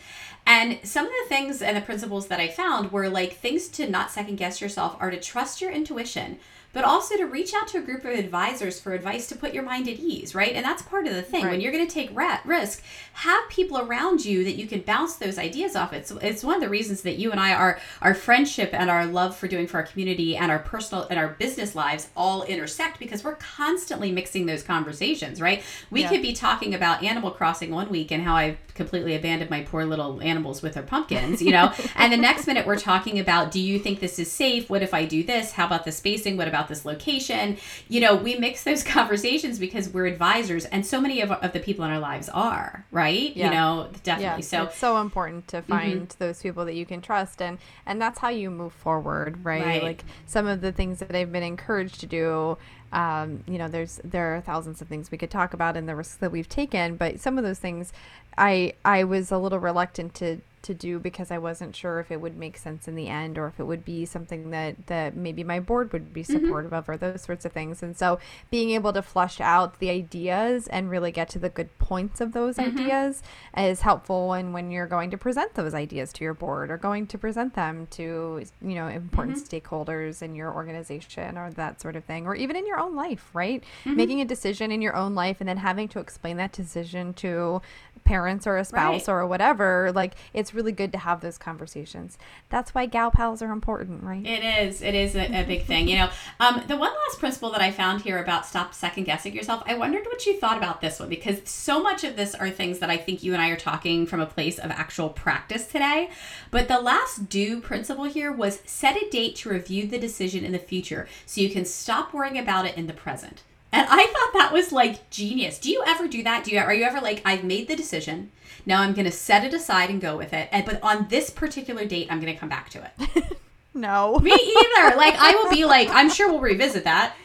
And 0.46 0.80
some 0.84 1.06
of 1.06 1.12
the 1.24 1.30
things 1.30 1.62
and 1.62 1.78
the 1.78 1.82
principles 1.82 2.28
that 2.28 2.42
I 2.42 2.50
found 2.50 2.92
were 2.92 3.08
like 3.08 3.38
things 3.38 3.70
to 3.70 3.90
not 3.90 4.12
second 4.12 4.36
guess 4.36 4.60
yourself 4.60 4.98
are 5.00 5.10
to 5.10 5.18
trust 5.20 5.62
your 5.62 5.72
intuition, 5.72 6.38
but 6.74 6.84
also 6.84 7.16
to 7.16 7.26
reach 7.26 7.54
out 7.54 7.68
to 7.70 7.78
a 7.78 7.82
group 7.82 8.04
of 8.04 8.12
advisors 8.12 8.80
for 8.80 8.94
advice 8.94 9.28
to 9.28 9.36
put 9.36 9.54
your 9.54 9.64
mind 9.64 9.88
at 9.88 10.00
ease, 10.00 10.34
right? 10.36 10.54
And 10.54 10.66
that's 10.66 10.82
part 10.82 11.08
of 11.08 11.14
the 11.14 11.22
thing. 11.22 11.46
When 11.46 11.62
you're 11.62 11.72
going 11.72 11.88
to 11.88 11.94
take 11.94 12.10
risk, 12.46 12.84
have 13.14 13.48
people 13.50 13.78
around 13.78 14.26
you 14.26 14.44
that 14.44 14.56
you 14.56 14.66
can 14.68 14.82
bounce 14.82 15.16
those 15.16 15.38
ideas 15.38 15.76
off. 15.76 15.94
It's 15.94 16.12
it's 16.22 16.44
one 16.44 16.56
of 16.56 16.62
the 16.62 16.70
reasons 16.70 17.04
that 17.04 17.18
you 17.18 17.32
and 17.32 17.40
I 17.40 17.54
are 17.54 17.80
our 18.02 18.16
friendship 18.16 18.72
and 18.74 18.90
our 18.90 19.06
love 19.06 19.36
for 19.36 19.48
doing 19.48 19.68
for 19.68 19.78
our 19.78 19.84
community 19.84 20.36
and 20.36 20.52
our 20.52 20.60
personal 20.60 21.06
and 21.10 21.20
our 21.20 21.30
business 21.30 21.76
lives 21.76 22.10
all 22.18 22.44
intersect 22.44 22.98
because 23.00 23.24
we're 23.24 23.36
constantly 23.36 24.12
mixing 24.12 24.48
those 24.48 24.64
conversations, 24.64 25.40
right? 25.40 25.62
We 25.92 26.02
Yeah. 26.02 26.10
could 26.10 26.22
be 26.24 26.34
talking 26.34 26.74
about 26.74 27.04
Animal 27.04 27.32
Crossing 27.32 27.72
one 27.72 27.90
week 27.90 28.12
and 28.12 28.24
how 28.24 28.36
I've 28.36 28.58
completely 28.74 29.16
abandoned 29.16 29.52
my 29.52 29.62
poor 29.62 29.86
little 29.86 30.20
animals 30.22 30.64
with 30.64 30.74
their 30.74 30.84
pumpkins, 30.84 31.42
you 31.42 31.52
know? 31.52 31.72
and 31.96 32.12
the 32.12 32.18
next 32.18 32.48
minute 32.48 32.66
we're 32.66 32.80
talking 32.80 33.20
about 33.20 33.52
do 33.52 33.60
you 33.60 33.78
think 33.78 34.00
this 34.00 34.18
is 34.18 34.32
safe? 34.32 34.70
What 34.70 34.82
if 34.82 34.94
I 34.94 35.06
do 35.06 35.24
this? 35.24 35.52
How 35.52 35.68
about 35.68 35.86
the 35.86 35.92
spacing? 35.92 36.36
What 36.38 36.48
about 36.48 36.63
this 36.68 36.86
location? 36.86 37.58
You 37.88 38.02
know, 38.02 38.16
we 38.16 38.36
mix 38.36 38.64
those 38.64 38.84
conversations 38.84 39.60
because 39.60 39.90
we're 39.90 40.08
advisors 40.08 40.66
and 40.66 40.86
so 40.86 41.00
many 41.02 41.22
of, 41.22 41.32
of 41.32 41.54
the 41.54 41.60
people 41.60 41.86
in 41.86 41.92
our 41.92 42.00
lives 42.00 42.30
are, 42.30 42.86
right? 42.92 43.36
Yeah. 43.36 43.46
You 43.46 43.52
know, 43.52 43.90
definitely. 44.04 44.44
Yeah, 44.44 44.48
so 44.48 44.64
it's 44.64 44.78
so 44.78 44.98
important 45.02 45.48
to 45.50 45.58
mm-hmm. 45.58 45.72
find 45.72 46.16
those 46.20 46.42
people 46.42 46.66
that 46.66 46.76
you 46.76 46.86
can 46.86 47.02
trust, 47.02 47.42
and 47.42 47.58
and 47.86 48.02
that's 48.02 48.20
how 48.20 48.30
you 48.30 48.50
move 48.50 48.74
forward, 48.74 49.44
right? 49.44 49.66
Right. 49.66 49.84
Like 49.84 50.04
some 50.26 50.48
of 50.48 50.62
the 50.62 50.72
things 50.72 51.00
that 51.00 51.16
I've 51.16 51.32
been 51.32 51.44
encouraged 51.44 52.00
to 52.02 52.08
do. 52.08 52.58
Um, 52.94 53.44
you 53.48 53.58
know, 53.58 53.68
there's 53.68 54.00
there 54.04 54.36
are 54.36 54.42
thousands 54.42 54.82
of 54.82 54.88
things 54.88 55.12
we 55.12 55.18
could 55.18 55.32
talk 55.32 55.54
about 55.54 55.76
and 55.76 55.90
the 55.90 55.96
risks 55.96 56.16
that 56.18 56.32
we've 56.32 56.48
taken, 56.48 56.96
but 56.96 57.20
some 57.20 57.38
of 57.38 57.44
those 57.44 57.60
things, 57.60 57.92
I 58.38 58.74
I 58.86 59.04
was 59.04 59.32
a 59.32 59.38
little 59.38 59.60
reluctant 59.60 60.14
to 60.16 60.42
to 60.64 60.74
do 60.74 60.98
because 60.98 61.30
I 61.30 61.38
wasn't 61.38 61.76
sure 61.76 62.00
if 62.00 62.10
it 62.10 62.22
would 62.22 62.38
make 62.38 62.58
sense 62.58 62.88
in 62.88 62.96
the 62.96 63.10
end 63.10 63.38
or 63.38 63.48
if 63.48 63.60
it 63.60 63.66
would 63.66 63.86
be 63.86 64.06
something 64.06 64.50
that 64.52 64.88
that 64.88 65.16
maybe 65.16 65.44
my 65.44 65.60
board 65.60 65.92
would 65.94 66.14
be 66.14 66.24
mm-hmm. 66.24 66.46
supportive 66.46 66.74
of 66.74 66.90
or 66.90 66.98
those 66.98 67.22
sorts 67.22 67.46
of 67.46 67.52
things. 67.52 67.84
And 67.84 67.96
so 67.96 68.18
being 68.50 68.72
able 68.72 68.94
to 68.94 69.02
flush 69.02 69.40
out 69.40 69.80
the 69.80 69.90
ideas 69.90 70.68
and 70.68 70.90
really 70.90 71.12
get 71.12 71.30
to 71.30 71.40
the 71.40 71.50
good 71.50 71.78
points 71.78 72.22
of 72.22 72.32
those 72.32 72.58
mm-hmm. 72.58 72.78
ideas 72.80 73.22
is 73.58 73.82
helpful 73.82 74.30
when 74.30 74.54
when 74.54 74.72
you're 74.72 74.88
going 74.88 75.12
to 75.12 75.18
present 75.18 75.54
those 75.54 75.74
ideas 75.74 76.14
to 76.14 76.24
your 76.24 76.34
board 76.34 76.72
or 76.72 76.78
going 76.78 77.08
to 77.08 77.18
present 77.18 77.54
them 77.54 77.88
to 77.92 78.44
you 78.62 78.76
know 78.76 78.88
important 78.88 79.38
mm-hmm. 79.38 79.56
stakeholders 79.56 80.22
in 80.22 80.34
your 80.34 80.54
organization 80.54 81.38
or 81.38 81.52
that 81.52 81.82
sort 81.82 81.96
of 81.96 82.06
thing 82.06 82.26
or 82.26 82.36
even 82.36 82.56
in 82.56 82.66
your 82.66 82.80
own 82.84 82.96
life 82.96 83.30
right 83.34 83.64
making 83.86 84.20
a 84.22 84.26
decision 84.26 84.72
in 84.72 84.82
your 84.82 84.96
own 84.96 85.16
life 85.16 85.38
and 85.40 85.48
then 85.50 85.58
having 85.58 85.88
to 85.88 86.00
explain 86.00 86.38
that 86.38 86.52
decision 86.52 87.14
to 87.14 87.62
parents 88.04 88.46
or 88.46 88.58
a 88.58 88.66
spouse 88.66 89.08
Right. 89.08 89.14
or 89.14 89.26
whatever 89.28 89.92
like 89.96 90.14
it's 90.34 90.54
really 90.54 90.72
good 90.72 90.92
to 90.92 90.98
have 90.98 91.22
those 91.22 91.38
conversations 91.38 92.18
that's 92.50 92.76
why 92.76 92.86
gal 92.86 93.12
pals 93.12 93.42
are 93.42 93.52
important 93.52 94.04
right 94.04 94.26
It 94.26 94.44
is. 94.44 94.82
It 94.82 94.96
is 94.96 95.16
a, 95.16 95.26
a 95.42 95.44
big 95.46 95.64
thing. 95.72 95.88
You 95.88 95.96
know, 95.98 96.10
um, 96.40 96.64
the 96.68 96.76
one 96.76 96.92
last 96.92 97.20
principle 97.20 97.50
that 97.52 97.62
I 97.62 97.72
found 97.72 98.02
here 98.02 98.22
about 98.22 98.46
stop 98.46 98.74
second 98.74 99.06
guessing 99.06 99.34
yourself, 99.34 99.64
I 99.66 99.76
wondered 99.76 100.06
what 100.06 100.26
you 100.26 100.38
thought 100.38 100.58
about 100.58 100.82
this 100.82 101.00
one 101.00 101.10
because 101.10 101.38
so 101.46 101.82
much 101.82 102.04
of 102.04 102.16
this 102.16 102.36
are 102.36 102.50
things 102.50 102.80
that 102.80 102.90
I 102.90 102.98
think 102.98 103.24
you 103.24 103.34
and 103.34 103.42
I 103.42 103.50
are 103.50 103.56
talking 103.58 104.06
from 104.06 104.20
a 104.20 104.26
place 104.26 104.60
of 104.60 104.70
actual 104.72 105.10
practice 105.10 105.66
today. 105.68 106.10
But 106.52 106.68
the 106.68 106.80
last 106.82 107.30
do 107.30 107.62
principle 107.62 108.06
here 108.06 108.32
was 108.32 108.60
set 108.66 108.96
a 109.02 109.10
date 109.10 109.36
to 109.38 109.50
review 109.50 109.88
the 109.88 109.98
decision 109.98 110.44
in 110.44 110.52
the 110.52 110.60
future 110.60 111.08
so 111.26 111.42
you 111.42 111.50
can 111.50 111.66
stop 111.66 112.14
worrying 112.14 112.38
about 112.38 112.66
it 112.66 112.73
in 112.78 112.88
the 112.88 112.94
present. 112.94 113.44
And 113.72 113.88
I 113.90 114.06
thought 114.06 114.34
that 114.34 114.54
was 114.54 114.72
like 114.72 115.10
genius. 115.10 115.58
Do 115.58 115.72
you 115.72 115.84
ever 115.86 116.08
do 116.08 116.22
that? 116.24 116.44
Do 116.44 116.52
you 116.52 116.60
are 116.60 116.74
you 116.74 116.84
ever 116.84 117.02
like 117.02 117.22
I've 117.26 117.44
made 117.44 117.68
the 117.68 117.76
decision. 117.76 118.32
Now 118.66 118.82
I'm 118.82 118.94
going 118.94 119.06
to 119.06 119.12
set 119.12 119.44
it 119.44 119.54
aside 119.54 119.90
and 119.90 120.00
go 120.00 120.16
with 120.16 120.32
it. 120.32 120.48
And 120.52 120.66
but 120.66 120.82
on 120.84 121.08
this 121.10 121.30
particular 121.30 121.86
date 121.86 122.08
I'm 122.10 122.22
going 122.22 122.34
to 122.34 122.40
come 122.40 122.50
back 122.50 122.70
to 122.72 122.92
it. 123.00 123.38
no 123.74 124.20
Me 124.20 124.32
either. 124.32 124.96
Like 124.96 125.16
I 125.18 125.34
will 125.36 125.50
be 125.50 125.66
like, 125.66 125.90
I'm 125.90 126.10
sure 126.10 126.30
we'll 126.30 126.40
revisit 126.40 126.84
that. 126.84 127.16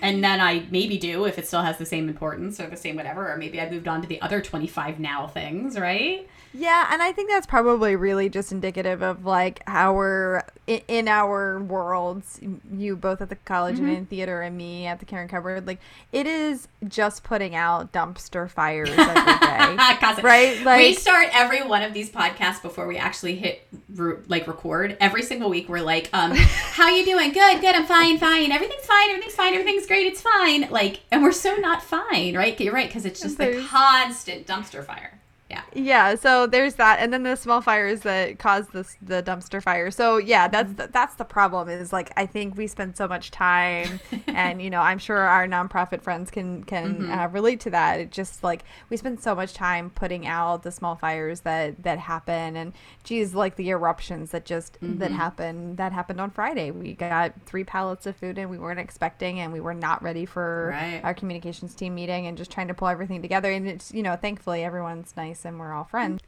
And 0.00 0.22
then 0.22 0.40
I 0.40 0.64
maybe 0.70 0.96
do 0.96 1.24
if 1.24 1.38
it 1.38 1.46
still 1.46 1.62
has 1.62 1.76
the 1.76 1.86
same 1.86 2.08
importance 2.08 2.60
or 2.60 2.68
the 2.68 2.76
same 2.76 2.96
whatever, 2.96 3.30
or 3.32 3.36
maybe 3.36 3.60
I 3.60 3.68
moved 3.68 3.88
on 3.88 4.00
to 4.02 4.08
the 4.08 4.20
other 4.22 4.40
25 4.40 5.00
now 5.00 5.26
things, 5.26 5.78
right? 5.78 6.28
Yeah, 6.54 6.88
and 6.92 7.02
I 7.02 7.12
think 7.12 7.30
that's 7.30 7.46
probably 7.46 7.94
really 7.96 8.28
just 8.28 8.52
indicative 8.52 9.02
of 9.02 9.24
like 9.24 9.62
our 9.66 10.44
in 10.66 11.08
our 11.08 11.60
worlds, 11.60 12.40
you 12.72 12.94
both 12.96 13.20
at 13.22 13.28
the 13.30 13.36
college 13.36 13.76
Mm-hmm. 13.76 13.88
and 13.88 13.96
in 13.98 14.06
theater, 14.06 14.42
and 14.42 14.56
me 14.56 14.86
at 14.86 14.98
the 14.98 15.04
Caring 15.04 15.28
Cupboard. 15.28 15.66
Like 15.66 15.78
it 16.12 16.26
is 16.26 16.68
just 16.88 17.22
putting 17.22 17.54
out 17.54 17.92
dumpster 17.92 18.50
fires 18.50 18.88
every 18.90 19.14
day, 19.14 19.76
right? 20.24 20.64
we 20.78 20.94
start 20.94 21.28
every 21.32 21.62
one 21.62 21.82
of 21.82 21.92
these 21.94 22.10
podcasts 22.10 22.60
before 22.62 22.86
we 22.86 22.96
actually 22.96 23.36
hit 23.36 23.66
re- 23.94 24.16
like 24.26 24.46
record. 24.46 24.96
Every 25.00 25.22
single 25.22 25.50
week, 25.50 25.68
we're 25.68 25.80
like, 25.82 26.08
um, 26.12 26.32
"How 26.36 26.88
you 26.88 27.04
doing? 27.04 27.32
Good, 27.32 27.60
good. 27.60 27.74
I'm 27.74 27.86
fine, 27.86 28.18
fine. 28.18 28.52
Everything's 28.52 28.84
fine. 28.86 29.10
Everything's 29.10 29.34
fine. 29.34 29.54
Everything's 29.54 29.86
great. 29.86 30.06
It's 30.06 30.22
fine." 30.22 30.68
Like, 30.70 31.00
and 31.10 31.22
we're 31.22 31.32
so 31.32 31.56
not 31.56 31.82
fine, 31.82 32.36
right? 32.36 32.58
You're 32.60 32.74
right 32.74 32.88
because 32.88 33.04
it's 33.04 33.20
just 33.20 33.38
the 33.38 33.64
constant 33.68 34.46
dumpster 34.46 34.84
fire. 34.84 35.17
Yeah. 35.50 35.62
yeah, 35.72 36.14
so 36.14 36.46
there's 36.46 36.74
that, 36.74 36.98
and 37.00 37.10
then 37.10 37.22
the 37.22 37.34
small 37.34 37.62
fires 37.62 38.00
that 38.00 38.38
cause 38.38 38.68
this 38.68 38.98
the 39.00 39.22
dumpster 39.22 39.62
fire. 39.62 39.90
So 39.90 40.18
yeah, 40.18 40.46
that's 40.46 40.74
the, 40.74 40.88
that's 40.88 41.14
the 41.14 41.24
problem. 41.24 41.70
Is 41.70 41.90
like 41.90 42.12
I 42.18 42.26
think 42.26 42.54
we 42.58 42.66
spend 42.66 42.98
so 42.98 43.08
much 43.08 43.30
time, 43.30 43.98
and 44.26 44.60
you 44.60 44.68
know 44.68 44.82
I'm 44.82 44.98
sure 44.98 45.16
our 45.16 45.46
nonprofit 45.48 46.02
friends 46.02 46.30
can 46.30 46.64
can 46.64 47.10
uh, 47.10 47.28
relate 47.32 47.60
to 47.60 47.70
that. 47.70 47.98
It 47.98 48.10
just 48.12 48.44
like 48.44 48.62
we 48.90 48.98
spend 48.98 49.20
so 49.20 49.34
much 49.34 49.54
time 49.54 49.88
putting 49.88 50.26
out 50.26 50.64
the 50.64 50.70
small 50.70 50.96
fires 50.96 51.40
that 51.40 51.82
that 51.82 51.98
happen, 51.98 52.54
and 52.54 52.74
geez, 53.02 53.34
like 53.34 53.56
the 53.56 53.70
eruptions 53.70 54.32
that 54.32 54.44
just 54.44 54.76
that 54.82 55.12
happened 55.12 55.78
that 55.78 55.92
happened 55.94 56.20
on 56.20 56.28
Friday. 56.30 56.70
We 56.72 56.92
got 56.92 57.32
three 57.46 57.64
pallets 57.64 58.04
of 58.04 58.16
food, 58.16 58.36
and 58.36 58.50
we 58.50 58.58
weren't 58.58 58.80
expecting, 58.80 59.40
and 59.40 59.50
we 59.50 59.60
were 59.60 59.72
not 59.72 60.02
ready 60.02 60.26
for 60.26 60.68
Right. 60.72 61.00
our 61.02 61.14
communications 61.14 61.74
team 61.74 61.94
meeting, 61.94 62.26
and 62.26 62.36
just 62.36 62.50
trying 62.50 62.68
to 62.68 62.74
pull 62.74 62.88
everything 62.88 63.22
together. 63.22 63.50
And 63.50 63.66
it's 63.66 63.94
you 63.94 64.02
know 64.02 64.14
thankfully 64.14 64.62
everyone's 64.62 65.14
nice 65.16 65.37
and 65.44 65.58
we're 65.58 65.72
all 65.72 65.84
friends. 65.84 66.20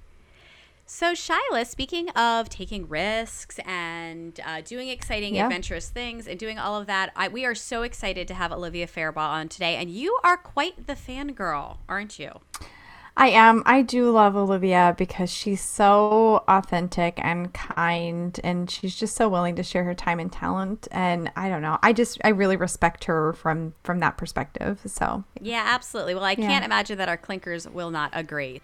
So, 0.86 1.12
Shyla, 1.12 1.66
speaking 1.66 2.08
of 2.10 2.48
taking 2.48 2.88
risks 2.88 3.60
and 3.64 4.38
uh, 4.44 4.60
doing 4.62 4.88
exciting, 4.88 5.36
Yeah. 5.36 5.44
adventurous 5.44 5.88
things 5.88 6.26
and 6.26 6.36
doing 6.36 6.58
all 6.58 6.80
of 6.80 6.88
that, 6.88 7.12
I, 7.14 7.28
we 7.28 7.44
are 7.44 7.54
so 7.54 7.82
excited 7.82 8.26
to 8.26 8.34
have 8.34 8.50
Olivia 8.50 8.88
Fairbaugh 8.88 9.18
on 9.18 9.48
today. 9.48 9.76
And 9.76 9.88
you 9.88 10.18
are 10.24 10.36
quite 10.36 10.88
the 10.88 10.94
fangirl, 10.94 11.76
aren't 11.88 12.18
you? 12.18 12.32
I 13.16 13.28
am. 13.28 13.62
I 13.66 13.82
do 13.82 14.10
love 14.10 14.34
Olivia 14.34 14.94
because 14.98 15.30
she's 15.30 15.60
so 15.60 16.42
authentic 16.48 17.20
and 17.22 17.52
kind 17.52 18.40
and 18.42 18.70
she's 18.70 18.96
just 18.96 19.14
so 19.14 19.28
willing 19.28 19.56
to 19.56 19.62
share 19.62 19.84
her 19.84 19.94
time 19.94 20.18
and 20.20 20.32
talent 20.32 20.88
and 20.90 21.30
I 21.36 21.48
don't 21.48 21.60
know. 21.60 21.78
I 21.82 21.92
just 21.92 22.18
I 22.24 22.28
really 22.30 22.56
respect 22.56 23.04
her 23.04 23.32
from 23.34 23.74
from 23.84 23.98
that 24.00 24.16
perspective. 24.16 24.80
So, 24.86 25.22
Yeah, 25.40 25.64
absolutely. 25.66 26.14
Well, 26.14 26.24
I 26.24 26.32
Yeah. 26.38 26.46
can't 26.48 26.64
imagine 26.64 26.98
that 26.98 27.08
our 27.08 27.18
clinkers 27.18 27.70
will 27.70 27.90
not 27.90 28.10
agree. 28.12 28.60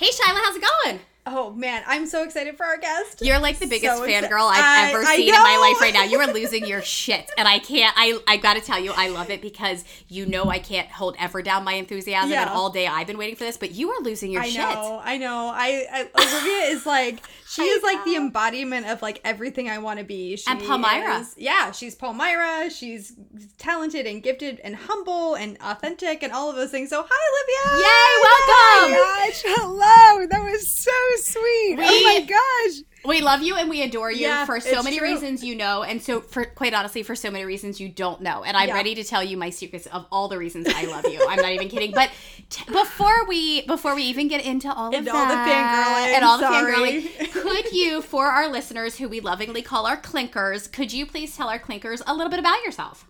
Hey, 0.00 0.08
Shyla, 0.08 0.40
how's 0.42 0.56
it 0.56 0.62
going? 0.62 1.00
Oh 1.32 1.52
man, 1.52 1.82
I'm 1.86 2.06
so 2.06 2.24
excited 2.24 2.56
for 2.56 2.66
our 2.66 2.76
guest. 2.78 3.22
You're 3.22 3.38
like 3.38 3.58
the 3.58 3.66
biggest 3.66 3.96
So 3.98 4.06
fangirl 4.06 4.50
I've 4.50 4.64
I- 4.64 4.90
ever 4.90 5.02
I 5.04 5.16
seen 5.16 5.28
in 5.28 5.40
my 5.40 5.56
life 5.56 5.80
right 5.80 5.94
now. 5.94 6.02
You 6.04 6.18
are 6.20 6.26
losing 6.32 6.66
your 6.66 6.82
shit. 6.82 7.30
And 7.38 7.46
I 7.46 7.58
can't 7.60 7.94
I 7.96 8.18
I 8.26 8.36
gotta 8.36 8.60
tell 8.60 8.78
you, 8.78 8.92
I 8.96 9.08
love 9.08 9.30
it 9.30 9.40
because 9.40 9.84
you 10.08 10.26
know 10.26 10.44
I 10.50 10.58
can't 10.58 10.88
hold 10.90 11.14
ever 11.18 11.42
down 11.42 11.64
my 11.64 11.74
enthusiasm 11.74 12.30
Yeah. 12.30 12.42
and 12.42 12.50
all 12.50 12.70
day 12.70 12.86
I've 12.86 13.06
been 13.06 13.18
waiting 13.18 13.36
for 13.36 13.44
this, 13.44 13.56
but 13.56 13.72
you 13.72 13.90
are 13.90 14.00
losing 14.02 14.32
your 14.32 14.42
I 14.42 14.48
shit. 14.48 14.60
know, 14.60 15.00
I 15.02 15.16
know. 15.18 15.50
I, 15.54 15.86
I 15.92 16.00
Olivia 16.20 16.74
is 16.76 16.84
like 16.86 17.22
she 17.48 17.62
is 17.62 17.82
like 17.82 18.04
the 18.04 18.16
embodiment 18.16 18.86
of 18.86 19.02
like 19.02 19.20
everything 19.24 19.68
I 19.70 19.78
want 19.78 19.98
to 19.98 20.04
be. 20.04 20.36
She 20.36 20.50
And 20.50 20.60
Palmyra. 20.60 21.20
is- 21.20 21.34
yeah, 21.38 21.70
she's 21.72 21.94
Palmyra. 21.94 22.70
She's 22.70 23.12
talented 23.58 24.06
and 24.06 24.22
gifted 24.22 24.60
and 24.64 24.74
humble 24.76 25.34
and 25.34 25.56
authentic 25.62 26.22
and 26.22 26.32
all 26.32 26.50
of 26.50 26.56
those 26.56 26.70
things. 26.70 26.90
So 26.90 27.04
hi, 27.08 27.20
Olivia. 27.30 27.84
Yay, 27.84 28.12
welcome! 28.22 29.00
Oh 29.00 29.26
gosh, 29.26 29.42
hello. 29.44 30.26
That 30.26 30.42
was 30.50 30.68
so 30.68 30.90
sweet. 31.24 31.76
We- 31.78 31.84
oh 31.84 32.02
my 32.04 32.20
gosh. 32.26 32.82
We 33.02 33.22
love 33.22 33.40
you 33.40 33.54
and 33.56 33.70
we 33.70 33.80
adore 33.82 34.12
you 34.12 34.26
Yeah, 34.26 34.44
for 34.44 34.60
so 34.60 34.82
many 34.82 34.98
true. 34.98 35.08
reasons 35.08 35.42
you 35.42 35.54
know, 35.56 35.82
and 35.82 36.02
so 36.02 36.20
for 36.20 36.44
quite 36.44 36.74
honestly, 36.74 37.02
for 37.02 37.16
so 37.16 37.30
many 37.30 37.46
reasons 37.46 37.80
you 37.80 37.88
don't 37.88 38.20
know. 38.20 38.44
And 38.44 38.54
I'm 38.56 38.68
Yeah. 38.68 38.74
ready 38.74 38.94
to 38.96 39.04
tell 39.04 39.24
you 39.24 39.38
my 39.38 39.48
secrets 39.48 39.86
of 39.86 40.06
all 40.12 40.28
the 40.28 40.36
reasons 40.36 40.66
I 40.68 40.84
love 40.84 41.06
you. 41.06 41.24
I'm 41.26 41.36
not 41.40 41.50
even 41.52 41.70
kidding. 41.70 41.92
But 41.92 42.10
t- 42.50 42.62
before 42.70 43.24
we 43.26 43.62
before 43.62 43.94
we 43.94 44.02
even 44.02 44.28
get 44.28 44.44
into 44.44 44.68
all 44.70 44.88
of 44.88 44.94
all 44.94 45.00
the 45.00 45.10
that 45.12 46.12
and 46.14 46.22
all 46.24 46.36
the 46.36 46.44
sorry. 46.46 46.74
fangirling, 47.04 47.32
could 47.32 47.72
you, 47.72 48.02
for 48.02 48.26
our 48.26 48.48
listeners 48.48 48.96
who 48.98 49.08
we 49.08 49.20
lovingly 49.20 49.62
call 49.62 49.86
our 49.86 49.96
clinkers, 49.96 50.70
could 50.70 50.92
you 50.92 51.06
please 51.06 51.34
tell 51.34 51.48
our 51.48 51.58
clinkers 51.58 52.02
a 52.06 52.12
little 52.14 52.30
bit 52.30 52.38
about 52.38 52.62
yourself? 52.64 53.06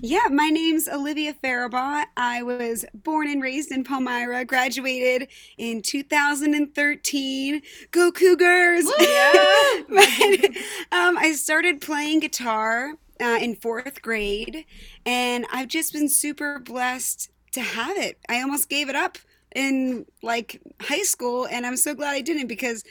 Yeah, 0.00 0.28
my 0.30 0.48
name's 0.48 0.86
Olivia 0.86 1.34
Faribaugh. 1.34 2.04
I 2.16 2.42
was 2.44 2.84
born 2.94 3.28
and 3.28 3.42
raised 3.42 3.72
in 3.72 3.82
Palmyra, 3.82 4.44
graduated 4.44 5.28
in 5.56 5.82
2013. 5.82 7.62
Go 7.90 8.12
Cougars! 8.12 8.88
Yeah. 9.00 9.82
But, 9.88 10.50
um, 10.92 11.18
I 11.18 11.32
started 11.34 11.80
playing 11.80 12.20
guitar 12.20 12.92
uh, 13.20 13.38
in 13.40 13.56
fourth 13.56 14.00
grade, 14.02 14.64
and 15.04 15.46
I've 15.52 15.68
just 15.68 15.92
been 15.92 16.08
super 16.08 16.60
blessed 16.60 17.30
to 17.52 17.60
have 17.60 17.96
it. 17.96 18.18
I 18.28 18.40
almost 18.42 18.68
gave 18.68 18.88
it 18.88 18.94
up 18.96 19.18
in 19.54 20.06
like 20.22 20.60
high 20.80 21.02
school, 21.02 21.46
and 21.50 21.66
I'm 21.66 21.76
so 21.76 21.94
glad 21.94 22.12
I 22.12 22.20
didn't 22.20 22.46
because 22.46 22.84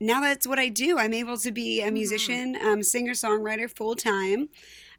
now 0.00 0.20
that's 0.20 0.46
what 0.46 0.58
I 0.58 0.68
do. 0.68 0.98
I'm 0.98 1.12
able 1.14 1.36
to 1.38 1.52
be 1.52 1.82
a 1.82 1.90
musician, 1.90 2.56
um, 2.62 2.82
singer 2.82 3.12
songwriter 3.12 3.68
full 3.70 3.94
time. 3.94 4.48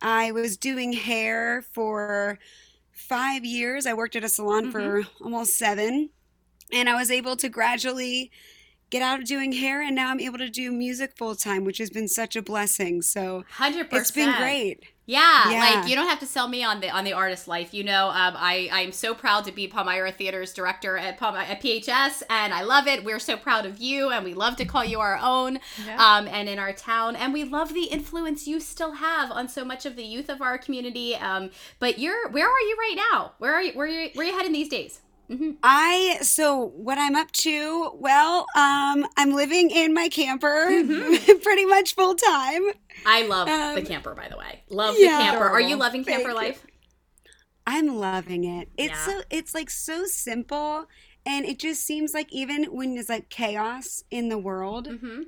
I 0.02 0.32
was 0.32 0.58
doing 0.58 0.94
hair 0.94 1.64
for 1.74 2.40
five 2.92 3.46
years. 3.46 3.86
I 3.86 3.94
worked 3.94 4.16
at 4.16 4.24
a 4.24 4.30
salon 4.30 4.64
mm-hmm. 4.64 4.72
for 4.72 5.04
almost 5.22 5.56
seven, 5.56 6.10
and 6.72 6.90
I 6.90 6.96
was 6.96 7.12
able 7.12 7.36
to 7.38 7.50
gradually 7.50 8.32
get 8.90 9.02
out 9.02 9.20
of 9.20 9.26
doing 9.26 9.52
hair, 9.54 9.82
and 9.82 9.96
now 9.96 10.10
I'm 10.12 10.20
able 10.20 10.38
to 10.38 10.50
do 10.50 10.72
music 10.72 11.14
full 11.18 11.36
time, 11.36 11.64
which 11.66 11.78
has 11.80 11.90
been 11.90 12.08
such 12.08 12.36
a 12.36 12.42
blessing. 12.42 13.02
So 13.02 13.44
100%. 13.58 13.88
it's 13.92 14.12
been 14.12 14.36
great. 14.38 14.84
Yeah, 15.10 15.50
Yeah. 15.52 15.60
like 15.80 15.90
you 15.90 15.96
don't 15.96 16.10
have 16.10 16.20
to 16.20 16.26
sell 16.26 16.50
me 16.50 16.66
on 16.66 16.82
the 16.82 16.90
on 16.90 17.06
the 17.06 17.14
artist 17.14 17.48
life. 17.48 17.74
You 17.74 17.86
know, 17.86 18.08
um, 18.10 18.34
I 18.38 18.68
I'm 18.74 18.92
so 18.92 19.14
proud 19.16 19.46
to 19.46 19.54
be 19.54 19.66
Palmyra 19.66 20.12
Theater's 20.12 20.54
director 20.54 20.98
at 20.98 21.18
Palmy- 21.18 21.40
at 21.46 21.62
PHS, 21.62 22.24
and 22.30 22.54
I 22.54 22.64
love 22.64 22.88
it. 22.88 23.06
We're 23.06 23.20
so 23.20 23.38
proud 23.38 23.66
of 23.66 23.78
you, 23.78 24.10
and 24.10 24.26
we 24.26 24.34
love 24.34 24.58
to 24.58 24.66
call 24.66 24.84
you 24.84 25.00
our 25.00 25.18
own, 25.22 25.60
Yeah. 25.86 25.96
um, 25.98 26.28
and 26.28 26.50
in 26.50 26.60
our 26.60 26.74
town, 26.74 27.16
and 27.16 27.32
we 27.32 27.46
love 27.46 27.74
the 27.74 27.86
influence 27.86 28.50
you 28.50 28.60
still 28.60 28.96
have 28.96 29.32
on 29.32 29.48
so 29.48 29.64
much 29.64 29.86
of 29.86 29.96
the 29.96 30.04
youth 30.04 30.28
of 30.28 30.42
our 30.42 30.58
community. 30.58 31.16
Um, 31.16 31.52
but 31.80 32.00
you're 32.00 32.28
where 32.30 32.46
are 32.50 32.60
you 32.62 32.76
right 32.78 32.98
now? 33.14 33.32
Where 33.38 33.54
are 33.54 33.64
you? 33.64 33.72
Where 33.74 33.88
are 33.88 33.90
you, 33.90 34.10
where 34.14 34.28
are 34.28 34.30
you 34.32 34.36
heading 34.38 34.52
these 34.52 34.68
days? 34.68 35.00
I 35.64 36.20
so 36.22 36.68
what 36.76 36.98
I'm 36.98 37.16
up 37.16 37.32
to, 37.34 37.92
well, 37.96 38.46
um, 38.56 39.06
I'm 39.18 39.34
living 39.34 39.70
in 39.72 39.94
my 39.94 40.08
camper 40.10 40.66
pretty 41.42 41.66
much 41.66 41.96
full 41.96 42.16
time. 42.16 42.62
I 43.06 43.24
love 43.28 43.48
the 43.48 43.82
Um, 43.82 43.86
camper, 43.86 44.16
by 44.16 44.28
the 44.30 44.38
way. 44.38 44.64
Love 44.70 44.96
yeah. 44.98 45.18
the 45.18 45.24
camper. 45.24 45.46
Are 45.50 45.62
you 45.62 45.76
loving 45.76 46.04
camper 46.06 46.30
Thank 46.30 46.42
you. 46.42 46.48
life? 46.48 46.66
I'm 47.66 47.98
loving 47.98 48.46
it. 48.46 48.70
It's 48.78 48.94
Yeah. 48.94 49.06
so 49.06 49.22
it's 49.30 49.54
like 49.54 49.70
so 49.70 50.06
simple 50.06 50.86
and 51.26 51.46
it 51.46 51.60
just 51.60 51.84
seems 51.86 52.14
like 52.14 52.32
even 52.32 52.64
when 52.66 52.94
there's 52.96 53.10
like 53.10 53.30
chaos 53.30 54.04
in 54.10 54.30
the 54.30 54.38
world, 54.38 54.88
Mm-hmm. 54.88 55.24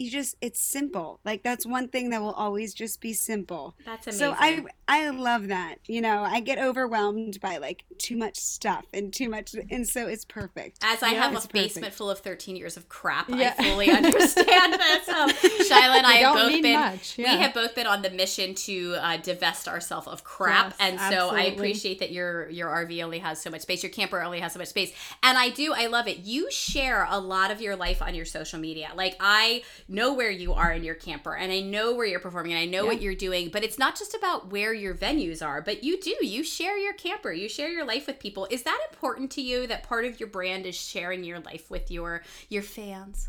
You 0.00 0.10
just 0.10 0.34
it's 0.40 0.58
simple. 0.60 1.20
Like 1.26 1.42
that's 1.42 1.66
one 1.66 1.88
thing 1.88 2.08
that 2.10 2.22
will 2.22 2.32
always 2.32 2.72
just 2.72 3.00
be 3.02 3.12
simple. 3.12 3.76
That's 3.84 4.06
amazing. 4.06 4.26
So 4.28 4.34
I 4.38 4.64
I 4.88 5.10
love 5.10 5.48
that. 5.48 5.76
You 5.86 6.00
know, 6.00 6.22
I 6.22 6.40
get 6.40 6.58
overwhelmed 6.58 7.38
by 7.40 7.58
like 7.58 7.84
too 7.98 8.16
much 8.16 8.38
stuff 8.38 8.86
and 8.94 9.12
too 9.12 9.28
much 9.28 9.54
and 9.70 9.86
so 9.86 10.06
it's 10.06 10.24
perfect. 10.24 10.78
As 10.82 11.02
I 11.02 11.12
Yeah, 11.12 11.24
have 11.24 11.34
a 11.34 11.36
it's 11.36 11.46
basement 11.46 11.92
full 11.92 12.08
of 12.10 12.20
13 12.20 12.56
years 12.56 12.78
of 12.78 12.88
crap, 12.88 13.28
Yeah. 13.28 13.54
I 13.58 13.62
fully 13.70 13.90
understand 13.90 14.72
this. 14.74 15.08
Um, 15.10 15.28
Shyla 15.30 15.96
and 15.98 16.06
I 16.06 16.12
have 16.14 16.34
both 16.34 16.62
been 16.62 16.80
much, 16.80 17.16
we 17.18 17.24
have 17.24 17.52
both 17.52 17.74
been 17.74 17.86
on 17.86 18.00
the 18.02 18.10
mission 18.10 18.54
to 18.54 18.94
uh, 19.00 19.16
divest 19.18 19.68
ourselves 19.68 20.06
of 20.06 20.24
crap, 20.24 20.74
Yes, 20.78 20.98
and 21.00 21.14
so 21.14 21.28
I 21.30 21.42
appreciate 21.42 21.98
that 21.98 22.10
your 22.10 22.48
your 22.48 22.68
RV 22.68 23.02
only 23.04 23.18
has 23.18 23.40
so 23.42 23.50
much 23.50 23.62
space, 23.62 23.82
your 23.82 23.90
camper 23.90 24.22
only 24.22 24.40
has 24.40 24.52
so 24.52 24.58
much 24.58 24.68
space, 24.68 24.92
and 25.22 25.36
I 25.36 25.50
do 25.50 25.74
I 25.74 25.86
love 25.86 26.08
it. 26.08 26.18
You 26.20 26.50
share 26.50 27.06
a 27.10 27.18
lot 27.18 27.50
of 27.50 27.60
your 27.60 27.76
life 27.76 28.00
on 28.00 28.14
your 28.14 28.24
social 28.24 28.58
media. 28.58 28.90
Like 28.94 29.16
I 29.20 29.62
know 29.90 30.14
where 30.14 30.30
you 30.30 30.52
are 30.54 30.72
in 30.72 30.84
your 30.84 30.94
camper, 30.94 31.36
and 31.36 31.52
I 31.52 31.60
know 31.60 31.94
where 31.94 32.06
you're 32.06 32.20
performing, 32.20 32.52
and 32.52 32.60
I 32.60 32.66
know 32.66 32.86
what 32.86 33.02
you're 33.02 33.14
doing. 33.14 33.50
But 33.50 33.64
it's 33.64 33.78
not 33.78 33.98
just 33.98 34.14
about 34.14 34.50
where 34.50 34.72
your 34.72 34.94
venues 34.94 35.44
are, 35.44 35.60
but 35.60 35.84
you 35.84 36.00
do 36.00 36.16
you 36.20 36.44
share 36.44 36.78
your 36.78 36.94
camper, 36.94 37.32
you 37.32 37.48
share 37.48 37.68
your 37.68 37.84
life 37.84 38.06
with 38.06 38.18
people. 38.18 38.46
Is 38.50 38.62
that 38.62 38.80
important 38.90 39.30
to 39.32 39.42
you? 39.42 39.66
That 39.66 39.82
part 39.82 40.04
of 40.04 40.20
your 40.20 40.28
brand 40.28 40.64
is 40.64 40.76
sharing 40.76 41.24
your 41.24 41.40
life 41.40 41.70
with 41.70 41.90
your 41.90 42.22
your 42.48 42.62
fans. 42.62 43.28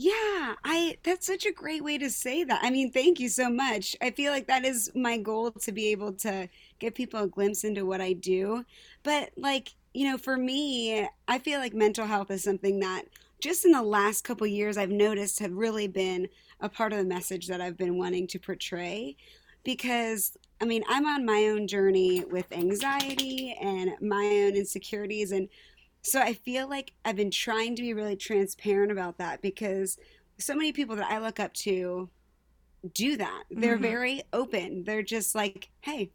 Yeah, 0.00 0.54
I 0.62 0.96
that's 1.02 1.26
such 1.26 1.44
a 1.44 1.52
great 1.52 1.82
way 1.82 1.98
to 1.98 2.08
say 2.08 2.44
that. 2.44 2.60
I 2.62 2.70
mean, 2.70 2.92
thank 2.92 3.18
you 3.18 3.28
so 3.28 3.50
much. 3.50 3.96
I 4.00 4.12
feel 4.12 4.30
like 4.30 4.46
that 4.46 4.64
is 4.64 4.92
my 4.94 5.18
goal 5.18 5.50
to 5.50 5.72
be 5.72 5.88
able 5.88 6.12
to 6.18 6.48
give 6.78 6.94
people 6.94 7.20
a 7.20 7.26
glimpse 7.26 7.64
into 7.64 7.84
what 7.84 8.00
I 8.00 8.12
do. 8.12 8.64
But 9.02 9.30
like, 9.36 9.74
you 9.98 10.10
know, 10.10 10.18
for 10.18 10.36
me, 10.36 11.08
I 11.28 11.38
feel 11.38 11.60
like 11.60 11.74
mental 11.74 12.06
health 12.06 12.30
is 12.30 12.44
something 12.44 12.80
that 12.80 13.04
just 13.40 13.64
in 13.64 13.72
the 13.72 13.82
last 13.82 14.24
couple 14.24 14.46
years 14.46 14.76
I've 14.76 14.90
noticed 14.90 15.38
have 15.40 15.52
really 15.52 15.88
been 15.88 16.28
a 16.60 16.68
part 16.68 16.92
of 16.92 16.98
the 16.98 17.04
message 17.04 17.46
that 17.48 17.60
I've 17.60 17.76
been 17.76 17.98
wanting 17.98 18.26
to 18.28 18.38
portray 18.38 19.16
because 19.64 20.36
I 20.60 20.64
mean, 20.64 20.84
I'm 20.88 21.06
on 21.06 21.24
my 21.24 21.44
own 21.48 21.68
journey 21.68 22.24
with 22.24 22.52
anxiety 22.52 23.56
and 23.60 23.92
my 24.00 24.24
own 24.26 24.56
insecurities 24.56 25.32
and 25.32 25.48
so 26.02 26.20
I 26.20 26.34
feel 26.34 26.68
like 26.68 26.92
I've 27.04 27.16
been 27.16 27.30
trying 27.30 27.76
to 27.76 27.82
be 27.82 27.94
really 27.94 28.16
transparent 28.16 28.92
about 28.92 29.18
that 29.18 29.42
because 29.42 29.98
so 30.38 30.54
many 30.54 30.72
people 30.72 30.96
that 30.96 31.10
I 31.10 31.18
look 31.18 31.40
up 31.40 31.54
to 31.54 32.10
do 32.94 33.16
that. 33.16 33.44
They're 33.50 33.78
Mhm. 33.78 33.78
very 33.78 34.22
open. 34.32 34.84
They're 34.84 35.02
just 35.02 35.34
like, 35.34 35.70
"Hey, 35.82 36.12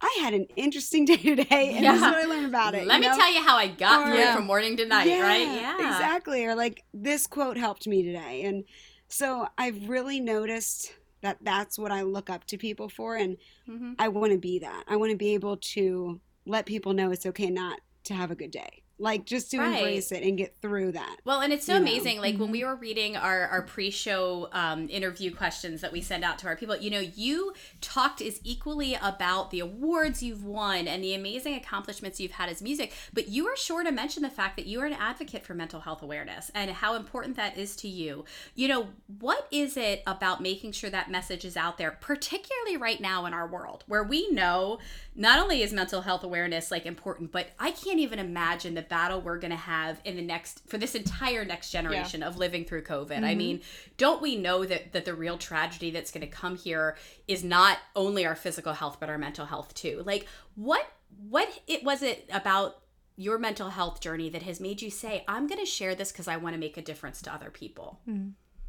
I 0.00 0.18
had 0.20 0.34
an 0.34 0.46
interesting 0.56 1.04
day 1.10 1.16
today, 1.16 1.74
and 1.76 1.84
this 1.86 1.96
is 1.96 2.02
what 2.02 2.14
I 2.16 2.24
learned 2.24 2.46
about 2.46 2.74
it." 2.74 2.86
Let 2.86 2.96
you 2.96 3.00
me 3.02 3.08
know? 3.08 3.16
tell 3.16 3.32
you 3.32 3.40
how 3.42 3.56
I 3.56 3.68
got 3.68 4.02
Or- 4.06 4.10
through 4.10 4.18
Yeah. 4.18 4.34
from 4.34 4.44
morning 4.46 4.76
to 4.76 4.86
night, 4.86 5.20
right? 5.20 5.48
Yeah, 5.48 5.76
exactly. 5.76 6.44
Or 6.44 6.54
like 6.54 6.84
this 6.92 7.26
quote 7.26 7.56
helped 7.56 7.86
me 7.86 8.02
today, 8.02 8.42
and 8.42 8.64
so 9.08 9.48
I've 9.56 9.88
really 9.88 10.20
noticed 10.20 10.92
that 11.22 11.38
that's 11.40 11.78
what 11.78 11.90
I 11.92 12.02
look 12.02 12.28
up 12.30 12.44
to 12.48 12.58
people 12.58 12.88
for, 12.88 13.16
and 13.16 13.36
hmm 13.66 13.94
I 13.98 14.08
want 14.08 14.32
to 14.32 14.38
be 14.38 14.58
that. 14.60 14.84
I 14.86 14.96
want 14.96 15.10
to 15.12 15.16
be 15.16 15.34
able 15.34 15.56
to 15.74 16.20
let 16.44 16.66
people 16.66 16.92
know 16.92 17.10
it's 17.10 17.26
okay 17.26 17.50
not 17.50 17.80
to 18.04 18.14
have 18.14 18.30
a 18.30 18.36
good 18.36 18.50
day, 18.52 18.82
like 18.98 19.26
just 19.26 19.50
to 19.50 19.58
Right. 19.58 19.74
embrace 19.76 20.10
it 20.12 20.22
and 20.22 20.38
get 20.38 20.56
through 20.62 20.92
that. 20.92 21.16
Well, 21.24 21.40
and 21.40 21.52
it's 21.52 21.66
so 21.66 21.74
you 21.74 21.80
know. 21.80 21.86
amazing. 21.90 22.18
Like 22.18 22.38
when 22.38 22.48
Mhm. 22.48 22.52
we 22.52 22.64
were 22.64 22.76
reading 22.76 23.16
our, 23.16 23.46
our 23.48 23.62
pre 23.62 23.90
show 23.90 24.48
um, 24.52 24.88
interview 24.88 25.34
questions 25.34 25.82
that 25.82 25.92
we 25.92 26.00
send 26.00 26.24
out 26.24 26.38
to 26.38 26.46
our 26.46 26.56
people, 26.56 26.76
you 26.78 26.90
know, 26.90 27.00
you 27.00 27.52
talked 27.80 28.22
as 28.22 28.40
equally 28.42 28.94
about 28.94 29.50
the 29.50 29.60
awards 29.60 30.22
you've 30.22 30.44
won 30.44 30.88
and 30.88 31.04
the 31.04 31.12
amazing 31.14 31.54
accomplishments 31.54 32.20
you've 32.20 32.32
had 32.32 32.48
as 32.48 32.62
music, 32.62 32.92
but 33.12 33.28
you 33.28 33.44
were 33.44 33.56
sure 33.56 33.84
to 33.84 33.90
mention 33.92 34.22
the 34.22 34.30
fact 34.30 34.56
that 34.56 34.66
you 34.66 34.80
are 34.80 34.86
an 34.86 34.94
advocate 34.94 35.44
for 35.44 35.52
mental 35.54 35.80
health 35.80 36.02
awareness 36.02 36.50
and 36.54 36.70
how 36.70 36.94
important 36.94 37.36
that 37.36 37.58
is 37.58 37.76
to 37.76 37.88
you. 37.88 38.24
You 38.54 38.68
know, 38.68 38.88
what 39.18 39.46
is 39.50 39.76
it 39.76 40.02
about 40.06 40.40
making 40.40 40.72
sure 40.72 40.88
that 40.90 41.10
message 41.10 41.44
is 41.44 41.56
out 41.56 41.76
there, 41.76 41.98
particularly 42.00 42.76
right 42.78 43.00
now 43.00 43.26
in 43.26 43.34
our 43.34 43.46
world 43.46 43.84
where 43.86 44.02
we 44.04 44.28
know 44.30 44.78
not 45.14 45.38
only 45.38 45.62
is 45.62 45.72
mental 45.72 46.02
health 46.02 46.24
awareness 46.24 46.70
like 46.70 46.86
important, 46.86 47.30
but 47.32 47.48
I 47.58 47.70
can't 47.72 47.98
even 47.98 48.18
imagine 48.18 48.74
the 48.74 48.85
battle 48.88 49.20
we're 49.20 49.38
going 49.38 49.50
to 49.50 49.56
have 49.56 50.00
in 50.04 50.16
the 50.16 50.22
next 50.22 50.62
for 50.68 50.78
this 50.78 50.94
entire 50.94 51.44
next 51.44 51.70
generation 51.70 52.22
of 52.22 52.36
living 52.36 52.64
through 52.64 52.82
COVID. 52.82 53.24
I 53.24 53.34
mean, 53.34 53.60
don't 53.96 54.22
we 54.22 54.36
know 54.36 54.64
that 54.64 54.92
that 54.92 55.04
the 55.04 55.14
real 55.14 55.38
tragedy 55.38 55.90
that's 55.90 56.10
going 56.10 56.22
to 56.22 56.26
come 56.26 56.56
here 56.56 56.96
is 57.28 57.44
not 57.44 57.78
only 57.94 58.26
our 58.26 58.34
physical 58.36 58.72
health 58.72 58.98
but 59.00 59.08
our 59.08 59.18
mental 59.18 59.46
health 59.46 59.74
too. 59.74 60.02
Like 60.04 60.26
what 60.54 60.86
what 61.28 61.48
it 61.66 61.84
was 61.84 62.02
it 62.02 62.28
about 62.32 62.82
your 63.16 63.38
mental 63.38 63.70
health 63.70 64.00
journey 64.00 64.28
that 64.28 64.42
has 64.42 64.60
made 64.60 64.82
you 64.82 64.90
say, 64.90 65.24
I'm 65.26 65.46
going 65.46 65.60
to 65.60 65.66
share 65.66 65.94
this 65.94 66.12
because 66.12 66.28
I 66.28 66.36
want 66.36 66.54
to 66.54 66.60
make 66.60 66.76
a 66.76 66.82
difference 66.82 67.22
to 67.22 67.34
other 67.34 67.50
people? 67.50 68.00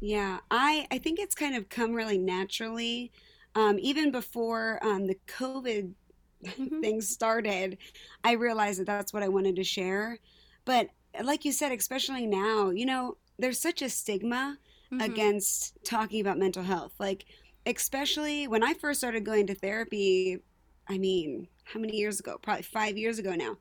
Yeah, 0.00 0.38
I 0.50 0.86
I 0.90 0.98
think 0.98 1.18
it's 1.18 1.34
kind 1.34 1.56
of 1.56 1.68
come 1.68 1.92
really 1.92 2.18
naturally. 2.18 3.12
Um, 3.54 3.78
even 3.80 4.10
before 4.10 4.78
um, 4.82 5.06
the 5.06 5.18
COVID 5.26 5.94
Mhm. 6.44 6.80
thing 6.80 7.00
started, 7.00 7.78
I 8.24 8.32
realized 8.32 8.80
that 8.80 8.86
that's 8.86 9.12
what 9.12 9.22
I 9.22 9.28
wanted 9.28 9.56
to 9.56 9.64
share. 9.64 10.18
But 10.64 10.90
like 11.22 11.44
you 11.44 11.52
said, 11.52 11.72
especially 11.72 12.26
now, 12.26 12.70
you 12.70 12.86
know, 12.86 13.16
there's 13.38 13.60
such 13.60 13.82
a 13.82 13.88
stigma 13.88 14.58
Mhm. 14.90 15.00
against 15.00 15.76
talking 15.84 16.20
about 16.20 16.38
mental 16.38 16.62
health. 16.62 16.92
Like, 16.98 17.24
especially 17.66 18.48
when 18.48 18.62
I 18.62 18.74
first 18.74 19.00
started 19.00 19.24
going 19.24 19.46
to 19.48 19.54
therapy, 19.54 20.38
I 20.88 20.98
mean, 20.98 21.48
how 21.64 21.80
many 21.80 21.96
years 21.96 22.20
ago? 22.20 22.38
Probably 22.38 22.62
five 22.62 22.96
years 22.96 23.18
ago 23.18 23.34
now. 23.34 23.58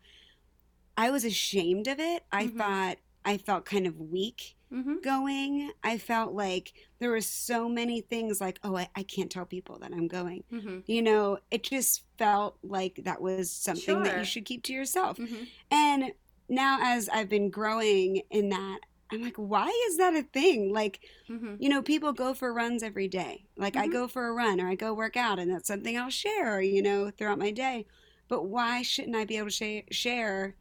I 0.97 1.11
was 1.11 1.25
ashamed 1.25 1.87
of 1.87 1.99
it. 1.99 2.23
I 2.31 2.47
Mhm. 2.47 2.57
thought 2.57 2.97
I 3.27 3.37
felt 3.37 3.65
kind 3.65 3.85
of 3.87 3.99
weak 3.99 4.55
Mhm. 4.71 5.01
going. 5.03 5.71
I 5.83 5.97
felt 5.97 6.33
like 6.33 6.73
there 6.99 7.09
were 7.11 7.21
so 7.21 7.69
many 7.69 8.01
things 8.01 8.41
like, 8.41 8.59
oh, 8.63 8.75
I, 8.77 8.89
I 8.95 9.03
can't 9.03 9.31
tell 9.31 9.45
people 9.45 9.79
that 9.79 9.93
I'm 9.93 10.07
going. 10.07 10.43
Mhm. 10.51 10.83
You 10.87 11.01
know, 11.03 11.39
it 11.51 11.63
just 11.63 12.05
felt 12.17 12.57
like 12.63 13.01
that 13.03 13.21
was 13.21 13.51
something 13.51 14.03
that 14.03 14.17
you 14.17 14.25
should 14.25 14.45
keep 14.45 14.63
to 14.63 14.73
yourself. 14.73 15.17
Mhm. 15.17 15.47
And 15.71 16.13
now, 16.49 16.79
as 16.81 17.09
I've 17.09 17.29
been 17.29 17.49
growing 17.49 18.23
in 18.31 18.49
that, 18.49 18.79
I'm 19.11 19.21
like, 19.21 19.37
why 19.37 19.67
is 19.89 19.97
that 19.97 20.15
a 20.15 20.23
thing? 20.23 20.73
Like, 20.73 21.01
Mhm. 21.29 21.57
you 21.61 21.69
know, 21.69 21.81
people 21.81 22.13
go 22.13 22.33
for 22.33 22.53
runs 22.53 22.83
every 22.83 23.07
day. 23.07 23.45
Like, 23.57 23.75
I 23.77 23.87
Mhm. 23.87 23.91
go 23.93 24.07
for 24.07 24.27
a 24.27 24.33
run 24.33 24.59
or 24.61 24.67
I 24.69 24.75
go 24.75 24.93
work 24.93 25.15
out, 25.17 25.39
and 25.39 25.51
that's 25.51 25.67
something 25.67 25.97
I'll 25.97 26.09
share, 26.09 26.61
you 26.61 26.81
know, 26.81 27.11
throughout 27.11 27.39
my 27.39 27.51
day. 27.51 27.87
But 28.27 28.43
why 28.43 28.81
shouldn't 28.81 29.15
I 29.15 29.25
be 29.25 29.37
able 29.37 29.49
to 29.49 29.81
sh- 29.89 29.95
share? 29.95 30.57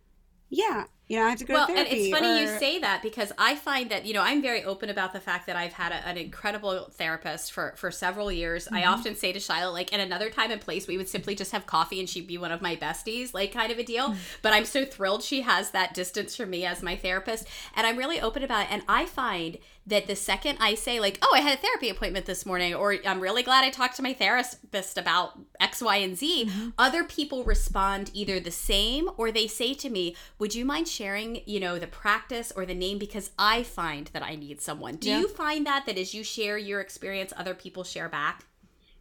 Yeah, 0.49 0.87
you 1.09 1.19
know, 1.19 1.25
I 1.25 1.31
have 1.31 1.39
to 1.39 1.45
go 1.45 1.55
well, 1.55 1.67
to 1.69 1.73
and 1.73 1.87
therapy. 1.87 2.11
it's 2.11 2.19
funny 2.19 2.41
you 2.41 2.49
say 2.59 2.81
that 2.81 3.01
because 3.01 3.31
I 3.39 3.55
find 3.55 3.91
that 3.91 4.07
you 4.07 4.15
know 4.15 4.23
I'm 4.23 4.43
very 4.43 4.65
open 4.65 4.91
about 4.91 5.13
the 5.13 5.21
fact 5.21 5.47
that 5.47 5.55
I've 5.55 5.73
had 5.73 5.93
a, 5.93 6.07
an 6.07 6.17
incredible 6.17 6.89
therapist 6.93 7.53
for 7.53 7.75
for 7.77 7.93
several 7.93 8.33
years. 8.33 8.67
I 8.67 8.81
mm-hmm. 8.81 8.93
often 8.93 9.15
say 9.15 9.33
to 9.33 9.39
Shyla, 9.39 9.73
like 9.73 9.93
in 9.93 10.01
another 10.01 10.31
time 10.31 10.51
and 10.51 10.61
place, 10.61 10.89
we 10.89 10.97
would 10.97 11.09
simply 11.09 11.37
just 11.37 11.53
have 11.53 11.65
coffee 11.65 12.01
and 12.01 12.09
she'd 12.09 12.27
be 12.27 12.39
one 12.39 12.51
of 12.51 12.61
my 12.61 12.75
besties, 12.75 13.33
like 13.33 13.53
kind 13.53 13.71
of 13.71 13.79
a 13.79 13.85
deal. 13.85 14.09
Mm. 14.09 14.17
But 14.43 14.53
I'm 14.53 14.65
so 14.65 14.85
thrilled 14.85 15.23
she 15.23 15.43
has 15.43 15.71
that 15.71 15.95
distance 15.95 16.35
from 16.35 16.51
me 16.51 16.65
as 16.67 16.83
my 16.83 16.97
therapist, 16.97 17.47
and 17.77 17.87
I'm 17.87 17.97
really 17.97 18.21
open 18.21 18.43
about 18.43 18.63
it. 18.63 18.73
And 18.73 18.83
I 18.89 19.07
find 19.07 19.59
that 19.87 20.07
the 20.07 20.17
second 20.17 20.59
I 20.61 20.75
say 20.75 20.99
like, 21.01 21.19
"Oh, 21.23 21.33
I 21.35 21.41
had 21.41 21.59
a 21.59 21.61
therapy 21.61 21.89
appointment 21.89 22.27
this 22.27 22.45
morning," 22.45 22.75
or 22.75 22.97
"I'm 23.07 23.21
really 23.21 23.43
glad 23.43 23.65
I 23.65 23.71
talked 23.71 23.97
to 23.97 24.03
my 24.03 24.13
therapist 24.15 24.99
about 24.99 25.39
X, 25.61 25.81
Y, 25.81 25.97
and 25.97 26.17
Z," 26.17 26.47
mm-hmm. 26.47 26.69
other 26.77 27.05
people 27.05 27.45
respond 27.45 28.11
either 28.13 28.41
the 28.41 28.51
same 28.51 29.09
or 29.17 29.31
they 29.31 29.47
say 29.47 29.75
to 29.75 29.89
me, 29.91 30.17
"Would 30.39 30.55
you 30.55 30.65
mind 30.65 30.89
sharing, 30.89 31.43
you 31.47 31.61
know, 31.61 31.79
the 31.79 31.87
practice 31.87 32.53
or 32.55 32.67
the 32.67 32.75
name 32.75 32.99
because 32.99 33.31
I 33.39 33.63
find 33.63 34.09
that 34.09 34.23
I 34.23 34.35
need 34.35 34.61
someone." 34.61 34.97
Do 34.97 35.09
Yeah. 35.09 35.21
you 35.21 35.29
find 35.29 35.67
that 35.67 35.87
that 35.87 35.99
as 35.99 36.15
you 36.15 36.25
share 36.25 36.59
your 36.59 36.81
experience, 36.81 37.33
other 37.37 37.55
people 37.55 37.85
share 37.85 38.09
back? 38.09 38.45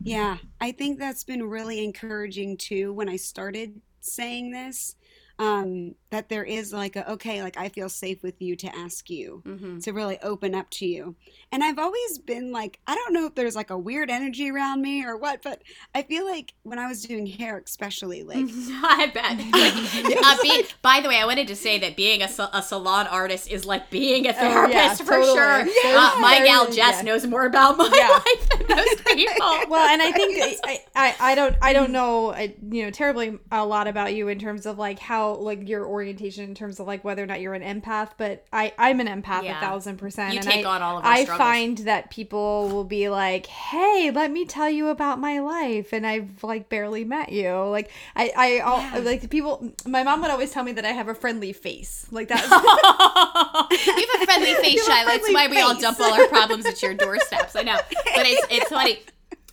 Yeah, 0.02 0.38
I 0.62 0.71
think 0.71 1.00
that's 1.00 1.24
been 1.24 1.43
really 1.50 1.84
encouraging 1.84 2.58
too 2.58 2.93
when 2.93 3.10
I 3.10 3.15
started 3.15 3.82
saying 4.02 4.52
this. 4.52 4.95
Um, 5.38 5.95
that 6.12 6.30
there 6.30 6.45
is 6.45 6.71
like 6.71 6.95
a 6.95 7.12
okay, 7.13 7.43
like 7.43 7.58
I 7.58 7.67
feel 7.67 7.89
safe 7.89 8.24
with 8.24 8.41
you 8.41 8.56
to 8.56 8.74
ask 8.74 9.10
you 9.10 9.43
Mm-hmm. 9.45 9.80
to 9.80 9.91
really 9.91 10.17
open 10.21 10.56
up 10.56 10.69
to 10.71 10.86
you. 10.86 11.15
And 11.52 11.62
I've 11.62 11.78
always 11.78 12.19
been 12.19 12.54
like, 12.54 12.80
I 12.88 12.95
don't 12.95 13.12
know 13.13 13.26
if 13.26 13.36
there's 13.36 13.56
like 13.56 13.69
a 13.69 13.78
weird 13.78 14.10
energy 14.10 14.50
around 14.50 14.82
me 14.82 15.04
or 15.06 15.17
what, 15.17 15.41
but 15.41 15.62
I 15.93 16.04
feel 16.04 16.26
like 16.26 16.54
when 16.63 16.80
I 16.80 16.88
was 16.88 17.04
doing 17.04 17.26
hair, 17.26 17.62
especially, 17.65 18.24
like 18.32 18.45
I 18.48 19.12
bet. 19.13 19.36
Like, 20.06 20.17
uh, 20.24 20.38
be- 20.41 20.65
by 20.82 21.02
the 21.02 21.10
way, 21.10 21.17
I 21.17 21.26
wanted 21.26 21.48
to 21.50 21.56
say 21.56 21.80
that 21.80 21.95
being 21.98 22.21
a, 22.21 22.30
a 22.54 22.62
salon 22.62 23.08
artist 23.08 23.50
is 23.52 23.65
like 23.65 23.89
being 23.89 24.26
a 24.28 24.30
Oh, 24.30 24.32
yeah, 24.32 24.39
therapist 24.69 25.04
for 25.04 25.13
totally. 25.19 25.36
sure. 25.38 25.65
Yeah. 25.84 26.12
Uh, 26.15 26.19
my 26.21 26.41
gal 26.45 26.65
Jess 26.71 26.78
yeah. 26.98 27.02
knows 27.02 27.26
more 27.28 27.45
about 27.45 27.78
my 27.78 27.91
Yeah. 27.93 28.10
life 28.26 28.50
than 28.67 28.78
most 28.78 29.06
people. 29.06 29.69
well 29.69 29.88
and 29.89 30.02
i 30.02 30.12
think 30.12 30.60
I, 30.63 30.84
I 30.95 31.15
i 31.32 31.36
don't 31.36 31.56
i 31.62 31.74
don't 31.74 31.91
know 31.91 32.30
uh, 32.30 32.48
you 32.71 32.84
know 32.84 32.91
terribly 32.91 33.38
a 33.52 33.65
lot 33.65 33.88
about 33.88 34.13
you 34.13 34.28
in 34.28 34.39
terms 34.39 34.65
of 34.65 34.78
like 34.78 35.00
how 35.00 35.25
like 35.34 35.68
your 35.68 35.86
orientation 35.86 36.44
in 36.44 36.56
terms 36.56 36.80
of 36.80 36.88
like 36.88 37.04
whether 37.04 37.24
or 37.24 37.26
not 37.26 37.42
you're 37.42 37.54
an 37.54 37.62
empath 37.82 38.12
but 38.18 38.46
i 38.54 38.74
i'm 38.78 39.00
an 39.00 39.08
empath 39.08 39.44
Yeah. 39.44 39.58
a 39.58 39.60
thousand 39.62 39.98
percent 39.98 40.34
You 40.34 40.40
and 40.40 40.48
take 40.48 40.66
I, 40.66 40.76
on 40.76 40.82
all 40.82 40.98
of 41.00 41.06
our 41.06 41.12
i 41.12 41.24
struggles. 41.24 41.38
find 41.38 41.78
that 41.80 42.10
people 42.10 42.70
will 42.70 42.84
be 42.84 43.10
like 43.10 43.46
hey 43.48 44.12
let 44.14 44.32
me 44.32 44.46
tell 44.46 44.70
you 44.70 44.88
about 44.90 45.20
my 45.20 45.40
life 45.40 45.94
and 45.94 46.06
i've 46.06 46.44
like 46.44 46.70
barely 46.70 47.04
met 47.06 47.32
you 47.32 47.52
like 47.66 47.90
i 48.16 48.32
i 48.36 48.60
all, 48.60 49.02
like 49.02 49.30
people 49.30 49.72
my 49.86 50.04
mom 50.04 50.22
would 50.22 50.32
always 50.32 50.52
tell 50.52 50.64
me 50.64 50.72
that 50.72 50.86
i 50.86 50.90
have 50.92 51.08
a 51.08 51.16
friendly 51.16 51.54
face 51.54 52.06
like 52.12 52.28
that's 52.28 52.44
you 53.72 54.08
have 54.12 54.22
a 54.22 54.26
friendly 54.26 54.54
face, 54.56 54.88
Shyla. 54.88 55.06
That's 55.06 55.32
why 55.34 55.48
we 55.48 55.60
all 55.60 55.76
dump 55.80 56.00
all 56.00 56.14
our 56.14 56.28
problems 56.28 56.66
at 56.66 56.82
your 56.82 56.94
doorsteps. 56.94 57.56
I 57.56 57.62
know, 57.64 57.78
but 58.16 58.26
it's 58.26 58.46
it's 58.52 58.70
funny. 58.70 59.00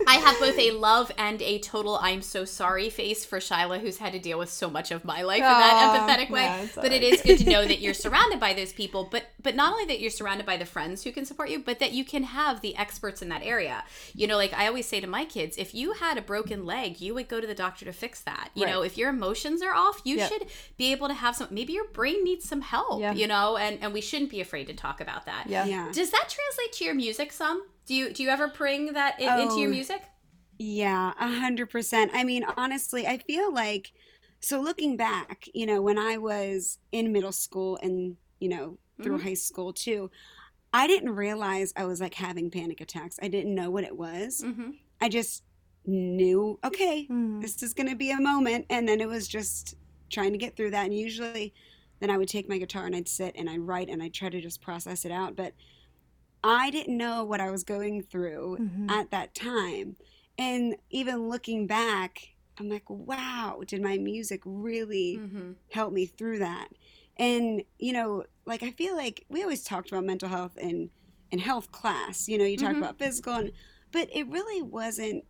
I 0.06 0.14
have 0.16 0.38
both 0.38 0.58
a 0.58 0.70
love 0.72 1.10
and 1.18 1.40
a 1.42 1.58
total 1.58 1.98
I'm 2.00 2.22
so 2.22 2.44
sorry 2.44 2.90
face 2.90 3.24
for 3.24 3.38
Shyla, 3.38 3.80
who's 3.80 3.98
had 3.98 4.12
to 4.12 4.18
deal 4.18 4.38
with 4.38 4.50
so 4.50 4.68
much 4.70 4.90
of 4.90 5.04
my 5.04 5.22
life 5.22 5.38
in 5.38 5.42
that 5.42 5.76
Aw, 5.76 6.06
empathetic 6.06 6.30
way. 6.30 6.42
yeah, 6.42 6.62
it's 6.62 6.74
but 6.74 6.86
it 6.86 7.02
alright. 7.02 7.14
is 7.14 7.22
good 7.22 7.38
to 7.38 7.50
know 7.50 7.64
that 7.66 7.80
you're 7.80 7.94
surrounded 7.94 8.40
by 8.40 8.52
those 8.54 8.72
people, 8.72 9.08
but 9.10 9.24
but 9.42 9.54
not 9.56 9.72
only 9.72 9.86
that 9.86 10.00
you're 10.00 10.10
surrounded 10.10 10.46
by 10.46 10.56
the 10.56 10.64
friends 10.64 11.02
who 11.04 11.12
can 11.12 11.24
support 11.24 11.50
you, 11.50 11.58
but 11.58 11.78
that 11.80 11.92
you 11.92 12.04
can 12.04 12.22
have 12.24 12.60
the 12.60 12.76
experts 12.76 13.22
in 13.22 13.28
that 13.30 13.42
area. 13.42 13.84
You 14.14 14.26
know, 14.26 14.36
like 14.36 14.52
I 14.54 14.66
always 14.66 14.86
say 14.86 15.00
to 15.00 15.06
my 15.06 15.24
kids, 15.24 15.56
if 15.56 15.74
you 15.74 15.92
had 15.94 16.16
a 16.18 16.22
broken 16.22 16.64
leg, 16.66 17.00
you 17.00 17.14
would 17.14 17.28
go 17.28 17.40
to 17.40 17.46
the 17.46 17.54
doctor 17.54 17.84
to 17.84 17.92
fix 17.92 18.20
that. 18.22 18.50
You 18.54 18.64
Right. 18.64 18.70
know, 18.72 18.82
if 18.82 18.96
your 18.98 19.10
emotions 19.10 19.62
are 19.62 19.74
off, 19.74 20.00
you 20.04 20.16
Yep. 20.16 20.28
should 20.32 20.46
be 20.76 20.92
able 20.92 21.08
to 21.08 21.14
have 21.14 21.36
some 21.36 21.48
maybe 21.50 21.72
your 21.72 21.88
brain 21.88 22.22
needs 22.24 22.48
some 22.48 22.60
help, 22.60 23.00
Yeah. 23.00 23.12
you 23.14 23.26
know, 23.26 23.56
and 23.56 23.78
and 23.82 23.92
we 23.92 24.00
shouldn't 24.00 24.30
be 24.30 24.40
afraid 24.40 24.66
to 24.68 24.74
talk 24.74 25.00
about 25.00 25.26
that. 25.26 25.44
yeah 25.48 25.64
yeah. 25.64 25.88
Does 25.92 26.10
that 26.10 26.28
translate 26.28 26.72
to 26.74 26.84
your 26.84 26.94
music 26.94 27.32
some? 27.32 27.62
Do 27.86 27.94
you 27.94 28.12
do 28.12 28.22
you 28.22 28.28
ever 28.28 28.48
bring 28.48 28.92
that 28.92 29.20
in, 29.20 29.28
into 29.40 29.56
your 29.58 29.68
Oh. 29.68 29.72
music? 29.72 30.02
Yeah, 30.58 31.12
a 31.18 31.28
hundred 31.40 31.70
percent. 31.70 32.12
I 32.14 32.24
mean, 32.24 32.44
honestly, 32.56 33.06
I 33.06 33.18
feel 33.18 33.52
like 33.52 33.92
so 34.40 34.60
looking 34.60 34.96
back, 34.96 35.48
you 35.54 35.66
know, 35.66 35.80
when 35.82 35.98
I 35.98 36.18
was 36.18 36.78
in 36.92 37.12
middle 37.12 37.32
school 37.32 37.78
and, 37.82 38.16
you 38.40 38.48
know, 38.48 38.78
through 39.02 39.18
Mhm. 39.18 39.22
high 39.22 39.34
school 39.34 39.72
too, 39.72 40.10
I 40.72 40.86
didn't 40.86 41.10
realize 41.14 41.72
I 41.76 41.84
was 41.84 42.00
like 42.00 42.14
having 42.14 42.50
panic 42.50 42.80
attacks. 42.80 43.18
I 43.22 43.28
didn't 43.28 43.54
know 43.54 43.70
what 43.70 43.84
it 43.84 43.96
was. 43.96 44.42
Mm-hmm. 44.44 44.70
I 45.00 45.08
just 45.08 45.42
knew, 45.84 46.58
okay, 46.64 47.06
Mhm. 47.08 47.40
this 47.42 47.62
is 47.62 47.74
going 47.74 47.88
to 47.88 47.96
be 47.96 48.10
a 48.10 48.20
moment. 48.20 48.66
And 48.70 48.88
then 48.88 49.00
it 49.00 49.08
was 49.08 49.26
just 49.28 49.74
trying 50.10 50.32
to 50.32 50.38
get 50.38 50.56
through 50.56 50.70
that. 50.70 50.84
And 50.86 50.94
usually 50.96 51.52
then 52.00 52.10
I 52.10 52.18
would 52.18 52.28
take 52.28 52.48
my 52.48 52.58
guitar 52.58 52.86
and 52.86 52.96
I'd 52.96 53.08
sit 53.08 53.34
and 53.36 53.48
I'd 53.48 53.60
write 53.60 53.88
and 53.88 54.02
I'd 54.02 54.14
try 54.14 54.28
to 54.28 54.40
just 54.40 54.60
process 54.60 55.04
it 55.04 55.12
out. 55.12 55.36
But 55.36 55.54
I 56.44 56.70
didn't 56.70 56.96
know 56.96 57.24
what 57.24 57.40
I 57.40 57.50
was 57.50 57.64
going 57.64 58.02
through 58.02 58.58
Mhm. 58.60 58.90
at 58.90 59.10
that 59.10 59.34
time. 59.34 59.96
And 60.38 60.76
even 60.90 61.28
looking 61.28 61.66
back, 61.66 62.18
I'm 62.58 62.68
like, 62.68 62.88
wow, 62.88 63.62
did 63.66 63.80
my 63.82 63.98
music 63.98 64.42
really 64.44 65.18
Mm-hmm. 65.18 65.52
help 65.70 65.92
me 65.92 66.06
through 66.06 66.38
that? 66.40 66.68
And, 67.16 67.62
you 67.78 67.92
know, 67.92 68.24
like 68.46 68.62
I 68.62 68.70
feel 68.72 68.96
like 68.96 69.24
we 69.28 69.42
always 69.42 69.62
talked 69.62 69.90
about 69.92 70.04
mental 70.04 70.28
health 70.28 70.56
in 70.56 70.90
in 71.30 71.38
health 71.38 71.70
class. 71.72 72.28
You 72.28 72.38
know, 72.38 72.44
you 72.44 72.56
talk 72.58 72.72
Mhm. 72.74 72.78
about 72.78 72.98
physical 72.98 73.34
and 73.34 73.52
but 73.92 74.08
it 74.12 74.26
really 74.28 74.62
wasn't 74.62 75.24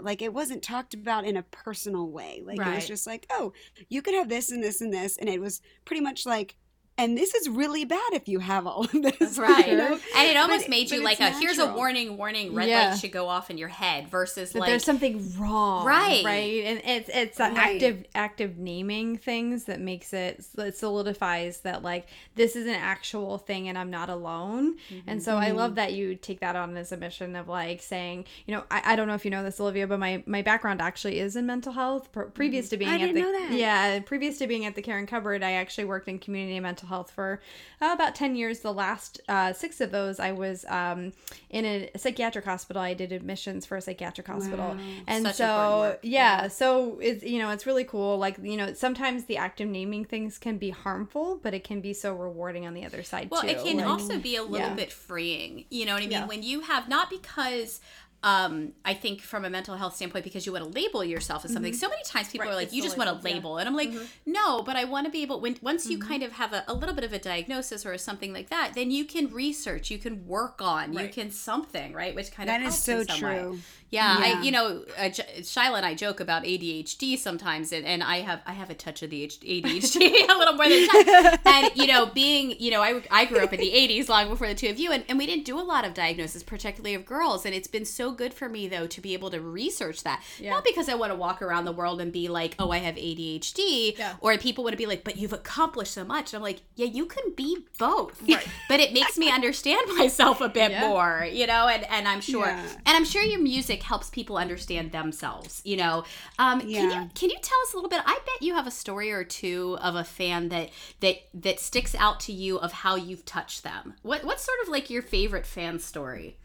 like 0.00 0.22
it 0.22 0.32
wasn't 0.32 0.62
talked 0.62 0.94
about 0.94 1.24
in 1.24 1.36
a 1.36 1.42
personal 1.42 2.10
way. 2.10 2.42
Like 2.44 2.58
it 2.58 2.74
was 2.74 2.86
just 2.86 3.06
like, 3.06 3.26
oh, 3.30 3.52
you 3.88 4.02
could 4.02 4.14
have 4.14 4.28
this 4.28 4.50
and 4.50 4.62
this 4.62 4.80
and 4.80 4.92
this 4.92 5.16
and 5.18 5.28
it 5.28 5.40
was 5.40 5.60
pretty 5.84 6.00
much 6.00 6.24
like 6.26 6.56
and 6.98 7.16
this 7.16 7.34
is 7.34 7.48
really 7.48 7.84
bad 7.84 8.10
if 8.12 8.28
you 8.28 8.40
have 8.40 8.66
all 8.66 8.84
of 8.84 8.92
this. 8.92 9.38
Right. 9.38 9.68
you 9.68 9.76
know? 9.76 9.98
And 10.16 10.28
it 10.28 10.36
almost 10.36 10.64
But- 10.64 10.70
made 10.70 10.90
you 10.90 11.02
like 11.02 11.20
a 11.20 11.30
here's 11.30 11.58
a 11.58 11.72
warning, 11.72 12.16
warning, 12.16 12.54
red 12.54 12.68
Yeah. 12.68 12.90
light 12.90 12.98
should 12.98 13.12
go 13.12 13.28
off 13.28 13.50
in 13.50 13.56
your 13.58 13.68
head 13.68 14.08
versus 14.08 14.52
that 14.52 14.58
like 14.58 14.68
there's 14.68 14.84
something 14.84 15.32
wrong 15.38 15.86
Right. 15.86 16.24
right 16.24 16.64
and 16.64 16.80
it's 16.84 17.08
it's 17.12 17.38
that 17.38 17.54
Right. 17.56 17.74
active 17.74 18.04
active 18.14 18.58
naming 18.58 19.16
things 19.16 19.64
that 19.64 19.80
makes 19.80 20.12
it 20.12 20.44
it 20.58 20.76
solidifies 20.76 21.60
that 21.60 21.82
like 21.82 22.06
this 22.34 22.56
is 22.56 22.66
an 22.66 22.74
actual 22.74 23.38
thing 23.38 23.68
and 23.68 23.78
i'm 23.78 23.90
not 23.90 24.08
alone 24.10 24.76
and 25.06 25.22
so 25.22 25.36
i 25.36 25.48
Mm-hmm. 25.48 25.56
love 25.56 25.74
that 25.76 25.92
you 25.92 26.14
take 26.16 26.40
that 26.40 26.56
on 26.56 26.76
as 26.76 26.90
a 26.92 26.96
mission 26.96 27.36
of 27.36 27.48
like 27.48 27.80
saying 27.82 28.24
you 28.46 28.54
know 28.54 28.64
i, 28.70 28.82
I 28.92 28.96
don't 28.96 29.06
know 29.08 29.14
if 29.14 29.24
you 29.24 29.30
know 29.30 29.42
this 29.44 29.60
olivia 29.60 29.86
but 29.86 29.98
my 29.98 30.22
my 30.26 30.42
background 30.42 30.80
actually 30.82 31.20
is 31.20 31.36
in 31.36 31.46
mental 31.46 31.72
health 31.72 32.10
Pre- 32.12 32.26
previous 32.30 32.68
to 32.70 32.76
being 32.76 32.90
Mm-hmm. 32.90 33.00
I 33.04 33.08
at 33.08 33.14
didn't 33.14 33.14
the 33.14 33.38
know 33.38 33.48
that. 33.48 33.52
yeah 33.56 34.00
previous 34.00 34.38
to 34.38 34.46
being 34.46 34.64
at 34.64 34.74
the 34.74 34.82
caring 34.82 35.06
cupboard 35.06 35.42
i 35.42 35.52
actually 35.52 35.84
worked 35.84 36.08
in 36.08 36.18
community 36.18 36.58
mental 36.60 36.87
health 36.88 37.10
for 37.10 37.40
uh, 37.80 37.90
about 37.92 38.14
10 38.14 38.34
years 38.36 38.60
the 38.60 38.72
last 38.72 39.20
uh, 39.28 39.52
six 39.52 39.80
of 39.80 39.90
those 39.92 40.18
i 40.20 40.32
was 40.32 40.64
um, 40.68 41.12
in 41.50 41.64
a 41.64 41.90
psychiatric 41.96 42.44
hospital 42.44 42.82
i 42.82 42.92
did 42.94 43.12
admissions 43.12 43.64
for 43.64 43.76
a 43.76 43.80
psychiatric 43.80 44.26
hospital 44.26 44.70
Wow. 44.70 44.78
and 45.06 45.24
Such 45.26 45.36
so 45.36 45.78
work. 45.80 46.00
yeah, 46.02 46.48
so 46.48 46.98
it's 47.00 47.22
you 47.22 47.38
know 47.38 47.50
it's 47.50 47.64
really 47.66 47.84
cool 47.84 48.18
like 48.18 48.36
you 48.42 48.56
know 48.56 48.72
sometimes 48.74 49.24
the 49.24 49.36
act 49.36 49.60
of 49.60 49.68
naming 49.68 50.04
things 50.04 50.38
can 50.38 50.58
be 50.58 50.70
harmful 50.70 51.38
but 51.42 51.54
it 51.54 51.62
can 51.64 51.80
be 51.80 51.92
so 51.92 52.14
rewarding 52.14 52.66
on 52.66 52.74
the 52.74 52.84
other 52.84 53.02
side 53.02 53.28
Well, 53.30 53.42
too 53.42 53.48
it 53.48 53.62
can 53.62 53.76
like- 53.78 53.86
also 53.86 54.18
be 54.18 54.36
a 54.36 54.42
little 54.42 54.68
Yeah. 54.68 54.74
bit 54.74 54.92
freeing. 54.92 55.64
You 55.70 55.86
know 55.86 55.92
what 55.94 55.98
I 56.02 56.06
mean? 56.06 56.10
Yeah. 56.12 56.26
When 56.26 56.42
you 56.42 56.60
have 56.62 56.88
not 56.88 57.10
because 57.10 57.80
um 58.22 58.72
I 58.84 58.94
think 58.94 59.20
from 59.20 59.44
a 59.44 59.50
mental 59.50 59.76
health 59.76 59.94
standpoint 59.94 60.24
because 60.24 60.44
you 60.44 60.52
want 60.52 60.64
to 60.64 60.70
label 60.70 61.04
yourself 61.04 61.44
as 61.44 61.52
something. 61.52 61.72
So 61.72 61.88
many 61.88 62.02
times 62.04 62.28
people 62.28 62.46
Mm-hmm. 62.46 62.48
Right, 62.48 62.54
are 62.54 62.64
like 62.66 62.72
you 62.72 62.82
just 62.82 62.96
want 62.98 63.08
to 63.08 63.14
labels, 63.14 63.24
yeah. 63.24 63.30
Mm-hmm. 63.30 63.36
label. 63.36 63.58
And 63.58 63.68
I'm 63.68 63.76
like, 63.76 63.92
"No, 64.26 64.62
but 64.62 64.76
I 64.76 64.84
want 64.84 65.06
to 65.06 65.10
be 65.10 65.22
able 65.22 65.40
when 65.40 65.56
once 65.62 65.86
you 65.88 65.98
kind 65.98 66.22
of 66.22 66.32
have 66.32 66.52
a, 66.52 66.64
a 66.66 66.74
little 66.74 66.94
bit 66.94 67.04
of 67.04 67.12
a 67.12 67.18
diagnosis 67.18 67.86
or 67.86 67.96
something 67.98 68.32
like 68.32 68.48
that, 68.50 68.72
then 68.74 68.90
you 68.90 69.04
can 69.04 69.28
research, 69.32 69.90
you 69.90 69.98
can 69.98 70.26
work 70.26 70.60
on, 70.60 70.92
you 70.92 71.08
can 71.08 71.30
something, 71.30 71.92
right? 71.92 72.14
Which 72.14 72.32
kind 72.32 72.48
That 72.48 72.60
of 72.60 72.68
is 72.68 72.82
so 72.82 73.02
some 73.04 73.20
way. 73.52 73.58
Yeah, 73.90 74.18
Yeah. 74.18 74.38
I 74.38 74.42
you 74.42 74.50
know, 74.50 74.84
uh, 74.98 75.04
Shyla 75.40 75.76
and 75.78 75.86
I 75.86 75.94
joke 75.94 76.20
about 76.20 76.44
ADHD 76.44 77.16
sometimes, 77.18 77.72
and, 77.72 77.86
and 77.86 78.02
I 78.02 78.18
have 78.18 78.40
I 78.46 78.52
have 78.52 78.68
a 78.70 78.74
touch 78.74 79.02
of 79.02 79.10
the 79.10 79.26
ADHD, 79.26 80.28
a 80.28 80.38
little 80.38 80.54
more 80.54 80.68
than 80.68 80.86
that. 80.86 81.38
And 81.46 81.74
you 81.76 81.86
know, 81.86 82.06
being 82.06 82.54
you 82.58 82.70
know, 82.70 82.82
I, 82.82 83.02
I 83.10 83.24
grew 83.24 83.38
up 83.40 83.52
in 83.52 83.60
the 83.60 83.70
'80s, 83.72 84.08
long 84.08 84.28
before 84.28 84.46
the 84.48 84.54
two 84.54 84.68
of 84.68 84.78
you, 84.78 84.92
and, 84.92 85.04
and 85.08 85.16
we 85.18 85.26
didn't 85.26 85.44
do 85.46 85.58
a 85.58 85.62
lot 85.62 85.86
of 85.86 85.94
diagnosis, 85.94 86.42
particularly 86.42 86.94
of 86.94 87.06
girls. 87.06 87.46
And 87.46 87.54
it's 87.54 87.68
been 87.68 87.84
so 87.86 88.12
good 88.12 88.34
for 88.34 88.48
me 88.48 88.68
though 88.68 88.86
to 88.86 89.00
be 89.00 89.14
able 89.14 89.30
to 89.30 89.40
research 89.40 90.02
that, 90.04 90.22
not 90.42 90.64
because 90.64 90.88
I 90.88 90.94
want 90.94 91.12
to 91.12 91.16
walk 91.16 91.40
around 91.40 91.64
the 91.64 91.72
world 91.72 92.00
and 92.00 92.12
be 92.12 92.28
like, 92.28 92.54
oh, 92.58 92.70
I 92.70 92.78
have 92.78 92.96
ADHD, 92.96 93.96
Yeah. 93.98 94.14
or 94.20 94.36
people 94.38 94.64
want 94.64 94.72
to 94.74 94.78
be 94.78 94.86
like, 94.86 95.04
but 95.04 95.16
you've 95.16 95.32
accomplished 95.32 95.92
so 95.94 96.04
much. 96.04 96.32
And 96.32 96.38
I'm 96.38 96.42
like, 96.42 96.60
yeah, 96.76 96.86
you 96.86 97.06
can 97.06 97.32
be 97.34 97.64
both, 97.78 98.20
but 98.68 98.80
it 98.80 98.92
makes 98.92 99.16
me 99.18 99.30
understand 99.30 99.80
myself 99.96 100.40
a 100.40 100.48
bit 100.48 100.70
Yeah. 100.72 100.88
more, 100.88 101.26
you 101.30 101.46
know, 101.46 101.68
and 101.68 101.84
and 101.84 102.06
I'm 102.06 102.20
sure 102.20 102.46
Yeah. 102.46 102.62
and 102.86 102.96
I'm 102.96 103.04
sure 103.04 103.22
your 103.22 103.40
music 103.40 103.77
helps 103.82 104.10
people 104.10 104.36
understand 104.36 104.92
themselves. 104.92 105.60
You 105.64 105.76
know, 105.76 106.04
um, 106.38 106.60
can 106.60 106.68
you 106.70 107.10
can 107.14 107.30
you 107.30 107.36
tell 107.42 107.58
us 107.66 107.72
a 107.72 107.76
little 107.76 107.90
bit? 107.90 108.00
I 108.06 108.14
bet 108.24 108.42
you 108.42 108.54
have 108.54 108.66
a 108.66 108.70
story 108.70 109.10
or 109.12 109.24
two 109.24 109.78
of 109.80 109.94
a 109.94 110.04
fan 110.04 110.48
that 110.50 110.70
that 111.00 111.16
that 111.34 111.60
sticks 111.60 111.94
out 111.94 112.20
to 112.20 112.32
you 112.32 112.58
of 112.58 112.72
how 112.72 112.96
you've 112.96 113.24
touched 113.24 113.62
them. 113.62 113.94
What 114.02 114.24
what's 114.24 114.44
sort 114.44 114.58
of 114.62 114.68
like 114.68 114.90
your 114.90 115.02
favorite 115.02 115.46
fan 115.46 115.78
story? 115.78 116.38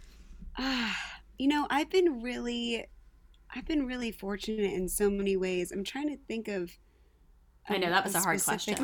Ah, 0.57 0.97
you 1.37 1.47
know, 1.47 1.65
I've 1.69 1.89
been 1.89 2.21
really, 2.21 2.85
I've 3.55 3.65
been 3.65 3.85
really 3.87 4.11
fortunate 4.11 4.71
in 4.73 4.87
so 4.87 5.09
many 5.09 5.35
ways. 5.35 5.71
I'm 5.71 5.83
trying 5.83 6.09
to 6.09 6.17
think 6.17 6.47
of. 6.47 6.77
I 7.69 7.77
know, 7.77 7.89
that 7.91 8.03
was 8.03 8.13
a 8.13 8.19
hard 8.19 8.43
question. 8.43 8.75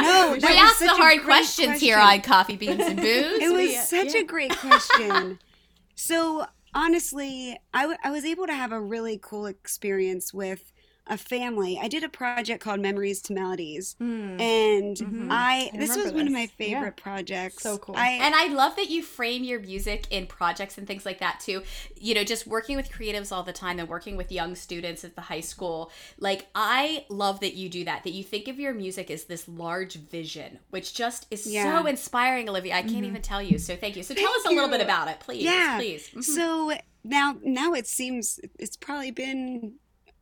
no, 0.00 0.30
We 0.32 0.38
that 0.40 0.50
was 0.50 0.58
ask 0.58 0.78
the 0.78 0.88
hard 0.88 1.22
questions 1.22 1.78
here 1.80 1.96
question. 1.96 2.20
on 2.20 2.22
Coffee 2.22 2.56
Beans 2.56 2.80
and 2.80 2.96
Booze. 2.96 3.42
It 3.42 3.52
was 3.52 3.58
We- 3.68 3.74
such 3.76 4.14
yeah. 4.14 4.20
a 4.20 4.24
great 4.24 4.56
question. 4.56 5.38
so 5.94 6.46
honestly, 6.78 7.58
I, 7.74 7.82
w- 7.82 7.98
I 8.04 8.10
was 8.10 8.24
able 8.24 8.46
to 8.46 8.54
have 8.54 8.70
a 8.72 8.80
really 8.80 9.18
cool 9.20 9.46
experience 9.46 10.32
with 10.32 10.72
a 11.08 11.16
family. 11.18 11.78
I 11.80 11.88
did 11.88 12.04
a 12.04 12.08
project 12.08 12.62
called 12.62 12.80
Memories 12.80 13.22
to 13.22 13.32
Melodies, 13.32 13.96
Mm. 14.00 14.40
and 14.40 14.96
Mhm. 14.96 15.28
I 15.30 15.70
I 15.72 15.76
this 15.76 15.88
was 15.88 15.96
remember 15.98 16.16
one 16.18 16.26
of 16.28 16.32
my 16.32 16.46
this. 16.46 16.50
Yeah. 16.58 16.66
favorite 16.66 16.96
projects. 16.96 17.62
So 17.62 17.78
cool. 17.78 17.96
I, 17.96 18.08
And 18.20 18.34
I 18.34 18.46
love 18.48 18.76
that 18.76 18.90
you 18.90 19.02
frame 19.02 19.44
your 19.44 19.60
music 19.60 20.06
in 20.10 20.26
projects 20.26 20.76
and 20.78 20.86
things 20.86 21.04
like 21.06 21.18
that 21.20 21.40
too. 21.40 21.62
You 21.96 22.14
know, 22.14 22.24
just 22.24 22.46
working 22.46 22.76
with 22.76 22.90
creatives 22.90 23.32
all 23.32 23.42
the 23.42 23.52
time 23.52 23.78
and 23.78 23.88
working 23.88 24.16
with 24.16 24.30
young 24.30 24.54
students 24.54 25.04
at 25.04 25.14
the 25.14 25.22
high 25.22 25.40
school. 25.40 25.90
Like, 26.18 26.46
I 26.54 27.06
love 27.08 27.40
that 27.40 27.54
you 27.54 27.68
do 27.68 27.84
that, 27.84 28.04
that 28.04 28.12
you 28.12 28.22
think 28.24 28.48
of 28.48 28.58
your 28.60 28.74
music 28.74 29.10
as 29.10 29.24
this 29.24 29.48
large 29.48 29.94
vision, 29.94 30.58
which 30.70 30.94
just 30.94 31.26
is 31.30 31.44
so 31.44 31.86
inspiring, 31.86 32.48
Olivia. 32.48 32.74
I 32.74 32.82
can't 32.82 33.04
even 33.04 33.22
tell 33.22 33.42
you. 33.42 33.58
So 33.58 33.76
thank 33.76 33.96
you. 33.96 34.02
So 34.02 34.14
tell 34.14 34.30
us 34.32 34.44
a 34.44 34.48
little 34.48 34.64
you. 34.66 34.70
bit 34.72 34.80
about 34.82 35.08
it, 35.08 35.20
please. 35.20 35.42
Yeah. 35.44 35.76
Please. 35.78 36.08
Mhm. 36.10 36.24
So 36.24 36.72
now 37.04 37.36
now 37.42 37.72
it 37.72 37.86
seems 37.86 38.38
it's 38.58 38.76
probably 38.76 39.10
been 39.10 39.74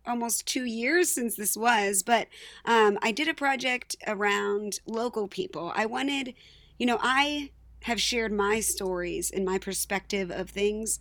almost 0.07 0.47
two 0.47 0.65
years 0.65 1.11
since 1.11 1.37
this 1.37 1.57
was, 1.57 2.03
but 2.03 2.29
um, 2.65 2.99
I 3.03 3.13
did 3.13 3.29
a 3.29 3.35
project 3.35 3.97
around 4.07 4.81
local 4.87 5.29
people. 5.29 5.73
I 5.75 5.87
wanted, 5.87 6.35
you 6.79 6.87
know, 6.87 6.99
I 7.03 7.51
have 7.83 8.01
shared 8.01 8.33
my 8.33 8.61
stories 8.61 9.31
and 9.31 9.45
my 9.45 9.59
perspective 9.59 10.31
of 10.31 10.51
things, 10.51 10.99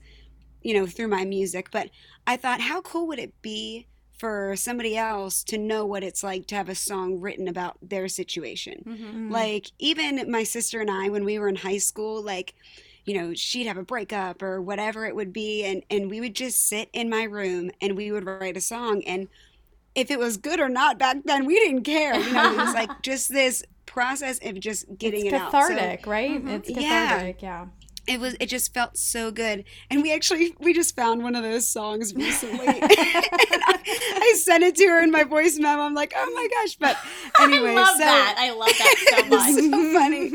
you 0.61 0.73
know, 0.73 0.85
through 0.85 1.07
my 1.07 1.25
music, 1.25 1.69
but 1.71 1.89
I 2.27 2.37
thought, 2.37 2.61
how 2.61 2.81
cool 2.81 3.07
would 3.07 3.19
it 3.19 3.41
be 3.41 3.87
for 4.17 4.55
somebody 4.55 4.95
else 4.97 5.43
to 5.43 5.57
know 5.57 5.85
what 5.85 6.03
it's 6.03 6.23
like 6.23 6.47
to 6.47 6.55
have 6.55 6.69
a 6.69 6.75
song 6.75 7.19
written 7.19 7.47
about 7.47 7.77
their 7.81 8.07
situation? 8.07 8.83
Mhm. 8.85 9.31
Like 9.31 9.67
even 9.79 10.29
my 10.31 10.43
sister 10.43 10.79
and 10.79 10.89
I, 10.91 11.09
when 11.09 11.25
we 11.25 11.39
were 11.39 11.49
in 11.49 11.57
high 11.57 11.79
school, 11.79 12.21
like 12.21 12.55
you 13.05 13.13
know, 13.15 13.33
she'd 13.33 13.67
have 13.67 13.77
a 13.77 13.83
breakup 13.83 14.41
or 14.43 14.61
whatever 14.61 15.05
it 15.05 15.15
would 15.15 15.33
be, 15.33 15.63
and 15.65 15.83
and 15.89 16.09
we 16.09 16.21
would 16.21 16.35
just 16.35 16.67
sit 16.67 16.89
in 16.93 17.09
my 17.09 17.23
room 17.23 17.71
and 17.81 17.95
we 17.97 18.11
would 18.11 18.25
write 18.25 18.57
a 18.57 18.61
song, 18.61 19.03
and 19.05 19.27
if 19.95 20.11
it 20.11 20.19
was 20.19 20.37
good 20.37 20.59
or 20.59 20.69
not 20.69 20.99
back 20.99 21.17
then, 21.25 21.45
we 21.45 21.59
didn't 21.59 21.83
care. 21.83 22.19
You 22.19 22.33
know, 22.33 22.51
it 22.51 22.59
was 22.59 22.73
like 22.73 23.01
just 23.01 23.29
this 23.31 23.63
process 23.85 24.39
of 24.45 24.59
just 24.59 24.85
getting 24.97 25.25
it's 25.25 25.27
it 25.27 25.33
out. 25.35 25.63
So 25.63 25.73
cathartic, 25.73 26.05
right? 26.07 26.43
Mhm. 26.43 26.49
It's 26.49 26.69
Yeah. 26.69 26.71
cathartic, 26.71 27.41
yeah. 27.41 27.67
It 28.07 28.19
was. 28.19 28.35
It 28.39 28.47
just 28.47 28.73
felt 28.73 28.97
so 28.97 29.31
good, 29.31 29.63
and 29.89 30.01
we 30.01 30.13
actually 30.13 30.55
we 30.59 30.73
just 30.73 30.95
found 30.95 31.23
one 31.23 31.35
of 31.35 31.43
those 31.43 31.67
songs 31.67 32.13
recently. 32.15 32.67
and 32.67 32.81
I, 32.83 33.79
I 34.17 34.33
sent 34.37 34.63
it 34.63 34.75
to 34.75 34.87
her 34.87 35.01
in 35.03 35.11
my 35.11 35.23
voice 35.23 35.57
memo. 35.59 35.81
I'm 35.83 35.93
like, 35.93 36.13
oh 36.15 36.31
my 36.35 36.47
gosh! 36.51 36.75
But 36.75 36.97
anyway, 37.41 37.71
I 37.71 37.73
love 37.75 37.87
so 37.93 37.97
that. 37.99 38.35
I 38.37 38.51
love 38.51 38.67
that 38.69 38.95
so 39.09 39.25
much. 39.29 39.49
it's 39.49 39.69
so 39.69 39.93
funny. 39.93 40.29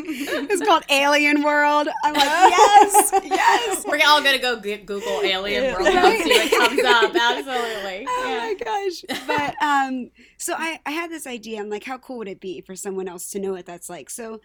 It's 0.51 0.65
called 0.67 0.85
Alien 0.91 1.43
World. 1.43 1.89
I'm 2.05 2.15
like, 2.15 2.23
yes, 2.25 3.11
yes. 3.25 3.85
We're 3.87 4.01
all 4.07 4.23
gonna 4.23 4.39
go 4.39 4.61
g- 4.61 4.77
Google 4.79 5.21
Alien. 5.23 5.75
World 5.75 5.87
and 5.89 6.23
see 6.23 6.39
what 6.59 6.69
comes 6.69 6.85
up. 6.85 7.15
Absolutely. 7.15 8.07
Oh 8.09 8.25
Yeah. 8.27 8.39
my 8.39 8.55
gosh. 8.55 9.27
But 9.27 9.55
um 9.63 10.11
so 10.39 10.55
I 10.57 10.81
I 10.87 10.91
had 10.93 11.11
this 11.11 11.27
idea. 11.27 11.61
I'm 11.61 11.71
like 11.71 11.85
how 11.85 11.99
cool 11.99 12.19
would 12.19 12.29
it 12.29 12.41
be 12.41 12.61
for 12.61 12.75
someone 12.77 13.09
else 13.09 13.31
to 13.31 13.39
know 13.39 13.53
what 13.53 13.67
that's 13.67 13.89
like. 13.91 14.11
So 14.11 14.41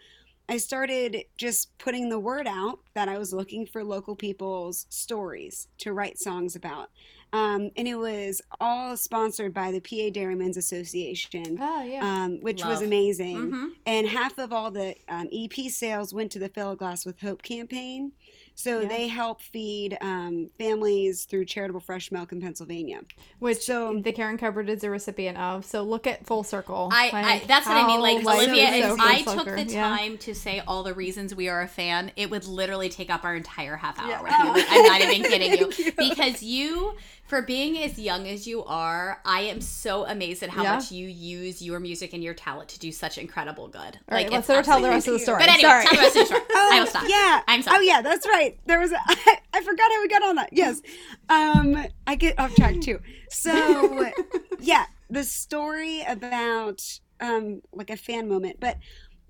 I 0.48 0.58
started 0.58 1.24
just 1.36 1.76
putting 1.78 2.08
the 2.08 2.20
word 2.20 2.46
out 2.46 2.78
that 2.94 3.08
I 3.08 3.18
was 3.18 3.32
looking 3.32 3.66
for 3.66 3.82
local 3.82 4.14
people's 4.14 4.86
stories 4.90 5.66
to 5.78 5.92
write 5.92 6.18
songs 6.18 6.54
about. 6.54 6.90
Um, 7.32 7.70
and 7.76 7.88
it 7.88 7.96
was 7.96 8.40
all 8.60 8.96
sponsored 8.96 9.52
by 9.52 9.72
the 9.72 9.80
PA 9.80 10.10
Dairymen's 10.12 10.56
Association, 10.56 11.58
Oh, 11.60 11.82
yeah. 11.82 12.00
um, 12.24 12.40
which 12.40 12.64
was 12.64 12.76
Love. 12.80 12.86
amazing. 12.86 13.50
Mhm. 13.50 13.70
And 13.84 14.06
half 14.06 14.38
of 14.38 14.52
all 14.52 14.70
the 14.70 14.94
um, 15.08 15.28
EP 15.32 15.68
sales 15.68 16.14
went 16.14 16.30
to 16.32 16.38
the 16.38 16.48
Fill 16.48 16.70
a 16.70 16.76
Glass 16.76 17.04
with 17.04 17.20
Hope 17.20 17.42
campaign. 17.42 18.12
So 18.58 18.80
Yeah. 18.80 18.88
they 18.88 19.06
help 19.08 19.42
feed 19.42 19.98
um, 20.00 20.48
families 20.58 21.24
through 21.26 21.44
charitable 21.44 21.80
fresh 21.80 22.10
milk 22.10 22.32
in 22.32 22.40
Pennsylvania. 22.40 23.00
Which 23.38 23.58
so- 23.66 24.00
the 24.00 24.12
Caring 24.12 24.38
Cupboard 24.38 24.70
is 24.70 24.82
a 24.82 24.88
recipient 24.88 25.36
of. 25.36 25.66
So 25.66 25.82
look 25.82 26.06
at 26.06 26.26
full 26.26 26.42
circle. 26.42 26.88
I, 26.90 27.10
I 27.12 27.42
that's 27.46 27.66
what 27.66 27.76
I 27.76 27.86
mean. 27.86 28.00
Like 28.00 28.24
Olivia, 28.26 28.70
is 28.70 28.84
so 28.86 28.94
if 28.94 29.00
I 29.00 29.22
took 29.22 29.44
circle. 29.46 29.64
the 29.64 29.72
Yeah. 29.72 29.82
time 29.96 30.16
to 30.18 30.34
say 30.34 30.60
all 30.66 30.82
the 30.82 30.94
reasons 30.94 31.34
we 31.34 31.50
are 31.50 31.60
a 31.60 31.68
fan, 31.68 32.12
it 32.16 32.30
would 32.30 32.46
literally 32.46 32.88
take 32.88 33.10
up 33.10 33.24
our 33.24 33.36
entire 33.36 33.76
half 33.76 33.98
hour 33.98 34.08
Yeah. 34.08 34.22
with 34.22 34.32
you. 34.32 34.62
Like, 34.62 34.66
I'm 34.70 34.82
not 34.86 35.00
even 35.02 35.22
kidding 35.30 35.52
you. 35.58 35.72
You. 35.76 35.92
Because 35.92 36.42
you, 36.42 36.94
for 37.26 37.42
being 37.42 37.78
as 37.82 37.98
young 37.98 38.26
as 38.28 38.46
you 38.46 38.64
are, 38.64 39.20
I 39.24 39.40
am 39.42 39.60
so 39.60 40.06
amazed 40.06 40.42
at 40.42 40.50
how 40.50 40.62
Yeah. 40.62 40.74
much 40.76 40.92
you 40.92 41.08
use 41.08 41.60
your 41.60 41.80
music 41.80 42.12
and 42.12 42.22
your 42.22 42.34
talent 42.34 42.68
to 42.70 42.78
do 42.78 42.92
such 42.92 43.18
incredible 43.18 43.66
good. 43.68 43.78
All 43.80 43.90
right, 44.16 44.24
like, 44.24 44.30
let's 44.32 44.48
let 44.48 44.58
her 44.58 44.62
tell 44.62 44.80
the 44.80 44.88
rest 44.88 45.06
of 45.08 45.14
the 45.14 45.18
story. 45.18 45.38
But 45.40 45.48
anyway, 45.48 45.68
Sorry. 45.70 45.84
tell 45.86 45.94
the 45.94 46.00
rest 46.02 46.16
of 46.16 46.20
the 46.22 46.26
story. 46.26 46.40
I 46.50 46.76
Oh, 46.76 46.80
will 46.80 46.86
stop. 46.86 47.04
yeah. 47.08 47.42
I'm 47.48 47.62
sorry. 47.62 47.76
Oh, 47.78 47.80
yeah, 47.80 48.02
that's 48.02 48.26
right. 48.26 48.58
There 48.66 48.78
was, 48.78 48.92
a, 48.92 48.98
I, 49.06 49.38
I 49.54 49.60
forgot 49.62 49.90
how 49.90 50.00
we 50.02 50.08
got 50.08 50.22
on 50.22 50.36
that. 50.36 50.50
Yes. 50.52 50.80
Um, 51.28 51.86
I 52.06 52.14
get 52.14 52.38
off 52.38 52.54
track 52.54 52.80
too. 52.80 53.00
So, 53.30 54.10
yeah, 54.60 54.86
the 55.10 55.24
story 55.24 56.02
about 56.06 56.80
um, 57.20 57.60
like 57.72 57.90
a 57.90 57.96
fan 57.96 58.28
moment, 58.28 58.58
but 58.60 58.76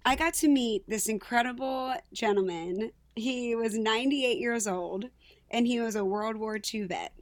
I 0.05 0.17
got 0.17 0.35
to 0.35 0.49
meet 0.49 0.89
this 0.89 1.07
incredible 1.09 1.95
gentleman. 2.13 2.91
He 3.15 3.55
was 3.55 3.75
98 3.75 4.39
years 4.39 4.67
old 4.67 5.07
and 5.51 5.67
he 5.67 5.81
was 5.81 5.97
a 5.97 6.05
World 6.05 6.37
War 6.37 6.59
II 6.73 6.85
vet. 6.85 7.13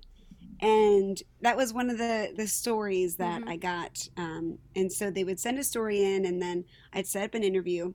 And 0.64 1.22
that 1.42 1.56
was 1.58 1.74
one 1.74 1.90
of 1.90 1.98
the, 1.98 2.32
the 2.36 2.48
stories 2.48 3.16
that 3.18 3.42
Mhm. 3.42 3.48
I 3.48 3.56
got. 3.58 4.08
Um, 4.16 4.58
and 4.76 4.92
so 4.92 5.10
they 5.10 5.24
would 5.24 5.40
send 5.40 5.58
a 5.58 5.64
story 5.64 6.02
in, 6.02 6.24
and 6.26 6.42
then 6.42 6.64
I'd 6.92 7.06
set 7.06 7.24
up 7.24 7.34
an 7.34 7.44
interview. 7.44 7.94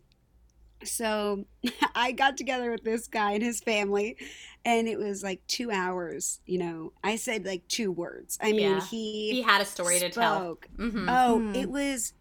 So 0.83 1.45
I 1.95 2.11
got 2.11 2.37
together 2.37 2.71
with 2.71 2.83
this 2.83 3.07
guy 3.07 3.33
and 3.33 3.43
his 3.43 3.59
family, 3.61 4.17
and 4.65 4.87
it 4.87 4.97
was 4.99 5.23
like 5.23 5.41
two 5.47 5.71
hours. 5.71 6.39
You 6.45 6.59
know, 6.59 6.93
I 7.03 7.15
said 7.17 7.45
like 7.45 7.67
two 7.67 7.91
words. 7.91 8.37
I 8.41 8.53
mean, 8.53 8.77
Yeah. 8.77 8.81
he, 8.81 9.31
He 9.31 9.41
had 9.41 9.61
a 9.61 9.65
story 9.65 9.99
to 9.99 10.09
tell. 10.09 10.47
spoke. 10.47 10.67
hmm 10.77 11.07
Oh, 11.07 11.43
Hmm. 11.43 11.53
it 11.53 11.69
was 11.69 12.13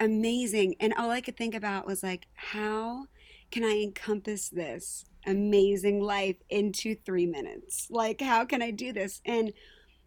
amazing. 0.00 0.76
And 0.80 0.94
all 0.94 1.10
I 1.10 1.20
could 1.20 1.36
think 1.36 1.54
about 1.54 1.86
was 1.86 2.02
like, 2.02 2.26
how 2.34 3.06
can 3.50 3.64
I 3.64 3.80
encompass 3.82 4.48
this 4.50 5.04
amazing 5.26 6.00
life 6.00 6.36
into 6.50 6.94
three 7.06 7.26
minutes? 7.26 7.86
Like, 7.90 8.20
how 8.20 8.44
can 8.44 8.62
I 8.62 8.70
do 8.70 8.92
this? 8.92 9.20
And 9.24 9.52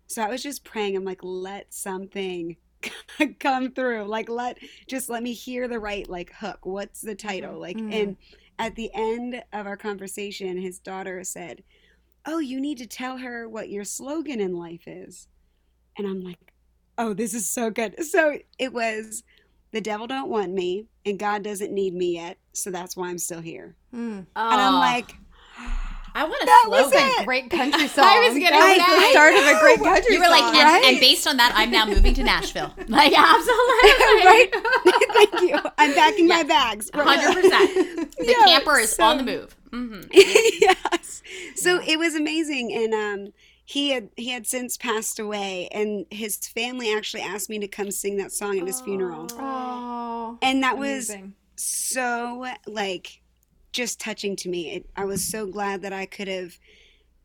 so 0.08 0.22
I 0.24 0.30
was 0.30 0.41
just 0.43 0.63
praying. 0.63 0.96
I'm 0.96 1.06
like, 1.06 1.20
let 1.24 1.74
something 1.74 2.58
come 3.39 3.72
through. 3.72 4.04
Like, 4.06 4.30
let 4.30 4.58
just 4.88 5.10
let 5.10 5.24
me 5.24 5.34
hear 5.34 5.67
the 5.67 5.80
right 5.80 6.08
like 6.10 6.32
hook. 6.34 6.60
What's 6.63 7.02
the 7.02 7.15
title? 7.15 7.60
Like, 7.60 7.78
Mm. 7.78 7.93
and 7.93 8.17
at 8.60 8.76
the 8.76 8.89
end 8.93 9.43
of 9.54 9.67
our 9.67 9.78
conversation, 9.78 10.58
his 10.58 10.80
daughter 10.80 11.24
said, 11.24 11.63
Oh, 12.26 12.39
you 12.39 12.60
need 12.60 12.78
to 12.80 12.88
tell 12.88 13.17
her 13.17 13.48
what 13.48 13.70
your 13.70 13.84
slogan 13.86 14.41
in 14.41 14.54
life 14.56 14.88
is. 14.88 15.28
And 15.98 16.06
I'm 16.06 16.22
like, 16.24 16.54
oh, 16.98 17.13
this 17.13 17.34
is 17.34 17.50
so 17.50 17.70
good. 17.70 18.04
So 18.04 18.38
it 18.60 18.74
was, 18.74 19.24
the 19.72 19.80
devil 19.80 20.08
don't 20.08 20.30
want 20.30 20.52
me, 20.52 20.88
and 21.06 21.17
God 21.17 21.43
doesn't 21.43 21.72
need 21.72 21.93
me 21.93 22.15
yet, 22.15 22.38
so 22.54 22.70
that's 22.70 22.98
why 22.98 23.08
I'm 23.10 23.17
still 23.17 23.39
here. 23.39 23.76
Mm. 23.96 24.17
And 24.17 24.28
I'm 24.36 24.74
like, 24.74 25.15
I 26.17 26.23
want 26.23 26.41
a 26.41 26.45
that 26.45 26.65
was 26.67 26.91
slogan. 26.91 27.25
Great 27.25 27.49
country 27.49 27.88
song. 27.88 28.06
I 28.08 28.19
was 28.27 28.34
gonna 28.34 28.49
that 28.49 29.01
the 29.06 29.12
start 29.12 29.34
of 29.36 29.45
a 29.45 29.60
great 29.63 29.80
country 29.80 30.15
You 30.15 30.19
were 30.19 30.30
like, 30.30 30.41
song. 30.43 30.56
and, 30.56 30.63
Right? 30.65 30.86
and 30.86 30.99
based 30.99 31.27
on 31.27 31.38
that, 31.38 31.51
I'm 31.56 31.69
now 31.69 31.86
moving 31.86 32.13
to 32.15 32.23
Nashville. 32.23 32.73
Like, 32.88 33.13
absolutely. 33.15 34.25
right? 34.25 34.49
Thank 35.13 35.41
you. 35.41 35.60
I'm 35.77 35.93
packing 35.93 36.27
my 36.27 36.43
bags. 36.43 36.89
Hundred 36.93 37.34
percent. 37.36 38.15
The 38.17 38.25
Yeah, 38.38 38.45
camper 38.45 38.80
is 38.80 38.91
so- 38.95 39.03
on 39.03 39.18
the 39.18 39.24
move. 39.24 39.55
Mm-hmm. 39.72 40.01
yes. 40.11 41.22
So 41.55 41.82
it 41.86 41.99
was 41.99 42.15
amazing, 42.15 42.74
and 42.74 42.93
um, 42.93 43.34
he 43.65 43.89
had 43.89 44.09
he 44.15 44.30
had 44.30 44.47
since 44.47 44.78
passed 44.78 45.20
away, 45.20 45.68
and 45.72 46.05
his 46.09 46.38
family 46.38 46.91
actually 46.95 47.22
asked 47.22 47.49
me 47.49 47.59
to 47.59 47.68
come 47.68 47.91
sing 47.91 48.18
that 48.18 48.32
song 48.32 48.57
at 48.59 48.65
his 48.65 48.80
funeral, 48.82 49.28
Oh, 49.34 50.38
and 50.41 50.63
that 50.63 50.78
was 50.78 51.11
so 51.57 52.47
like 52.65 53.22
just 53.78 53.99
touching 53.99 54.36
to 54.36 54.49
me. 54.49 54.71
It, 54.71 54.89
I 54.95 55.05
was 55.05 55.23
so 55.23 55.45
glad 55.45 55.84
that 55.84 55.93
I 55.93 56.07
could 56.07 56.28
have, 56.28 56.57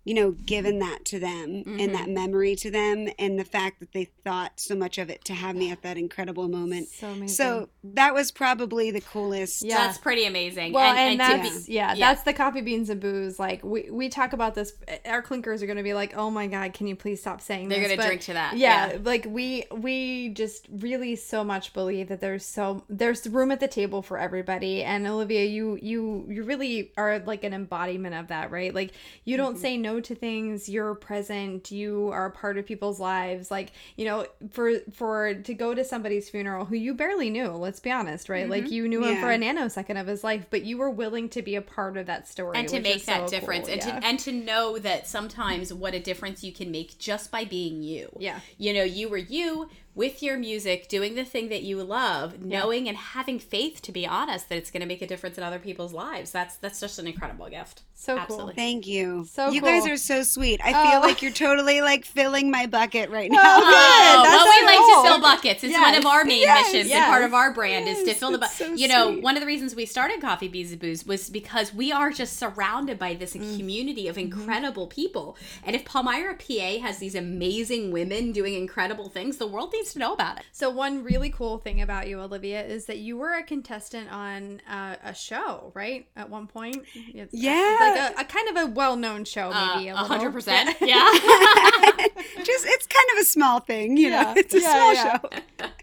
you 0.05 0.15
know, 0.15 0.33
given 0.33 0.79
that 0.81 1.05
to 1.07 1.19
them 1.21 1.63
and 1.67 1.95
that 1.95 2.09
memory 2.09 2.57
to 2.57 2.71
them, 2.71 3.09
and 3.19 3.39
the 3.39 3.45
fact 3.45 3.81
that 3.81 3.93
they 3.93 4.07
thought 4.25 4.53
so 4.57 4.75
much 4.75 4.99
of 4.99 5.11
it 5.11 5.25
to 5.27 5.33
have 5.35 5.55
me 5.55 5.71
at 5.71 5.83
that 5.83 5.97
incredible 5.97 6.49
moment. 6.49 6.89
so 6.89 7.07
amazing. 7.09 7.29
So 7.29 7.69
that 7.85 8.13
was 8.15 8.33
probably 8.33 8.91
the 8.91 9.01
coolest. 9.01 9.63
Yeah. 9.65 9.79
That's 9.79 9.99
pretty 9.99 10.25
amazing. 10.25 10.73
Well, 10.73 10.93
and, 10.97 11.13
to 11.13 11.19
that's 11.19 11.67
be- 11.67 11.73
yeah, 11.75 11.95
yeah. 11.95 12.13
that's 12.13 12.23
the 12.25 12.33
coffee 12.33 12.63
beans 12.63 12.91
and 12.91 13.01
booze. 13.01 13.39
Like 13.39 13.63
we 13.65 13.91
we 13.91 14.09
talk 14.09 14.33
about 14.33 14.55
this. 14.55 14.73
Our 15.07 15.23
clinkers 15.23 15.63
are 15.63 15.67
going 15.67 15.77
to 15.79 15.83
be 15.85 15.95
like, 15.95 16.17
oh 16.17 16.31
my 16.31 16.47
god, 16.49 16.73
can 16.75 16.87
you 16.87 16.97
please 16.97 17.21
stop 17.21 17.41
saying 17.41 17.69
They're 17.69 17.79
this? 17.81 17.89
gonna 17.89 18.03
But 18.03 18.07
drink 18.07 18.21
to 18.23 18.33
that, 18.33 18.57
Yeah, 18.57 18.93
yeah. 18.93 18.99
like 19.05 19.27
we 19.29 19.65
we 19.71 20.31
just 20.31 20.67
really 20.71 21.15
so 21.17 21.45
much 21.45 21.73
believe 21.73 22.09
that 22.09 22.21
there's 22.21 22.45
so 22.45 22.85
there's 22.89 23.27
room 23.29 23.53
at 23.53 23.61
the 23.61 23.69
table 23.69 24.03
for 24.03 24.19
everybody. 24.19 24.83
And 24.83 25.07
Olivia, 25.07 25.45
you 25.45 25.79
you 25.81 26.27
you 26.29 26.43
really 26.43 26.93
are 26.97 27.21
like 27.21 27.45
an 27.45 27.53
embodiment 27.55 28.15
of 28.17 28.29
that, 28.29 28.51
right? 28.51 28.75
Like 28.75 28.93
you 29.25 29.37
don't 29.37 29.53
Mm-hmm. 29.53 29.61
say 29.61 29.77
no 29.77 29.92
to 30.01 30.15
things. 30.15 30.69
You're 30.69 30.95
present. 30.95 31.71
You 31.71 32.11
are 32.13 32.27
a 32.27 32.31
part 32.31 32.59
of 32.59 32.67
people's 32.67 32.99
lives. 33.01 33.51
Like 33.51 33.73
you 33.97 34.05
know, 34.05 34.27
for 34.51 34.79
for 34.93 35.35
to 35.35 35.55
go 35.55 35.75
to 35.75 35.85
somebody's 35.85 36.29
funeral 36.31 36.65
who 36.65 36.77
you 36.77 36.95
barely 36.95 37.31
knew. 37.31 37.49
Let's 37.49 37.81
be 37.81 37.91
honest, 37.91 38.29
right? 38.29 38.49
Like 38.49 38.65
Mm-hmm. 38.65 38.73
you 38.73 38.89
knew 38.89 39.05
him 39.05 39.21
for 39.21 39.31
a 39.31 39.39
nanosecond 39.39 40.01
of 40.01 40.07
his 40.07 40.23
life, 40.23 40.47
but 40.51 40.63
you 40.65 40.79
were 40.79 40.91
willing 40.91 41.29
to 41.31 41.43
be 41.43 41.57
a 41.57 41.63
part 41.63 41.97
of 41.97 42.07
that 42.07 42.29
story 42.29 42.57
and 42.59 42.69
to 42.69 42.81
make 42.81 43.05
that 43.07 43.29
so 43.29 43.37
difference 43.39 43.67
cool, 43.67 43.75
and 43.75 43.85
yeah. 43.85 44.01
to 44.01 44.07
and 44.07 44.19
to 44.21 44.33
know 44.33 44.79
that 44.79 45.07
sometimes 45.07 45.73
what 45.73 45.95
a 45.95 46.01
difference 46.01 46.45
you 46.45 46.53
can 46.53 46.71
make 46.71 46.99
just 46.99 47.31
by 47.31 47.45
being 47.45 47.83
you 47.83 48.09
Yeah. 48.19 48.41
you 48.59 48.73
know 48.73 48.83
you 48.85 49.09
were 49.09 49.17
you 49.19 49.69
with 49.95 50.23
your 50.23 50.39
music 50.39 50.89
doing 50.89 51.15
the 51.15 51.25
thing 51.25 51.49
that 51.51 51.63
you 51.63 51.83
love 51.83 52.41
knowing 52.43 52.89
and 52.89 52.97
having 52.97 53.39
faith 53.39 53.83
to 53.83 53.93
be 53.93 54.07
honest 54.07 54.49
that 54.49 54.57
it's 54.57 54.71
going 54.71 54.81
to 54.81 54.87
make 54.87 55.03
a 55.03 55.07
difference 55.07 55.37
in 55.37 55.45
other 55.45 55.59
people's 55.59 55.93
lives 55.93 56.31
that's 56.33 56.57
that's 56.57 56.81
just 56.81 56.99
an 56.99 57.07
incredible 57.07 57.49
gift 57.49 57.83
So 57.95 58.19
cool. 58.27 58.51
Thank 58.57 58.85
you. 58.89 59.27
So 59.31 59.51
you 59.51 59.61
guys 59.61 59.87
are 59.87 59.97
so 59.97 60.25
sweet. 60.25 60.61
I 60.65 60.73
Oh. 60.75 60.91
feel 60.91 61.01
like 61.03 61.23
you're 61.23 61.31
totally 61.31 61.81
like 61.83 62.05
filling 62.05 62.51
my 62.51 62.67
bucket 62.67 63.11
right 63.11 63.31
now. 63.31 63.39
Oh, 63.41 63.61
good. 63.61 63.69
Oh, 63.69 64.23
That's 64.25 64.35
well, 64.35 64.45
we 64.45 64.59
our 64.59 64.65
like 64.67 64.79
goal. 64.79 65.03
to 65.05 65.09
fill 65.09 65.21
buckets. 65.21 65.63
It's 65.65 65.79
one 65.79 65.95
of 65.95 66.05
our 66.07 66.25
main 66.25 66.41
Yes. 66.41 66.67
missions. 66.73 66.89
Yes. 66.91 66.99
And 66.99 67.11
part 67.13 67.23
of 67.23 67.33
our 67.33 67.55
brand 67.55 67.87
is 67.89 68.03
to 68.03 68.15
fill 68.15 68.33
the 68.33 68.39
bucket. 68.39 68.57
so 68.57 68.75
you 68.75 68.89
know, 68.89 69.13
sweet. 69.13 69.23
one 69.23 69.37
of 69.37 69.41
the 69.41 69.47
reasons 69.47 69.77
we 69.77 69.87
started 69.87 70.21
Coffee 70.21 70.49
Beans 70.49 70.73
and 70.73 70.81
Booze 70.81 71.07
was 71.07 71.31
because 71.31 71.73
we 71.73 71.93
are 71.93 72.11
just 72.11 72.37
surrounded 72.39 72.99
by 72.99 73.15
this 73.15 73.35
Mm. 73.35 73.57
community 73.57 74.09
of 74.09 74.17
Mm-hmm. 74.17 74.33
incredible 74.41 74.89
people. 74.89 75.37
And 75.65 75.77
if 75.77 75.85
Palmyra, 75.85 76.35
PA 76.35 76.79
has 76.81 76.99
these 76.99 77.15
amazing 77.15 77.93
women 77.93 78.33
doing 78.33 78.55
incredible 78.55 79.11
things, 79.11 79.37
the 79.37 79.47
world 79.47 79.73
needs 79.73 79.82
to 79.93 79.99
know 79.99 80.13
about 80.13 80.39
it. 80.39 80.45
So 80.53 80.71
one 80.71 81.03
really 81.05 81.31
cool 81.31 81.59
thing 81.59 81.81
about 81.83 82.09
you, 82.09 82.21
Olivia, 82.21 82.65
is 82.65 82.87
that 82.87 82.99
you 82.99 83.17
were 83.17 83.33
a 83.33 83.43
contestant 83.43 84.11
on 84.13 84.61
uh, 84.69 84.97
a 85.03 85.15
show, 85.15 85.73
right? 85.75 86.07
At 86.17 86.31
one 86.31 86.47
point, 86.47 86.85
It's- 87.15 87.29
Yeah. 87.33 87.77
like 87.81 88.17
a, 88.17 88.21
a 88.21 88.25
kind 88.25 88.49
of 88.57 88.57
a 88.69 88.73
well-known 88.73 89.25
show, 89.25 89.49
maybe 89.51 89.91
Uh, 89.91 89.95
a 89.95 90.01
A 90.01 90.03
little. 90.03 90.07
hundred 90.07 90.33
percent. 90.33 90.77
Yeah. 90.81 91.11
Just 92.45 92.65
it's 92.67 92.87
kind 92.87 93.07
of 93.15 93.19
a 93.21 93.25
small 93.25 93.61
thing, 93.61 93.97
you 93.97 94.09
Yeah. 94.11 94.23
know. 94.23 94.35
It's 94.37 94.55
a 94.55 94.61
Yeah, 94.61 94.73
small 94.73 94.95
yeah. 94.95 95.19
show. 95.21 95.69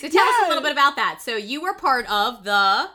So 0.00 0.08
tell 0.10 0.24
us 0.28 0.34
a 0.44 0.48
little 0.48 0.62
bit 0.62 0.72
about 0.72 0.96
that. 0.96 1.20
So 1.22 1.36
you 1.36 1.62
were 1.62 1.72
part 1.74 2.08
of 2.10 2.44
the 2.44 2.90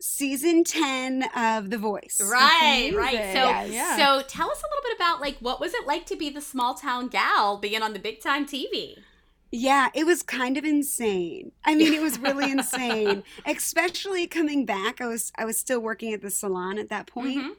Season 0.00 0.64
10 0.64 1.24
of 1.34 1.70
The 1.70 1.78
Voice. 1.78 2.20
Right, 2.22 2.92
right. 2.94 3.14
So, 3.14 3.44
Yeah, 3.44 3.64
yeah. 3.64 3.96
so 3.96 4.22
tell 4.26 4.50
us 4.50 4.58
a 4.62 4.66
little 4.66 4.82
bit 4.82 4.96
about 4.96 5.20
like 5.20 5.36
what 5.40 5.60
was 5.60 5.72
it 5.74 5.86
like 5.86 6.06
to 6.06 6.16
be 6.16 6.28
the 6.28 6.40
small 6.40 6.74
town 6.74 7.08
gal 7.08 7.56
being 7.56 7.82
on 7.82 7.92
the 7.92 7.98
big 7.98 8.20
time 8.20 8.44
TV? 8.46 8.96
Yeah, 9.54 9.90
it 9.94 10.06
was 10.06 10.22
kind 10.22 10.56
of 10.56 10.64
insane. 10.64 11.52
I 11.64 11.74
mean, 11.74 11.92
it 11.92 12.00
was 12.00 12.18
really 12.18 12.50
insane, 12.58 13.22
especially 13.44 14.26
coming 14.26 14.64
back. 14.64 15.00
I 15.00 15.06
was 15.06 15.30
I 15.36 15.44
was 15.44 15.58
still 15.58 15.80
working 15.80 16.12
at 16.14 16.22
the 16.22 16.30
salon 16.30 16.78
at 16.78 16.88
that 16.88 17.06
point. 17.06 17.38
Mhm. 17.38 17.50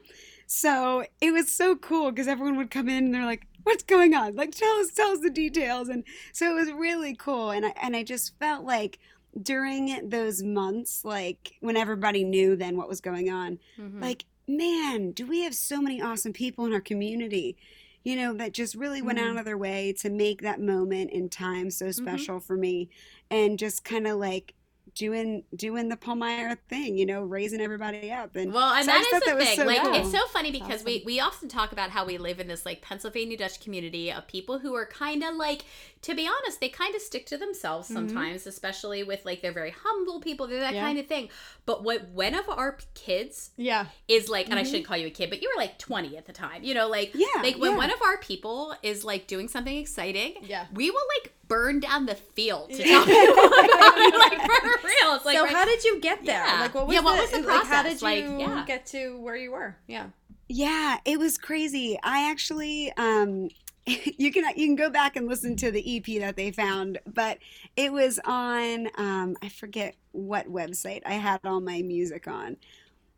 So 0.46 1.06
it 1.20 1.32
was 1.32 1.50
so 1.50 1.76
cool 1.76 2.10
because 2.10 2.28
everyone 2.28 2.56
would 2.58 2.70
come 2.70 2.88
in 2.88 3.04
and 3.06 3.14
they're 3.14 3.24
like, 3.24 3.46
"What's 3.62 3.84
going 3.84 4.12
on? 4.14 4.34
Like, 4.34 4.50
tell 4.54 4.72
us, 4.80 4.90
tell 4.92 5.12
us 5.12 5.20
the 5.20 5.30
details." 5.30 5.88
And 5.88 6.04
so 6.32 6.50
it 6.50 6.54
was 6.60 6.72
really 6.72 7.14
cool. 7.14 7.50
And 7.50 7.64
I 7.66 7.72
and 7.80 7.94
I 7.96 8.02
just 8.02 8.36
felt 8.38 8.64
like 8.64 8.98
during 9.40 10.08
those 10.08 10.42
months, 10.42 11.04
like 11.04 11.54
when 11.60 11.76
everybody 11.76 12.24
knew 12.24 12.56
then 12.56 12.76
what 12.76 12.88
was 12.88 13.00
going 13.00 13.30
on, 13.30 13.58
Mhm. 13.80 14.00
like, 14.00 14.24
man, 14.46 15.12
do 15.12 15.26
we 15.26 15.42
have 15.42 15.54
so 15.54 15.80
many 15.80 16.00
awesome 16.02 16.32
people 16.32 16.66
in 16.66 16.72
our 16.72 16.80
community? 16.80 17.56
You 18.04 18.16
know, 18.16 18.34
that 18.34 18.52
just 18.52 18.74
really 18.74 19.02
went 19.02 19.18
out 19.18 19.28
mm-hmm. 19.28 19.38
of 19.38 19.44
their 19.44 19.58
way 19.58 19.94
to 20.00 20.10
make 20.10 20.42
that 20.42 20.60
moment 20.60 21.10
in 21.10 21.28
time 21.28 21.70
so 21.70 21.86
mm-hmm. 21.86 22.04
special 22.04 22.38
for 22.38 22.56
me 22.56 22.90
and 23.30 23.58
just 23.58 23.84
kind 23.84 24.06
of 24.06 24.18
like 24.18 24.54
doing 24.94 25.44
doing 25.54 25.88
the 25.88 25.96
Palmyra 25.96 26.56
thing, 26.68 26.96
you 26.96 27.06
know, 27.06 27.22
raising 27.22 27.60
everybody 27.60 28.12
up. 28.12 28.36
And 28.36 28.52
Well, 28.52 28.72
and 28.74 28.84
so 28.84 28.92
I 28.92 28.98
that 28.98 29.08
just 29.10 29.14
is 29.14 29.32
the 29.32 29.38
that 29.38 29.44
thing. 29.44 29.56
so 29.56 29.64
like, 29.64 29.82
cool. 29.82 29.94
it's 29.94 30.10
so 30.10 30.26
funny 30.28 30.50
because 30.52 30.84
we 30.84 31.02
we 31.04 31.20
often 31.20 31.48
talk 31.48 31.72
about 31.72 31.90
how 31.90 32.04
we 32.04 32.18
live 32.18 32.40
in 32.40 32.46
this 32.46 32.64
like 32.64 32.82
Pennsylvania 32.82 33.36
Dutch 33.36 33.60
community 33.60 34.12
of 34.12 34.26
people 34.26 34.58
who 34.60 34.74
are 34.74 34.86
kind 34.86 35.22
of 35.24 35.34
like, 35.34 35.64
to 36.02 36.14
be 36.14 36.28
honest, 36.28 36.60
they 36.60 36.68
kind 36.68 36.94
of 36.94 37.00
stick 37.02 37.26
to 37.26 37.36
themselves 37.36 37.88
mm-hmm. 37.88 38.08
sometimes, 38.08 38.46
especially 38.46 39.02
with 39.02 39.24
like 39.24 39.42
they're 39.42 39.52
very 39.52 39.74
humble 39.84 40.20
people, 40.20 40.46
they're 40.46 40.60
that 40.60 40.74
Yeah. 40.74 40.82
kind 40.84 40.98
of 40.98 41.06
thing. 41.06 41.28
But 41.66 41.82
what 41.82 42.08
one 42.08 42.34
of 42.34 42.48
our 42.48 42.78
kids 42.94 43.50
Yeah. 43.56 43.86
is 44.06 44.28
like, 44.28 44.46
and 44.46 44.54
I 44.54 44.62
mm-hmm. 44.62 44.70
shouldn't 44.70 44.86
call 44.86 44.96
you 44.96 45.08
a 45.08 45.10
kid, 45.10 45.30
but 45.30 45.42
you 45.42 45.50
were 45.54 45.60
like 45.60 45.78
20 45.78 46.16
at 46.16 46.26
the 46.26 46.32
time, 46.32 46.62
you 46.62 46.74
know, 46.74 46.88
like, 46.88 47.12
Yeah, 47.14 47.42
like 47.42 47.56
when 47.56 47.72
yeah. 47.72 47.76
one 47.76 47.90
of 47.90 48.00
our 48.02 48.18
people 48.18 48.74
is 48.82 49.04
like 49.04 49.26
doing 49.26 49.48
something 49.48 49.76
exciting, 49.76 50.34
Yeah. 50.42 50.66
we 50.72 50.90
will 50.90 51.02
like 51.20 51.32
burn 51.54 51.80
down 51.80 52.06
the 52.06 52.14
field 52.14 52.70
to 52.70 52.82
tell 52.82 53.04
people 53.04 53.44
about 53.44 54.18
like 54.18 54.40
for 54.40 54.86
real. 54.86 55.14
It's 55.14 55.24
like, 55.24 55.36
so 55.36 55.44
right- 55.44 55.52
how 55.52 55.64
did 55.64 55.84
you 55.84 56.00
get 56.00 56.24
there? 56.24 56.44
Yeah. 56.44 56.60
Like 56.60 56.74
what 56.74 56.86
was 56.86 56.94
Yeah, 56.94 57.00
what 57.02 57.16
the, 57.16 57.22
was 57.22 57.30
the 57.30 57.48
like 57.48 57.64
how 57.66 57.82
process? 57.82 58.00
did 58.00 58.02
Like, 58.02 58.24
you 58.24 58.38
yeah. 58.40 58.64
get 58.66 58.86
to 58.86 59.18
where 59.20 59.36
you 59.36 59.52
were? 59.52 59.76
Yeah. 59.86 60.06
Yeah, 60.48 60.98
it 61.04 61.18
was 61.18 61.38
crazy. 61.38 61.98
I 62.02 62.30
actually 62.30 62.92
um 62.96 63.48
you 63.86 64.32
can 64.32 64.44
you 64.56 64.66
can 64.66 64.76
go 64.76 64.90
back 64.90 65.16
and 65.16 65.26
listen 65.28 65.56
to 65.56 65.70
the 65.70 65.96
EP 65.98 66.20
that 66.20 66.36
they 66.36 66.50
found, 66.50 66.98
but 67.06 67.38
it 67.76 67.92
was 67.92 68.18
on 68.24 68.88
um 68.98 69.36
I 69.42 69.48
forget 69.48 69.94
what 70.12 70.46
website 70.52 71.02
I 71.06 71.14
had 71.14 71.40
all 71.44 71.60
my 71.60 71.82
music 71.82 72.26
on. 72.28 72.56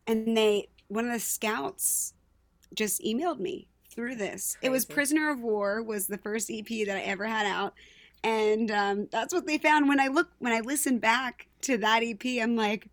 And 0.07 0.37
they 0.37 0.69
one 0.89 1.07
of 1.07 1.13
the 1.13 1.19
scouts 1.21 2.15
just 2.75 3.03
emailed 3.03 3.39
me 3.41 3.69
through 3.91 4.15
this. 4.17 4.57
It 4.61 4.71
was 4.71 4.85
Prisoner 4.85 5.31
of 5.31 5.41
War 5.41 5.83
was 5.83 6.07
the 6.07 6.19
first 6.19 6.51
EP 6.51 6.67
that 6.87 6.97
I 6.97 7.01
ever 7.01 7.25
had 7.27 7.47
out. 7.47 7.75
And 8.25 8.71
um, 8.71 9.09
that's 9.13 9.33
what 9.33 9.47
they 9.47 9.59
found 9.59 9.89
when 9.89 10.01
I 10.01 10.09
look 10.09 10.29
when 10.39 10.53
I 10.53 10.61
listen 10.61 10.99
back 10.99 11.47
to 11.63 11.77
that 11.79 12.03
EP. 12.03 12.25
I'm 12.43 12.57
like, 12.57 12.89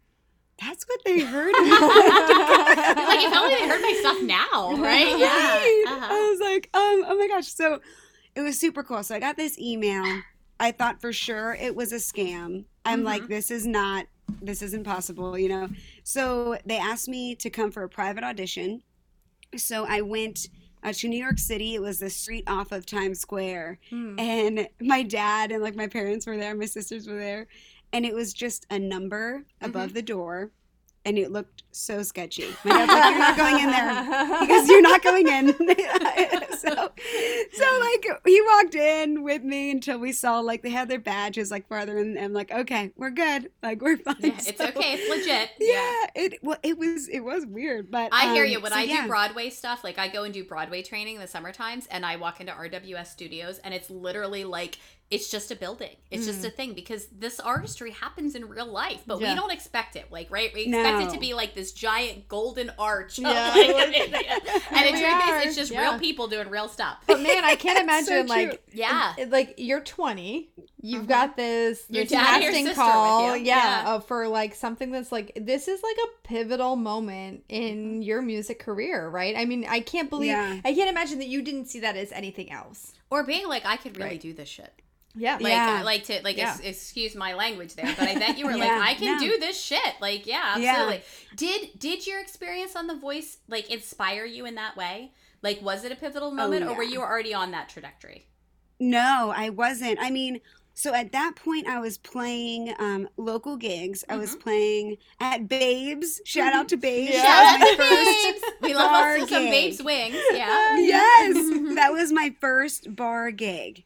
that's 0.62 0.86
what 0.88 1.00
they 1.06 1.20
heard. 1.22 1.54
like 1.58 3.26
if 3.26 3.36
only 3.36 3.56
they 3.56 3.68
heard 3.68 3.82
my 3.82 3.98
stuff 4.00 4.22
now, 4.22 4.76
right? 4.78 5.18
Yeah. 5.18 5.28
I 5.28 5.86
Uh-huh. 5.88 6.08
was 6.32 6.40
like, 6.40 6.70
um, 6.74 7.06
oh 7.08 7.18
my 7.18 7.28
gosh. 7.28 7.48
So 7.48 7.80
it 8.36 8.42
was 8.42 8.60
super 8.60 8.84
cool. 8.84 9.04
So 9.04 9.16
I 9.16 9.20
got 9.20 9.36
this 9.38 9.58
email. 9.60 10.22
I 10.60 10.72
thought 10.72 11.02
for 11.02 11.12
sure 11.12 11.56
it 11.60 11.76
was 11.76 11.92
a 11.92 11.96
scam. 11.98 12.66
I'm 12.86 13.00
Mm-hmm. 13.00 13.06
like, 13.06 13.28
this 13.28 13.50
is 13.50 13.66
not, 13.66 14.06
this 14.42 14.62
isn't 14.62 14.84
possible, 14.84 15.38
you 15.38 15.50
know? 15.50 15.70
So 16.04 16.58
they 16.66 16.78
asked 16.78 17.08
me 17.08 17.36
to 17.36 17.50
come 17.50 17.72
for 17.72 17.84
a 17.84 17.90
private 17.90 18.24
audition. 18.24 18.84
So 19.58 19.86
I 19.88 20.02
went 20.02 20.48
uh, 20.84 20.94
to 20.94 21.08
New 21.08 21.18
York 21.22 21.40
City. 21.40 21.76
It 21.76 21.82
was 21.82 22.00
the 22.00 22.10
street 22.10 22.44
off 22.48 22.72
of 22.72 22.86
Times 22.86 23.20
Square. 23.20 23.80
Hmm. 23.90 24.20
And 24.20 24.68
my 24.82 25.04
dad 25.04 25.52
and 25.52 25.64
like 25.64 25.76
my 25.76 25.88
parents 25.88 26.26
were 26.28 26.38
there, 26.38 26.56
my 26.56 26.66
sisters 26.66 27.08
were 27.08 27.18
there. 27.20 27.48
And 27.92 28.06
it 28.06 28.14
was 28.14 28.34
just 28.34 28.66
a 28.70 28.80
number 28.80 29.46
above 29.62 29.90
Mm-hmm. 29.90 29.94
the 29.96 30.02
door. 30.02 30.52
And 31.06 31.18
it 31.18 31.32
looked 31.32 31.64
so 31.72 32.02
sketchy. 32.04 32.56
My 32.64 32.86
dad's 32.86 32.92
like, 32.92 33.12
You're 33.12 33.20
not 33.20 33.38
going 33.38 33.60
in 33.60 33.72
there 33.72 34.40
because 34.42 34.70
you're 34.70 34.82
not 34.82 35.04
going 35.04 35.28
in. 35.28 35.48
so, 36.58 36.92
so 37.54 37.80
like 37.80 38.22
he 38.26 38.42
walked 38.42 38.76
in 38.76 39.24
with 39.24 39.44
me 39.44 39.72
until 39.72 40.00
we 40.00 40.12
saw 40.12 40.40
like 40.40 40.62
they 40.62 40.70
had 40.70 40.90
their 40.90 41.00
badges 41.00 41.52
like 41.52 41.68
farther, 41.68 41.98
in 41.98 42.16
and 42.18 42.26
I'm 42.26 42.34
like, 42.34 42.52
okay, 42.52 42.92
we're 42.96 43.10
good, 43.10 43.50
like 43.62 43.82
we're 43.82 43.98
fine. 43.98 44.16
Yeah, 44.20 44.38
it's 44.38 44.58
So, 44.58 44.68
okay. 44.68 44.94
It's 44.94 45.10
legit. 45.10 45.50
Yeah, 45.60 46.06
it 46.16 46.40
well, 46.44 46.58
it 46.62 46.78
was 46.78 47.08
it 47.08 47.22
was 47.22 47.46
weird, 47.46 47.90
but 47.90 48.10
I 48.12 48.34
hear 48.34 48.46
um, 48.46 48.52
you. 48.52 48.62
When 48.62 48.72
so, 48.72 48.78
I 48.78 48.84
yeah. 48.84 49.04
do 49.04 49.08
Broadway 49.08 49.50
stuff, 49.50 49.84
like 49.84 49.98
I 49.98 50.08
go 50.08 50.24
and 50.24 50.34
do 50.34 50.44
Broadway 50.44 50.84
training 50.84 51.16
in 51.16 51.22
the 51.22 51.28
summer 51.28 51.52
times, 51.52 51.88
and 51.88 52.06
I 52.06 52.16
walk 52.18 52.40
into 52.40 52.54
RWS 52.54 53.08
studios, 53.08 53.60
and 53.60 53.74
it's 53.74 53.90
literally 53.90 54.44
like 54.44 54.78
it's 55.10 55.30
just 55.30 55.52
a 55.52 55.56
building. 55.56 55.96
It's 56.10 56.26
just 56.26 56.42
mm. 56.42 56.48
a 56.48 56.50
thing 56.50 56.74
because 56.74 57.06
this 57.08 57.40
artistry 57.40 57.92
happens 57.92 58.34
in 58.34 58.48
real 58.48 58.66
life, 58.66 59.04
but 59.06 59.22
Yeah. 59.22 59.34
we 59.34 59.40
don't 59.40 59.52
expect 59.52 59.96
it. 59.96 60.12
Like, 60.12 60.32
right? 60.32 60.52
We 60.54 60.62
expect 60.62 60.88
expect 60.88 61.12
it 61.12 61.14
to 61.16 61.20
be 61.20 61.34
like 61.34 61.54
this 61.54 61.72
giant 61.72 62.28
golden 62.28 62.72
arch. 62.80 63.20
Yeah. 63.20 63.28
like, 63.56 63.68
and 64.72 64.88
the 64.88 64.92
we 64.92 65.00
truth 65.02 65.24
is, 65.42 65.46
it's 65.46 65.56
just 65.56 65.72
Yeah. 65.72 65.82
real 65.82 66.00
people 66.00 66.28
doing 66.28 66.50
real 66.50 66.68
stuff. 66.68 66.98
But 67.06 67.22
man, 67.22 67.46
I 67.46 67.56
can't 67.56 67.86
That's 67.88 68.08
so 68.08 68.14
imagine 68.20 68.28
true. 68.28 68.50
like 68.52 68.64
Yeah. 68.74 69.14
like 69.30 69.56
you're 69.58 69.82
20, 69.82 70.50
you've 70.82 71.02
uh-huh. 71.02 71.08
got 71.28 71.38
this 71.38 71.84
Your 71.90 72.04
this 72.04 72.12
dad 72.12 72.36
and 72.36 72.44
your 72.44 72.52
casting 72.52 72.66
sister 72.68 72.82
call, 72.82 73.38
you. 73.38 73.44
yeah, 73.46 73.84
Yeah. 73.84 73.90
uh, 73.90 74.00
for 74.00 74.28
like 74.28 74.56
something 74.56 74.92
that's 74.92 75.12
like 75.12 75.32
this 75.40 75.68
is 75.68 75.82
like 75.84 75.98
a 75.98 76.28
pivotal 76.28 76.76
moment 76.76 77.44
in 77.50 77.78
mm-hmm. 77.78 78.02
your 78.02 78.22
music 78.22 78.60
career, 78.60 79.08
right? 79.10 79.36
I 79.38 79.46
mean, 79.46 79.66
I 79.70 79.80
can't 79.80 80.10
believe. 80.10 80.34
I 80.36 80.74
can't 80.74 80.90
imagine 80.90 81.20
that 81.20 81.28
you 81.28 81.42
didn't 81.42 81.68
see 81.68 81.82
that 81.82 81.96
as 81.96 82.12
anything 82.12 82.52
else. 82.52 82.94
Or 83.10 83.24
being 83.24 83.48
like, 83.48 83.64
I 83.64 83.78
could 83.78 83.96
really 83.98 84.12
Right. 84.12 84.20
do 84.20 84.34
this 84.34 84.50
shit. 84.50 84.74
Yeah, 85.16 85.36
Like, 85.36 85.44
uh, 85.44 85.48
Yeah. 85.48 85.78
I 85.80 85.82
like 85.84 86.04
to 86.06 86.22
like 86.24 86.38
Yeah. 86.38 86.54
ex- 86.54 86.60
excuse 86.60 87.16
my 87.16 87.34
language 87.34 87.76
there, 87.76 87.94
but 87.98 88.08
I 88.08 88.16
bet 88.18 88.38
you 88.38 88.46
were 88.46 88.58
like, 88.58 88.72
I 88.72 88.94
can 88.96 89.18
no. 89.18 89.20
do 89.20 89.40
this 89.40 89.62
shit. 89.62 89.94
Like, 90.02 90.26
yeah, 90.26 90.58
Yeah. 90.58 90.72
absolutely. 90.72 91.04
Did 91.36 91.80
did 91.80 92.08
your 92.08 92.20
experience 92.20 92.76
on 92.76 92.88
The 92.88 92.96
Voice 92.96 93.38
like 93.48 93.70
inspire 93.70 94.26
you 94.26 94.46
in 94.46 94.56
that 94.56 94.76
way? 94.76 95.12
Like, 95.42 95.62
was 95.62 95.84
it 95.84 95.92
a 95.92 95.96
pivotal 95.96 96.30
oh, 96.30 96.34
moment, 96.34 96.66
or 96.66 96.74
were 96.74 96.84
you 96.84 97.02
already 97.02 97.34
on 97.34 97.52
that 97.52 97.70
trajectory? 97.70 98.28
No, 98.80 99.34
I 99.36 99.50
wasn't. 99.50 100.00
I 100.00 100.10
mean, 100.10 100.40
so 100.74 100.94
at 100.94 101.12
that 101.12 101.36
point, 101.36 101.68
I 101.68 101.80
was 101.80 101.98
playing 101.98 102.74
um, 102.80 103.08
local 103.18 103.58
gigs. 103.58 104.04
I 104.10 104.18
was 104.18 104.32
mm-hmm. 104.32 104.40
playing 104.40 104.98
at 105.20 105.48
Babes. 105.48 106.22
Shout 106.26 106.54
out 106.54 106.70
to 106.70 106.76
mm-hmm. 106.76 106.82
Babes. 106.82 107.14
Yeah. 107.14 107.24
Shout 107.24 107.62
out 107.62 107.68
to 107.68 107.78
Babes. 107.78 108.54
We 108.62 108.74
love 108.74 108.90
bar 108.90 109.18
us 109.18 109.30
some. 109.30 109.44
Babes 109.44 109.84
wings. 109.84 110.16
Yeah. 110.32 110.78
yes, 110.80 111.38
mm-hmm. 111.38 111.76
that 111.76 111.92
was 111.92 112.12
my 112.12 112.34
first 112.40 112.96
bar 112.96 113.32
gig. 113.32 113.84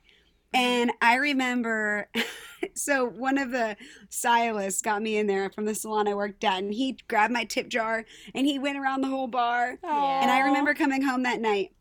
And 0.54 0.91
I 1.02 1.16
remember, 1.16 2.10
so 2.74 3.06
one 3.06 3.38
of 3.38 3.52
the 3.52 3.76
stylists 4.10 4.82
got 4.82 5.02
me 5.02 5.18
in 5.18 5.28
there 5.28 5.50
from 5.50 5.66
the 5.66 5.76
salon 5.76 6.08
I 6.08 6.14
worked 6.16 6.43
at, 6.43 6.60
and 6.64 6.74
he 6.74 6.98
grabbed 7.08 7.34
my 7.34 7.43
tip 7.43 7.68
jar 7.68 8.06
and 8.34 8.48
he 8.48 8.58
went 8.58 8.78
around 8.78 9.02
the 9.02 9.08
whole 9.10 9.28
bar. 9.28 9.78
Yeah. 9.84 10.20
And 10.22 10.32
I 10.32 10.39
remember 10.39 10.74
coming 10.74 11.02
home 11.02 11.24
that 11.24 11.41
night 11.41 11.74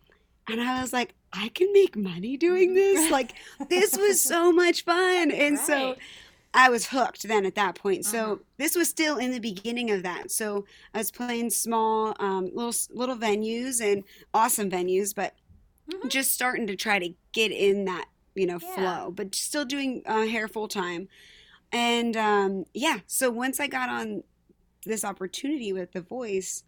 and 0.48 0.60
I 0.60 0.80
was 0.80 0.92
like, 0.92 1.14
I 1.32 1.48
can 1.48 1.72
make 1.72 1.96
money 1.96 2.36
doing 2.36 2.74
this. 2.74 3.10
Like, 3.10 3.34
this 3.68 3.96
was 3.96 4.20
so 4.20 4.52
much 4.52 4.84
fun. 4.84 5.30
And 5.30 5.58
so 5.58 5.96
I 6.54 6.68
was 6.70 6.86
hooked 6.88 7.22
then 7.24 7.44
at 7.46 7.54
that 7.56 7.74
point. 7.76 8.04
So 8.04 8.24
Uh-huh. 8.24 8.36
this 8.58 8.74
was 8.74 8.88
still 8.88 9.16
in 9.18 9.30
the 9.30 9.38
beginning 9.38 9.90
of 9.90 10.02
that. 10.02 10.30
So 10.30 10.64
I 10.94 10.98
was 10.98 11.10
playing 11.10 11.50
small, 11.50 12.14
um, 12.18 12.50
little 12.54 12.72
little 12.90 13.16
venues 13.16 13.80
and 13.80 14.04
awesome 14.34 14.70
venues, 14.70 15.14
but 15.14 15.34
Mhm. 15.90 16.08
just 16.10 16.32
starting 16.32 16.66
to 16.66 16.76
try 16.76 16.98
to 16.98 17.14
get 17.32 17.52
in 17.52 17.84
that 17.84 18.06
you 18.36 18.46
know 18.46 18.58
Yeah. 18.60 18.74
flow, 18.74 19.10
but 19.10 19.34
still 19.34 19.64
doing 19.64 20.02
uh, 20.06 20.26
hair 20.26 20.48
full 20.48 20.68
time. 20.68 21.08
And 21.72 22.16
um, 22.16 22.64
yeah, 22.74 23.00
so 23.06 23.30
once 23.30 23.58
I 23.58 23.66
got 23.66 23.88
on 23.88 24.22
this 24.84 25.04
opportunity 25.04 25.72
with 25.72 25.92
The 25.92 26.00
Voice, 26.00 26.62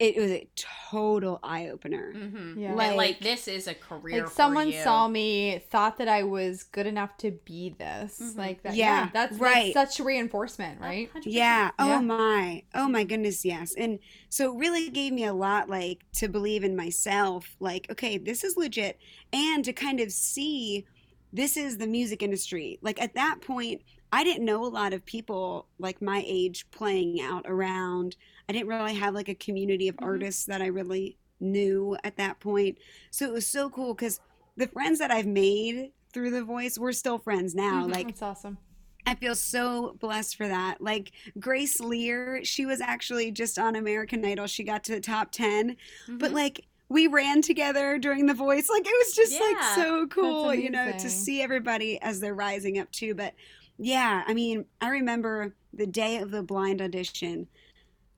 it 0.00 0.16
was 0.16 0.30
a 0.30 0.48
total 0.90 1.38
eye 1.42 1.68
opener. 1.68 2.12
Mm-hmm. 2.16 2.58
Yeah. 2.58 2.74
Like, 2.74 2.96
Like- 2.96 3.20
this 3.20 3.46
is 3.46 3.68
a 3.68 3.74
career. 3.74 4.24
like 4.24 4.32
someone 4.32 4.70
for 4.70 4.76
you. 4.76 4.82
saw 4.82 5.06
me, 5.06 5.58
thought 5.70 5.98
that 5.98 6.08
I 6.08 6.22
was 6.22 6.62
good 6.62 6.86
enough 6.86 7.16
to 7.18 7.30
be 7.32 7.74
this. 7.78 8.18
Mhm. 8.18 8.36
Like 8.38 8.62
that. 8.62 8.74
Yeah, 8.74 9.02
Yeah, 9.04 9.10
that's 9.12 9.36
right. 9.38 9.74
That's 9.74 9.96
such 9.96 10.04
reinforcement, 10.04 10.80
right? 10.80 11.12
100%. 11.12 11.26
Yeah. 11.34 11.70
Oh 11.78 11.86
Yeah. 11.88 12.00
my. 12.00 12.62
Oh 12.74 12.88
my 12.88 13.04
goodness. 13.04 13.44
Yes. 13.44 13.74
And 13.76 13.98
so 14.30 14.52
it 14.54 14.58
really 14.58 14.88
gave 14.88 15.12
me 15.12 15.24
a 15.24 15.34
lot, 15.34 15.68
like, 15.68 16.00
to 16.14 16.28
believe 16.28 16.64
in 16.64 16.74
myself. 16.74 17.54
Like, 17.60 17.86
okay, 17.90 18.16
this 18.16 18.42
is 18.42 18.56
legit, 18.56 18.98
and 19.34 19.62
to 19.66 19.72
kind 19.74 20.00
of 20.00 20.10
see 20.10 20.86
this 21.32 21.56
is 21.58 21.76
the 21.78 21.86
music 21.86 22.22
industry. 22.22 22.78
Like 22.82 23.00
at 23.00 23.14
that 23.14 23.40
point, 23.42 23.82
I 24.12 24.24
didn't 24.24 24.44
know 24.44 24.64
a 24.64 24.68
lot 24.68 24.92
of 24.92 25.04
people 25.04 25.68
like 25.78 26.02
my 26.02 26.22
age 26.26 26.68
playing 26.70 27.20
out 27.20 27.44
around. 27.46 28.16
I 28.48 28.52
didn't 28.52 28.68
really 28.68 28.94
have 28.94 29.14
like 29.14 29.28
a 29.28 29.34
community 29.34 29.88
of 29.88 29.98
Mhm. 30.00 30.04
artists 30.06 30.44
that 30.46 30.62
I 30.62 30.66
really 30.66 31.18
knew 31.40 31.96
at 32.04 32.16
that 32.16 32.40
point. 32.40 32.78
So 33.10 33.26
it 33.26 33.32
was 33.32 33.46
so 33.46 33.70
cool 33.70 33.94
because 33.94 34.20
the 34.56 34.68
friends 34.68 34.98
that 34.98 35.10
I've 35.12 35.26
made 35.26 35.92
through 36.12 36.30
the 36.30 36.44
voice, 36.44 36.76
we're 36.78 36.92
still 36.92 37.18
friends 37.18 37.54
now. 37.54 37.86
Mhm. 37.86 37.90
Like 37.90 38.06
That's 38.06 38.22
awesome. 38.22 38.58
I 39.06 39.14
feel 39.14 39.34
so 39.34 39.96
blessed 40.00 40.36
for 40.36 40.46
that. 40.48 40.80
Like 40.80 41.12
Grace 41.38 41.80
Leer, 41.80 42.44
she 42.44 42.66
was 42.66 42.80
actually 42.80 43.30
just 43.32 43.58
on 43.58 43.74
American 43.76 44.24
Idol. 44.24 44.46
She 44.46 44.62
got 44.64 44.84
to 44.84 44.92
the 44.92 45.00
top 45.00 45.32
10, 45.32 45.76
but 46.18 46.32
Mhm. 46.32 46.34
like 46.34 46.66
we 46.88 47.06
ran 47.06 47.40
together 47.42 47.98
during 47.98 48.26
The 48.26 48.34
Voice. 48.34 48.68
Like 48.68 48.86
it 48.86 48.94
was 49.06 49.14
just 49.14 49.32
Yeah, 49.32 49.40
like 49.40 49.62
so 49.62 50.06
cool, 50.08 50.54
you 50.54 50.70
know, 50.70 50.92
to 50.92 51.10
see 51.10 51.40
everybody 51.40 52.00
as 52.02 52.20
they're 52.20 52.34
rising 52.34 52.78
up 52.78 52.90
too. 52.92 53.14
But 53.14 53.34
yeah, 53.80 54.24
I 54.26 54.34
mean, 54.34 54.66
I 54.80 54.90
remember 54.90 55.54
the 55.72 55.86
day 55.86 56.18
of 56.18 56.30
the 56.30 56.42
blind 56.42 56.82
audition, 56.82 57.48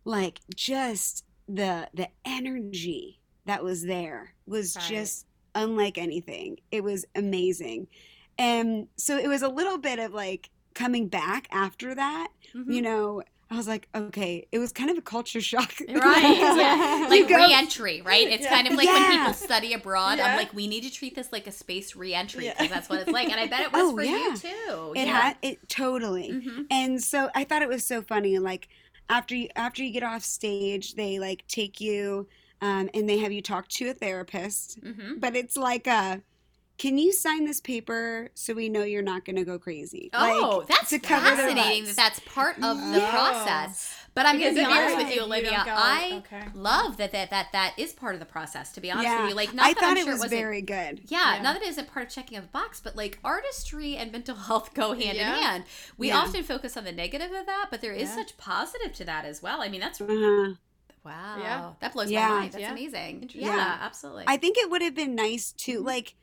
like 0.04 0.40
just 0.54 1.24
the 1.48 1.88
the 1.94 2.08
energy 2.24 3.20
that 3.46 3.64
was 3.64 3.84
there 3.84 4.34
was 4.46 4.76
Right. 4.76 4.84
just 4.86 5.26
unlike 5.54 5.98
anything. 5.98 6.58
It 6.70 6.84
was 6.84 7.04
amazing. 7.14 7.88
And 8.38 8.88
so 8.96 9.18
it 9.18 9.28
was 9.28 9.42
a 9.42 9.48
little 9.48 9.78
bit 9.78 9.98
of 9.98 10.14
like 10.14 10.50
coming 10.74 11.08
back 11.08 11.48
after 11.52 11.94
that, 11.94 12.28
Mhm. 12.54 12.72
you 12.74 12.82
know, 12.82 13.22
I 13.52 13.56
was 13.56 13.68
like, 13.68 13.86
okay, 13.94 14.46
it 14.50 14.58
was 14.58 14.72
kind 14.72 14.88
of 14.90 14.96
a 14.96 15.02
culture 15.02 15.40
shock. 15.52 15.74
Right. 15.86 16.38
Yeah. 16.38 17.06
Like 17.10 17.28
go- 17.28 17.36
re-entry, 17.36 18.00
right? 18.00 18.26
It's 18.26 18.46
kind 18.46 18.66
of 18.66 18.74
like 18.74 18.86
when 18.88 19.10
people 19.18 19.34
study 19.34 19.74
abroad. 19.74 20.16
Yeah. 20.18 20.26
I'm 20.28 20.36
like, 20.38 20.54
we 20.54 20.66
need 20.66 20.84
to 20.84 20.90
treat 20.90 21.14
this 21.14 21.30
like 21.32 21.46
a 21.46 21.52
space 21.52 21.94
re-entry 21.94 22.46
Yeah. 22.46 22.54
because 22.54 22.70
that's 22.70 22.88
what 22.88 23.00
it's 23.00 23.10
like. 23.10 23.28
And 23.30 23.38
I 23.38 23.46
bet 23.46 23.60
it 23.60 23.72
was 23.72 23.82
Oh, 23.82 23.94
for 23.94 24.02
yeah. 24.02 24.16
you 24.30 24.36
too. 24.36 24.92
It 24.96 25.06
yeah. 25.06 25.20
had 25.20 25.36
it 25.42 25.68
totally. 25.68 26.30
Mhm. 26.30 26.66
And 26.70 27.02
so 27.02 27.28
I 27.34 27.44
thought 27.44 27.60
it 27.62 27.68
was 27.68 27.84
so 27.84 28.00
funny. 28.00 28.34
And 28.34 28.44
like 28.44 28.68
after 29.10 29.34
you 29.34 29.48
after 29.54 29.82
you 29.82 29.92
get 29.92 30.02
off 30.02 30.22
stage, 30.24 30.94
they 30.94 31.18
like 31.18 31.46
take 31.46 31.78
you 31.80 32.28
um, 32.62 32.88
and 32.94 33.06
they 33.08 33.18
have 33.18 33.32
you 33.32 33.42
talk 33.42 33.68
to 33.68 33.90
a 33.90 33.92
therapist. 33.94 34.80
Mhm. 34.82 35.20
But 35.20 35.36
it's 35.36 35.56
like 35.58 35.86
a 35.86 36.22
can 36.78 36.98
you 36.98 37.12
sign 37.12 37.44
this 37.44 37.60
paper 37.60 38.30
so 38.34 38.54
we 38.54 38.68
know 38.68 38.82
you're 38.82 39.02
not 39.02 39.24
going 39.24 39.36
to 39.36 39.44
go 39.44 39.58
crazy? 39.58 40.10
Oh, 40.12 40.58
like, 40.58 40.68
that's 40.68 40.90
to 40.90 40.98
cover 40.98 41.24
their 41.24 41.36
fascinating 41.48 41.84
that 41.84 41.96
that's 41.96 42.18
part 42.20 42.56
of 42.56 42.76
the 42.78 42.98
Yes. 42.98 43.10
process. 43.10 43.94
But 44.14 44.26
I'm 44.26 44.38
going 44.38 44.54
to 44.54 44.60
be 44.60 44.60
if 44.62 44.68
you're- 44.68 44.78
honest 44.82 44.96
with 44.98 45.08
you, 45.08 45.14
you 45.14 45.22
Olivia. 45.22 45.50
don't 45.52 45.64
go- 45.66 45.72
I 45.74 46.22
okay. 46.26 46.48
love 46.54 46.96
that, 46.98 47.12
that 47.12 47.30
that 47.30 47.48
that 47.52 47.74
is 47.78 47.92
part 47.92 48.14
of 48.14 48.20
the 48.20 48.26
process. 48.26 48.72
To 48.72 48.80
be 48.80 48.90
honest 48.90 49.04
yeah. 49.08 49.20
with 49.22 49.30
you, 49.30 49.36
like 49.36 49.54
not 49.54 49.66
I 49.66 49.72
that 49.74 49.80
thought 49.80 49.90
I'm 49.92 49.96
it 49.98 50.04
sure 50.04 50.12
was 50.12 50.20
wasn't 50.22 50.40
very 50.40 50.60
good. 50.62 51.02
Yeah, 51.06 51.36
Yeah. 51.36 51.42
not 51.42 51.54
that 51.54 51.62
it 51.62 51.68
isn't 51.68 51.88
part 51.92 52.06
of 52.08 52.12
checking 52.12 52.36
a 52.36 52.42
box, 52.42 52.80
but 52.80 52.94
like 52.96 53.18
artistry 53.24 53.96
and 53.96 54.10
mental 54.12 54.34
health 54.48 54.74
go 54.74 54.92
hand 54.94 55.16
Yeah. 55.16 55.36
in 55.36 55.42
hand. 55.42 55.64
We 55.96 56.08
Yeah. 56.08 56.18
often 56.18 56.42
focus 56.42 56.76
on 56.76 56.84
the 56.84 56.92
negative 56.92 57.32
of 57.32 57.46
that, 57.46 57.68
but 57.70 57.80
there 57.80 57.92
is 57.94 58.08
Yeah. 58.10 58.16
such 58.16 58.36
positive 58.36 58.92
to 58.94 59.04
that 59.04 59.24
as 59.24 59.40
well. 59.42 59.62
I 59.62 59.68
mean, 59.68 59.80
that's 59.80 60.00
Uh-huh. 60.00 60.54
wow. 61.04 61.36
Yeah. 61.38 61.70
That 61.80 61.92
blows 61.94 62.10
Yeah. 62.10 62.28
my 62.28 62.34
mind. 62.40 62.52
That's 62.52 62.62
Yeah. 62.62 62.72
amazing. 62.72 63.30
Yeah, 63.34 63.56
Yeah. 63.56 63.78
absolutely. 63.80 64.24
I 64.26 64.36
think 64.36 64.58
it 64.58 64.68
would 64.70 64.82
have 64.82 64.94
been 64.94 65.14
nice 65.14 65.52
to 65.52 65.80
Mhm. 65.80 65.86
like, 65.86 66.14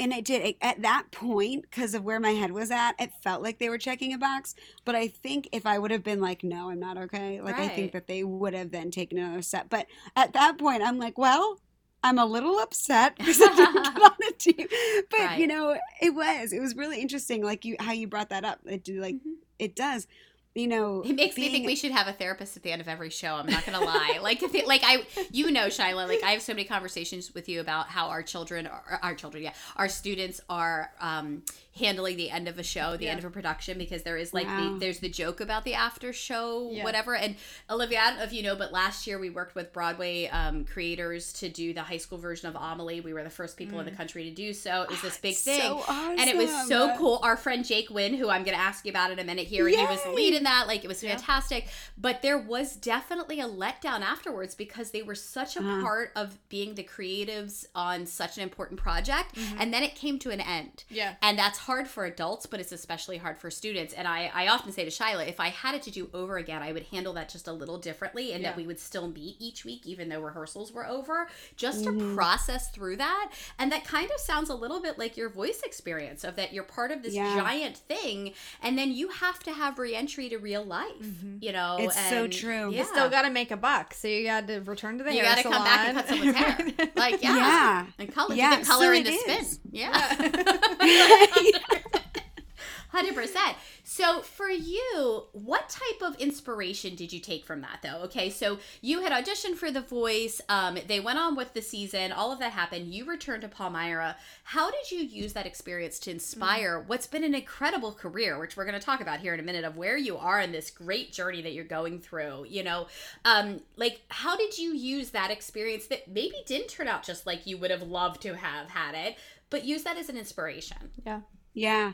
and 0.00 0.12
it 0.12 0.24
did 0.24 0.42
it- 0.42 0.56
at 0.60 0.82
that 0.82 1.10
point 1.12 1.62
because 1.62 1.94
of 1.94 2.04
where 2.04 2.20
my 2.20 2.30
head 2.32 2.52
was 2.52 2.70
at. 2.70 2.94
It 2.98 3.12
felt 3.22 3.42
like 3.42 3.58
they 3.58 3.68
were 3.68 3.78
checking 3.78 4.12
a 4.12 4.18
box, 4.18 4.54
but 4.84 4.94
I 4.94 5.08
think 5.08 5.48
if 5.52 5.66
I 5.66 5.78
would 5.78 5.90
have 5.90 6.02
been 6.02 6.20
like, 6.20 6.42
"No, 6.44 6.70
I'm 6.70 6.80
not 6.80 6.98
okay," 6.98 7.40
like 7.40 7.58
I 7.58 7.68
think 7.68 7.92
that 7.92 8.06
they 8.06 8.24
would 8.24 8.54
have 8.54 8.70
then 8.70 8.90
taken 8.90 9.18
another 9.18 9.42
step. 9.42 9.68
But 9.70 9.86
at 10.16 10.32
that 10.34 10.58
point, 10.58 10.82
I'm 10.82 10.98
like, 10.98 11.18
"Well." 11.18 11.60
I'm 12.06 12.18
a 12.18 12.26
little 12.26 12.58
upset 12.58 13.16
because 13.16 13.40
I 13.40 13.54
didn't 13.54 13.82
get 13.94 14.02
on 14.02 14.12
the 14.18 14.34
team, 14.38 14.66
but 15.10 15.38
you 15.38 15.46
know, 15.46 15.74
it 16.02 16.14
was 16.14 16.52
it 16.52 16.60
was 16.60 16.76
really 16.76 17.00
interesting, 17.00 17.42
like 17.42 17.64
you 17.64 17.76
how 17.80 17.92
you 17.92 18.06
brought 18.06 18.28
that 18.28 18.44
up. 18.44 18.60
It 18.66 18.84
do 18.84 19.00
like 19.00 19.14
Mhm. 19.14 19.36
it 19.58 19.74
does, 19.74 20.06
you 20.54 20.68
know. 20.68 21.02
It 21.04 21.16
makes 21.16 21.36
me 21.36 21.50
think 21.50 21.66
we 21.66 21.76
should 21.76 21.90
have 21.92 22.06
a 22.06 22.12
therapist 22.12 22.56
at 22.56 22.62
the 22.62 22.72
end 22.72 22.80
of 22.80 22.88
every 22.88 23.10
show. 23.10 23.34
I'm 23.34 23.46
not 23.46 23.66
gonna 23.66 23.80
lie. 23.80 24.18
Like, 24.22 24.42
if 24.42 24.54
it, 24.54 24.66
like 24.66 24.82
I, 24.84 25.04
you 25.30 25.50
know, 25.50 25.66
Shyla, 25.66 26.08
like 26.08 26.22
I 26.22 26.30
have 26.30 26.42
so 26.42 26.52
many 26.52 26.64
conversations 26.64 27.34
with 27.34 27.48
you 27.48 27.60
about 27.60 27.88
how 27.88 28.08
our 28.08 28.22
children, 28.22 28.66
are, 28.66 29.00
our 29.02 29.14
children, 29.14 29.42
yeah, 29.42 29.52
our 29.76 29.88
students 29.88 30.40
are 30.48 30.90
um, 31.00 31.42
handling 31.76 32.16
the 32.16 32.30
end 32.30 32.46
of 32.46 32.58
a 32.58 32.62
show, 32.62 32.96
the 32.96 33.08
end 33.08 33.18
of 33.18 33.24
a 33.24 33.30
production, 33.30 33.78
because 33.78 34.02
there 34.04 34.16
is 34.16 34.32
like 34.32 34.46
Wow. 34.46 34.74
the 34.74 34.78
there's 34.78 35.00
the 35.00 35.08
joke 35.08 35.40
about 35.40 35.64
the 35.64 35.74
after 35.74 36.12
show, 36.12 36.70
Yeah. 36.72 36.84
whatever. 36.84 37.16
And 37.16 37.36
Olivia, 37.68 38.00
I 38.00 38.08
don't 38.10 38.18
know 38.18 38.24
if 38.24 38.32
you 38.32 38.42
know, 38.42 38.54
but 38.54 38.72
last 38.72 39.06
year 39.06 39.18
we 39.18 39.30
worked 39.30 39.54
with 39.54 39.72
Broadway 39.72 40.26
um, 40.28 40.64
creators 40.64 41.32
to 41.34 41.48
do 41.48 41.74
the 41.74 41.82
high 41.82 41.96
school 41.96 42.18
version 42.18 42.48
of 42.48 42.54
Amelie. 42.54 43.00
We 43.00 43.12
were 43.12 43.24
the 43.24 43.30
first 43.30 43.56
people 43.56 43.80
in 43.80 43.86
the 43.86 43.90
country 43.92 44.24
to 44.24 44.30
do 44.30 44.52
so. 44.52 44.82
It 44.82 44.90
was 44.90 45.02
this 45.02 45.18
big 45.18 45.34
thing 45.36 45.60
So 45.60 45.78
awesome. 45.88 46.18
and 46.18 46.30
it 46.30 46.36
was 46.36 46.50
so 46.68 46.94
cool. 46.96 47.18
Our 47.22 47.36
friend 47.36 47.64
Jake 47.64 47.90
Wynn, 47.90 48.14
who 48.14 48.28
I'm 48.28 48.44
going 48.44 48.56
to 48.56 48.62
ask 48.62 48.84
you 48.84 48.90
about 48.90 49.10
in 49.10 49.18
a 49.18 49.24
minute 49.24 49.46
here, 49.46 49.66
and 49.66 49.74
he 49.76 49.84
was 49.84 50.02
the 50.04 50.10
lead 50.12 50.34
in 50.34 50.44
that. 50.44 50.66
Like, 50.68 50.84
it 50.84 50.88
was 50.88 51.00
fantastic. 51.00 51.66
But 51.98 52.22
there 52.22 52.38
was 52.38 52.76
definitely 52.76 53.40
a 53.40 53.48
letdown 53.48 54.00
afterwards 54.02 54.54
because 54.54 54.92
they 54.92 55.02
were 55.02 55.14
such 55.16 55.56
a 55.56 55.60
Uh-huh. 55.60 55.82
part 55.82 56.12
of 56.14 56.38
being 56.48 56.74
the 56.74 56.84
creatives 56.84 57.64
on 57.74 58.06
such 58.06 58.36
an 58.36 58.42
important 58.42 58.78
project. 58.80 59.36
And 59.58 59.72
then 59.72 59.82
it 59.82 59.94
came 59.94 60.18
to 60.20 60.30
an 60.30 60.40
end. 60.40 60.84
Yeah. 60.88 61.14
And 61.22 61.38
that's 61.38 61.58
hard 61.64 61.88
for 61.88 62.04
adults, 62.04 62.46
but 62.46 62.60
it's 62.60 62.72
especially 62.72 63.18
hard 63.18 63.38
for 63.38 63.50
students. 63.50 63.92
And 63.94 64.06
I, 64.08 64.30
I 64.34 64.48
often 64.48 64.72
say 64.72 64.84
to 64.84 64.90
Shyla, 64.90 65.26
if 65.28 65.40
I 65.40 65.48
had 65.48 65.74
it 65.74 65.82
to 65.82 65.90
do 65.90 66.08
over 66.14 66.36
again, 66.38 66.62
I 66.62 66.72
would 66.72 66.84
handle 66.84 67.12
that 67.14 67.28
just 67.28 67.48
a 67.48 67.52
little 67.52 67.78
differently 67.78 68.32
and 68.32 68.42
Yeah. 68.42 68.50
that 68.50 68.56
we 68.56 68.66
would 68.66 68.78
still 68.80 69.08
meet 69.08 69.36
each 69.38 69.64
week, 69.64 69.86
even 69.86 70.08
though 70.08 70.20
rehearsals 70.20 70.72
were 70.72 70.86
over, 70.86 71.28
just 71.56 71.84
Mhm. 71.84 71.98
to 72.10 72.14
process 72.14 72.70
through 72.70 72.96
that. 72.96 73.30
And 73.58 73.70
that 73.72 73.84
kind 73.84 74.10
of 74.10 74.20
sounds 74.20 74.48
a 74.50 74.54
little 74.54 74.80
bit 74.80 74.98
like 74.98 75.16
your 75.16 75.28
voice 75.28 75.62
experience 75.62 76.22
of 76.24 76.36
that 76.36 76.52
you're 76.52 76.64
part 76.64 76.90
of 76.90 77.02
this 77.02 77.14
Yeah. 77.14 77.34
giant 77.36 77.76
thing, 77.78 78.34
and 78.62 78.78
then 78.78 78.92
you 78.92 79.08
have 79.08 79.40
to 79.44 79.52
have 79.52 79.78
reentry 79.78 80.28
to 80.28 80.36
real 80.38 80.64
life, 80.64 80.92
you 81.40 81.52
know? 81.52 81.76
It's 81.80 82.08
so 82.08 82.28
true. 82.28 82.70
Yeah. 82.70 82.78
You 82.80 82.84
still 82.84 83.08
got 83.10 83.22
to 83.22 83.30
make 83.30 83.50
a 83.50 83.56
buck, 83.56 83.94
so 83.94 84.06
you 84.08 84.24
got 84.24 84.46
to 84.48 84.60
return 84.60 84.98
to 84.98 85.04
the 85.04 85.12
you 85.12 85.20
hair 85.22 85.34
got 85.34 85.42
to 85.42 85.42
come 85.44 85.64
back 85.64 85.88
and 85.88 85.96
cut 85.96 86.08
someone's 86.08 86.36
hair. 86.36 86.88
Like, 86.94 87.22
yeah. 87.22 87.36
Yeah. 87.36 87.86
And 87.98 88.14
color. 88.14 88.34
Yeah, 88.34 88.62
color 88.62 88.86
so 88.86 88.92
in 88.92 89.04
the 89.04 89.12
spin. 89.16 89.44
Yeah. 89.72 90.60
Hundred 92.94 93.16
percent. 93.16 93.56
So 93.82 94.20
for 94.22 94.48
you, 94.48 95.24
what 95.32 95.68
type 95.68 96.00
of 96.08 96.14
inspiration 96.20 96.94
did 96.94 97.12
you 97.12 97.18
take 97.18 97.44
from 97.44 97.60
that 97.62 97.80
though? 97.82 98.02
Okay, 98.04 98.30
so 98.30 98.58
you 98.80 99.00
had 99.02 99.10
auditioned 99.10 99.56
for 99.56 99.72
The 99.72 99.80
Voice, 99.80 100.40
um, 100.48 100.78
they 100.86 101.00
went 101.00 101.18
on 101.18 101.34
with 101.34 101.54
the 101.54 101.60
season, 101.60 102.12
all 102.12 102.30
of 102.30 102.38
that 102.38 102.52
happened, 102.52 102.94
you 102.94 103.04
returned 103.04 103.42
to 103.42 103.48
Palmyra. 103.48 104.16
How 104.44 104.70
did 104.70 104.92
you 104.92 105.00
use 105.00 105.32
that 105.32 105.44
experience 105.44 105.98
to 106.00 106.12
inspire 106.12 106.84
what's 106.86 107.08
been 107.08 107.24
an 107.24 107.34
incredible 107.34 107.90
career, 107.90 108.38
which 108.38 108.56
we're 108.56 108.64
gonna 108.64 108.78
talk 108.78 109.00
about 109.00 109.18
here 109.18 109.34
in 109.34 109.40
a 109.40 109.44
minute 109.44 109.64
of 109.64 109.76
where 109.76 109.96
you 109.96 110.16
are 110.16 110.40
in 110.40 110.52
this 110.52 110.70
great 110.70 111.12
journey 111.12 111.42
that 111.42 111.52
you're 111.52 111.64
going 111.64 111.98
through, 111.98 112.46
you 112.48 112.62
know? 112.62 112.86
Um, 113.24 113.60
like 113.76 114.02
how 114.08 114.36
did 114.36 114.56
you 114.56 114.72
use 114.72 115.10
that 115.10 115.32
experience 115.32 115.88
that 115.88 116.06
maybe 116.06 116.36
didn't 116.46 116.68
turn 116.68 116.86
out 116.86 117.02
just 117.02 117.26
like 117.26 117.44
you 117.44 117.58
would 117.58 117.72
have 117.72 117.82
loved 117.82 118.22
to 118.22 118.36
have 118.36 118.70
had 118.70 118.94
it, 118.94 119.16
but 119.50 119.64
use 119.64 119.82
that 119.82 119.98
as 119.98 120.08
an 120.08 120.16
inspiration? 120.16 120.78
yeah. 121.04 121.20
Yeah. 121.54 121.92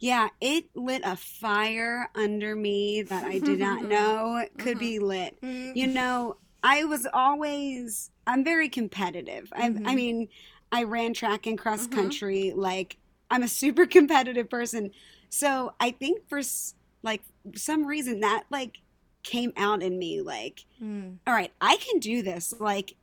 Yeah, 0.00 0.28
it 0.40 0.66
lit 0.76 1.02
a 1.04 1.16
fire 1.16 2.08
under 2.14 2.54
me 2.54 3.02
that 3.02 3.24
I 3.24 3.40
did 3.40 3.58
not 3.58 3.78
mm-hmm. 3.80 3.88
know 3.88 4.46
could 4.58 4.78
be 4.78 4.96
mm-hmm. 4.96 5.06
lit. 5.06 5.40
Mm-hmm. 5.42 5.76
You 5.76 5.86
know, 5.88 6.36
I 6.62 6.84
was 6.84 7.06
always 7.12 8.10
I'm 8.26 8.44
very 8.44 8.68
competitive. 8.68 9.52
I 9.52 9.74
I 9.84 9.94
mean, 9.94 10.28
I 10.70 10.84
ran 10.84 11.14
track 11.14 11.46
and 11.46 11.58
cross 11.58 11.86
country 11.86 12.52
like 12.54 12.96
I'm 13.30 13.42
a 13.42 13.48
super 13.48 13.86
competitive 13.98 14.48
person. 14.48 14.92
So, 15.30 15.74
I 15.78 15.90
think 15.90 16.28
for 16.28 16.40
like 17.02 17.22
some 17.54 17.86
reason 17.86 18.20
that 18.20 18.44
like 18.50 18.78
came 19.22 19.52
out 19.56 19.82
in 19.82 19.98
me 19.98 20.22
like 20.22 20.64
Mm. 20.82 21.16
all 21.26 21.34
right, 21.34 21.52
I 21.60 21.76
can 21.76 21.98
do 21.98 22.22
this. 22.22 22.54
Like, 22.60 22.94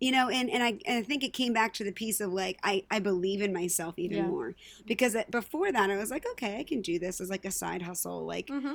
you 0.00 0.10
know, 0.12 0.28
and, 0.28 0.50
and 0.50 0.62
I 0.62 0.68
and 0.86 0.98
I 0.98 1.02
think 1.02 1.22
it 1.24 1.32
came 1.32 1.52
back 1.52 1.72
to 1.74 1.84
the 1.84 1.92
piece 1.92 2.20
of 2.20 2.32
like 2.32 2.58
I, 2.62 2.84
I 2.90 2.98
believe 2.98 3.40
in 3.40 3.52
myself 3.52 3.98
even 3.98 4.18
Yeah. 4.18 4.26
more 4.28 4.54
because 4.86 5.16
before 5.30 5.72
that 5.72 5.90
I 5.90 5.96
was 5.96 6.10
like 6.10 6.24
okay 6.32 6.58
I 6.58 6.64
can 6.64 6.82
do 6.82 6.98
this 6.98 7.20
as 7.20 7.30
like 7.30 7.44
a 7.44 7.50
side 7.50 7.82
hustle 7.82 8.24
like 8.26 8.48
Mm-hmm. 8.48 8.74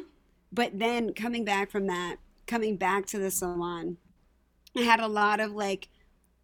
but 0.52 0.80
then 0.80 1.14
coming 1.14 1.44
back 1.46 1.70
from 1.72 1.88
that 1.88 2.18
coming 2.48 2.78
back 2.78 3.06
to 3.08 3.20
the 3.20 3.30
salon 3.32 3.98
I 4.78 4.82
had 4.82 5.00
a 5.00 5.08
lot 5.08 5.40
of 5.40 5.52
like 5.52 5.90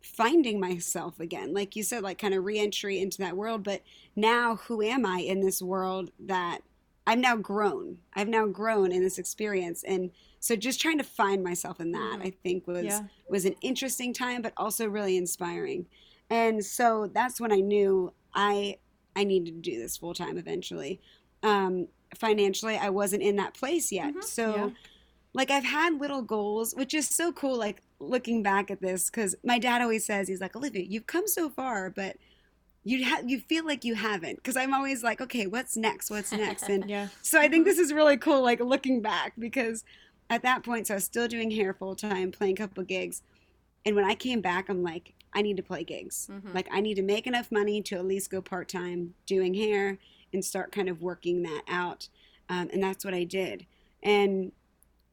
finding 0.01 0.59
myself 0.59 1.19
again 1.19 1.53
like 1.53 1.75
you 1.75 1.81
said 1.81 2.03
like 2.03 2.19
kind 2.19 2.33
of 2.35 2.43
reentry 2.43 2.99
into 2.99 3.17
that 3.19 3.35
world 3.37 3.63
but 3.63 3.81
now 4.15 4.57
who 4.57 4.81
am 4.83 5.05
I 5.05 5.19
in 5.19 5.39
this 5.41 5.61
world 5.63 6.11
that 6.19 6.59
I've 7.07 7.19
now 7.19 7.35
grown 7.35 7.97
I've 8.13 8.27
now 8.27 8.47
grown 8.47 8.91
in 8.91 9.01
this 9.03 9.17
experience 9.17 9.83
and 9.83 10.11
so 10.39 10.55
just 10.55 10.79
trying 10.81 10.97
to 10.97 11.03
find 11.03 11.43
myself 11.43 11.79
in 11.79 11.91
that 11.91 12.19
I 12.21 12.31
think 12.43 12.67
was 12.67 12.85
Yeah. 12.85 13.01
was 13.29 13.45
an 13.45 13.55
interesting 13.61 14.13
time 14.13 14.41
but 14.41 14.53
also 14.57 14.87
really 14.87 15.17
inspiring 15.17 15.85
and 16.29 16.63
so 16.65 17.07
that's 17.13 17.39
when 17.39 17.51
i 17.51 17.57
knew 17.59 18.11
i 18.33 18.77
i 19.15 19.23
needed 19.23 19.53
to 19.63 19.71
do 19.71 19.79
this 19.79 19.95
full 19.97 20.13
time 20.15 20.37
eventually 20.39 20.99
um 21.43 21.87
financially 22.15 22.77
i 22.77 22.89
wasn't 22.89 23.21
in 23.21 23.35
that 23.35 23.53
place 23.53 23.91
yet 23.91 24.13
Mhm. 24.15 24.23
so 24.23 24.55
Yeah. 24.55 24.69
like 25.33 25.51
i've 25.51 25.63
had 25.65 25.99
little 25.99 26.23
goals 26.23 26.73
which 26.73 26.95
is 26.95 27.07
so 27.07 27.31
cool 27.31 27.55
like 27.57 27.81
looking 27.99 28.41
back 28.41 28.71
at 28.71 28.81
this 28.81 29.09
because 29.11 29.35
my 29.43 29.59
dad 29.59 29.81
always 29.83 30.03
says 30.05 30.27
he's 30.27 30.41
like 30.41 30.55
olivia 30.55 30.83
you've 30.83 31.05
come 31.07 31.27
so 31.27 31.49
far 31.49 31.91
but 31.91 32.17
you 32.87 33.03
ha- 33.03 33.23
you 33.25 33.39
feel 33.39 33.65
like 33.65 33.83
you 33.83 33.95
haven't 33.95 34.35
because 34.37 34.55
i'm 34.55 34.73
always 34.73 35.03
like 35.03 35.19
okay 35.19 35.47
what's 35.47 35.75
next 35.75 36.09
what's 36.11 36.31
next 36.31 36.69
and 36.69 36.87
Yeah. 36.89 37.07
so 37.21 37.41
I 37.41 37.47
think 37.49 37.65
this 37.65 37.79
is 37.79 37.91
really 37.91 38.15
cool, 38.17 38.41
like 38.43 38.59
looking 38.61 39.01
back, 39.01 39.33
because 39.37 39.83
at 40.29 40.43
that 40.43 40.63
point, 40.63 40.87
so 40.87 40.93
I 40.93 40.97
was 40.97 41.03
still 41.03 41.27
doing 41.27 41.51
hair 41.51 41.73
full 41.73 41.95
time, 41.95 42.31
playing 42.31 42.53
a 42.53 42.57
couple 42.57 42.83
gigs. 42.83 43.21
And 43.85 43.95
when 43.95 44.05
I 44.05 44.15
came 44.15 44.41
back, 44.41 44.69
I'm 44.69 44.81
like, 44.81 45.13
I 45.33 45.41
need 45.43 45.57
to 45.57 45.63
play 45.63 45.83
gigs. 45.83 46.27
Mhm. 46.31 46.53
Like, 46.53 46.67
I 46.71 46.79
need 46.81 46.95
to 46.95 47.03
make 47.03 47.27
enough 47.27 47.51
money 47.51 47.81
to 47.83 47.95
at 47.95 48.05
least 48.05 48.31
go 48.31 48.41
part 48.41 48.67
time 48.67 49.13
doing 49.27 49.53
hair 49.53 49.99
and 50.33 50.43
start 50.43 50.71
kind 50.71 50.89
of 50.89 51.01
working 51.03 51.43
that 51.43 51.61
out. 51.67 52.07
Um, 52.49 52.69
and 52.73 52.81
that's 52.81 53.05
what 53.05 53.13
I 53.13 53.23
did. 53.23 53.65
And 54.01 54.51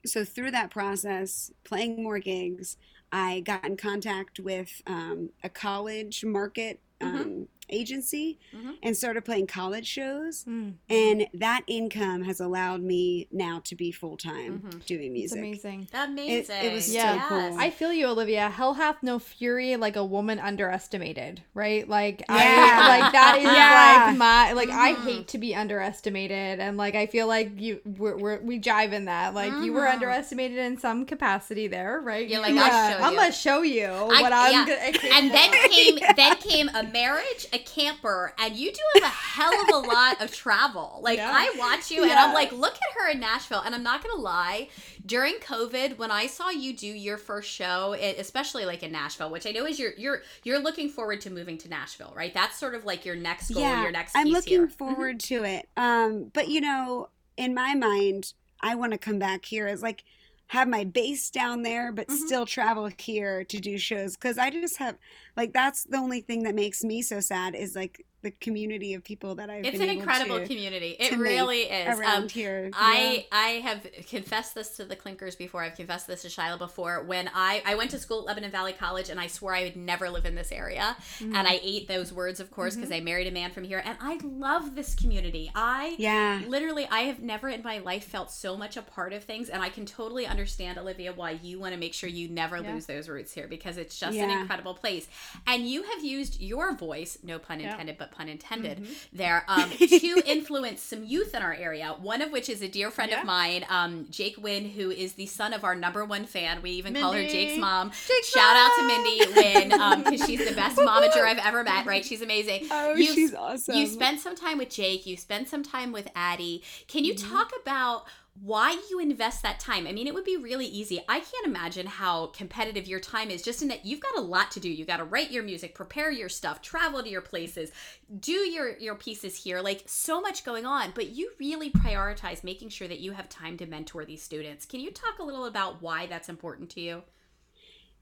so 0.07 0.25
through 0.25 0.53
that 0.53 0.71
process, 0.71 1.51
playing 1.65 2.03
more 2.03 2.19
gigs, 2.19 2.77
I 3.13 3.41
got 3.41 3.67
in 3.67 3.77
contact 3.77 4.41
with 4.41 4.81
um, 4.87 5.31
a 5.45 5.51
college 5.51 6.25
market 6.25 6.81
um, 7.03 7.49
agency 7.73 8.39
Mhm. 8.55 8.77
and 8.83 8.97
started 8.97 9.25
playing 9.25 9.47
college 9.47 9.87
shows. 9.87 10.45
Mm. 10.45 10.75
And 10.89 11.27
that 11.35 11.63
income 11.67 12.23
has 12.25 12.41
allowed 12.41 12.83
me 12.83 13.29
now 13.33 13.61
to 13.65 13.75
be 13.75 13.91
full 13.91 14.17
time 14.17 14.63
Mhm. 14.67 14.85
doing 14.87 15.17
It's 15.17 15.35
music. 15.35 15.39
amazing. 15.39 15.89
Amazing. 15.95 16.57
it 16.65 16.73
was 16.73 16.87
so 16.87 16.93
Yes. 16.93 17.25
cool. 17.29 17.57
I 17.59 17.71
feel 17.71 17.93
you, 17.93 18.07
Olivia. 18.07 18.49
Hell 18.51 18.75
hath 18.75 19.03
no 19.03 19.19
fury 19.19 19.77
like 19.77 19.97
a 19.97 20.05
woman 20.05 20.39
underestimated, 20.39 21.43
right? 21.55 21.89
Like 21.89 22.21
Yeah. 22.29 22.37
I 22.37 22.99
like 23.01 23.13
that 23.13 23.37
is 23.39 23.45
Yeah. 23.45 24.07
like 24.09 24.17
my 24.19 24.53
like 24.53 24.71
I 24.71 24.95
Mhm. 24.95 25.05
hate 25.05 25.29
to 25.29 25.39
be 25.39 25.55
underestimated, 25.55 26.61
and 26.61 26.77
like 26.77 26.95
I 26.95 27.07
feel 27.07 27.27
like 27.27 27.53
you 27.61 27.81
we're, 27.85 28.17
we're 28.17 28.41
we 28.41 28.59
jive 28.61 28.93
in 28.93 29.07
that. 29.07 29.35
Like 29.35 29.53
you 29.65 29.73
were 29.73 29.83
Mhm. 29.83 29.95
underestimated 29.95 30.59
in 30.59 30.79
some 30.79 31.05
capacity 31.07 31.67
there, 31.69 32.01
right? 32.01 32.29
You're 32.29 32.41
like, 32.41 32.55
I'll 32.57 32.93
show 32.99 33.05
I'm 33.05 33.15
gonna 33.15 33.33
show 33.33 33.63
you 33.63 33.85
I- 33.87 34.23
what 34.23 34.33
I'm 34.33 34.53
yeah. 34.53 34.93
gonna. 34.93 35.15
and 35.15 35.31
then 35.31 35.51
came 35.71 35.99
then 36.17 36.37
came 36.37 36.69
a 36.75 36.83
marriage, 36.85 37.47
a 37.53 37.59
camper, 37.65 38.35
and 38.39 38.57
you 38.57 38.73
do 38.73 38.81
have 38.95 39.05
a 39.05 39.07
hell 39.15 39.53
of 39.63 39.85
a 39.85 39.89
lot 39.93 40.21
of 40.21 40.35
travel. 40.35 41.01
Like 41.03 41.19
Yeah. 41.19 41.31
I 41.33 41.55
watch 41.59 41.91
you 41.91 42.03
and 42.03 42.13
I'm 42.13 42.33
like, 42.35 42.53
look 42.53 42.75
at 42.75 43.01
her 43.01 43.11
in 43.11 43.21
Nashville. 43.21 43.61
And 43.65 43.75
I'm 43.75 43.83
not 43.83 44.03
gonna 44.03 44.21
lie, 44.21 44.69
during 45.05 45.35
COVID, 45.37 45.99
when 45.99 46.11
I 46.11 46.27
saw 46.27 46.51
you 46.51 46.73
do 46.77 46.87
your 46.87 47.17
first 47.19 47.51
show, 47.51 47.93
it, 47.95 48.17
especially 48.19 48.65
like 48.65 48.83
in 48.83 48.93
Nashville, 48.93 49.31
which 49.31 49.47
I 49.47 49.51
know 49.51 49.67
is 49.67 49.79
your 49.79 49.93
you're 49.97 50.23
you're 50.45 50.59
looking 50.61 50.89
forward 50.89 51.21
to 51.23 51.31
moving 51.31 51.59
to 51.59 51.69
Nashville, 51.69 52.13
right? 52.17 52.33
That's 52.35 52.59
sort 52.59 52.75
of 52.75 52.85
like 52.85 53.05
your 53.05 53.17
next 53.17 53.51
goal, 53.51 53.63
yeah, 53.63 53.83
your 53.83 53.93
next 53.93 54.15
I'm 54.17 54.29
looking 54.29 54.59
here. 54.61 54.69
forward 54.69 55.21
to 55.21 55.45
it. 55.45 55.69
Um, 55.77 56.31
but 56.33 56.49
you 56.49 56.61
know, 56.61 57.09
in 57.37 57.55
my 57.55 57.75
mind, 57.75 58.33
I 58.61 58.75
want 58.75 58.93
to 58.93 58.99
come 58.99 59.19
back 59.19 59.45
here 59.45 59.67
as 59.67 59.83
like 59.83 60.05
have 60.53 60.69
my 60.69 60.85
base 60.85 61.31
down 61.31 61.63
there, 61.63 61.93
but 61.93 62.09
Mhm. 62.09 62.17
still 62.27 62.47
travel 62.47 62.91
here 62.99 63.43
to 63.45 63.59
do 63.61 63.79
shows 63.79 64.17
because 64.17 64.39
I 64.39 64.51
just 64.51 64.77
have 64.79 64.99
like 65.37 65.53
that's 65.53 65.85
the 65.85 65.97
only 65.97 66.21
thing 66.21 66.43
that 66.45 66.55
makes 66.55 66.85
me 66.85 67.03
so 67.03 67.21
sad 67.21 67.55
is 67.55 67.75
like 67.75 68.05
the 68.23 68.31
community 68.31 68.95
of 68.95 69.05
people 69.05 69.35
that 69.37 69.51
I've 69.51 69.65
It's 69.65 69.81
an 69.81 69.89
incredible 69.89 70.39
to, 70.39 70.47
community. 70.47 70.97
It 70.99 71.19
really 71.19 71.63
is. 71.63 71.99
around 71.99 72.23
Um, 72.25 72.29
here. 72.29 72.71
I 72.73 73.27
I 73.33 73.49
have 73.65 73.87
confessed 74.09 74.55
this 74.55 74.77
to 74.77 74.85
the 74.85 74.97
Clinkers 74.97 75.37
before. 75.37 75.63
I've 75.63 75.75
confessed 75.77 76.07
this 76.07 76.23
to 76.23 76.29
Shyla 76.29 76.59
before. 76.59 77.03
When 77.03 77.29
I 77.35 77.63
I 77.67 77.75
went 77.75 77.91
to 77.91 77.99
school 77.99 78.21
at 78.21 78.27
Lebanon 78.27 78.51
Valley 78.51 78.73
College, 78.73 79.09
and 79.09 79.19
I 79.19 79.27
swore 79.27 79.55
I 79.55 79.65
would 79.65 79.77
never 79.77 80.09
live 80.09 80.25
in 80.25 80.35
this 80.37 80.53
area. 80.53 80.97
Mm-hmm. 81.19 81.35
And 81.35 81.49
I 81.49 81.61
ate 81.63 81.89
those 81.89 82.13
words, 82.13 82.39
of 82.41 82.51
course, 82.51 82.77
because 82.77 82.93
I 82.93 83.01
married 83.01 83.27
a 83.27 83.33
man 83.33 83.51
from 83.51 83.65
here. 83.65 83.83
And 83.85 83.97
I 84.01 84.19
love 84.23 84.75
this 84.75 84.95
community. 84.95 85.51
I 85.55 85.97
yeah. 85.99 86.43
literally 86.47 86.87
I 86.91 87.01
have 87.01 87.21
never 87.21 87.49
in 87.49 87.63
my 87.63 87.79
life 87.79 88.05
felt 88.05 88.31
so 88.31 88.57
much 88.57 88.77
a 88.77 88.83
part 88.83 89.13
of 89.13 89.25
things, 89.25 89.49
and 89.49 89.63
I 89.63 89.69
can 89.69 89.85
totally 89.85 90.27
understand 90.27 90.79
Olivia 90.79 91.13
why 91.13 91.33
you 91.43 91.59
want 91.59 91.75
to 91.75 91.79
make 91.81 91.93
sure 91.95 92.09
you 92.09 92.29
never 92.29 92.59
Yeah. 92.59 92.73
lose 92.75 92.87
those 92.87 93.09
roots 93.09 93.33
here 93.33 93.49
because 93.49 93.77
it's 93.79 93.99
just 93.99 94.17
an 94.17 94.31
incredible 94.31 94.75
place. 94.75 95.09
And 95.47 95.69
you 95.69 95.83
have 95.83 96.05
used 96.05 96.41
your 96.41 96.73
voice, 96.75 97.19
no 97.25 97.39
pun 97.41 97.59
Yeah. 97.59 97.73
intended, 97.73 97.99
but 97.99 98.12
pun 98.13 98.29
intended, 98.29 98.79
Mm-hmm. 98.79 98.93
there 99.17 99.45
um, 99.49 99.69
to 99.71 100.23
influence 100.27 100.81
some 100.83 101.05
youth 101.05 101.35
in 101.35 101.43
our 101.43 101.53
area. 101.55 101.95
One 102.01 102.23
of 102.23 102.31
which 102.31 102.49
is 102.49 102.63
a 102.63 102.69
dear 102.69 102.91
friend 102.91 103.11
Yeah. 103.11 103.21
of 103.21 103.27
mine, 103.27 103.65
um, 103.69 104.07
Jake 104.11 104.37
Wynn, 104.41 104.67
who 104.71 104.91
is 104.91 105.15
the 105.15 105.27
son 105.27 105.53
of 105.53 105.65
our 105.65 105.75
number 105.75 106.05
one 106.05 106.25
fan. 106.27 106.63
We 106.63 106.71
even 106.73 106.95
call 106.95 107.13
her 107.13 107.23
Jake's 107.23 107.59
mom. 107.59 107.91
Jake's 107.91 108.29
Shout 108.31 108.57
out 108.57 108.71
to! 108.79 108.87
Mindy 108.87 109.33
Wynn 109.35 110.03
because 110.05 110.27
she's 110.27 110.47
the 110.49 110.55
best 110.55 110.77
momager 110.79 111.23
I've 111.23 111.39
ever 111.39 111.63
met. 111.65 111.87
Right? 111.87 112.05
She's 112.05 112.23
amazing. 112.23 112.69
Oh, 112.71 112.95
You- 112.95 113.13
she's 113.15 113.35
awesome. 113.35 113.75
You 113.77 113.87
spent 113.87 114.21
some 114.21 114.37
time 114.37 114.59
with 114.59 114.71
Jake. 114.71 115.07
You 115.07 115.17
spent 115.17 115.49
some 115.49 115.63
time 115.63 115.93
with 115.93 116.09
Addie. 116.15 116.63
Can 116.89 117.05
you 117.05 117.15
Mm-hmm. 117.15 117.35
talk 117.37 117.53
about 117.61 118.05
why 118.41 118.81
you 118.91 118.99
invest 118.99 119.43
that 119.43 119.61
time? 119.61 119.87
I 119.87 119.93
mean, 119.93 120.07
it 120.07 120.15
would 120.15 120.25
be 120.25 120.39
really 120.39 120.67
easy. 120.67 121.01
I 121.07 121.21
can't 121.21 121.47
imagine 121.47 121.87
how 121.87 122.29
competitive 122.29 122.89
your 122.89 122.99
time 122.99 123.31
is. 123.31 123.43
Just 123.43 123.61
in 123.61 123.69
that 123.69 123.85
you've 123.85 124.01
got 124.01 124.17
a 124.17 124.23
lot 124.23 124.51
to 124.53 124.61
do. 124.61 124.71
You 124.71 124.87
got 124.87 124.97
to 124.97 125.05
write 125.05 125.31
your 125.31 125.43
music, 125.43 125.75
prepare 125.75 126.11
your 126.11 126.31
stuff, 126.31 126.63
travel 126.63 127.03
to 127.03 127.09
your 127.09 127.21
places, 127.21 127.73
do 128.21 128.33
your 128.33 128.79
your 128.79 128.95
pieces 128.95 129.37
here. 129.37 129.61
Like 129.61 129.83
so 129.87 130.21
much 130.21 130.45
going 130.45 130.65
on, 130.65 130.93
but 130.95 131.11
you 131.11 131.31
really 131.39 131.71
prioritize 131.71 132.43
making 132.43 132.71
sure 132.71 132.89
that 132.89 133.01
you 133.01 133.13
have 133.13 133.29
time 133.29 133.59
to 133.59 133.67
mentor 133.67 134.07
these 134.07 134.23
students. 134.23 134.65
Can 134.65 134.81
you 134.81 134.91
talk 134.91 135.19
a 135.19 135.25
little 135.25 135.45
about 135.45 135.83
why 135.83 136.07
that's 136.07 136.31
important 136.31 136.71
to 136.71 136.81
you? 136.81 137.03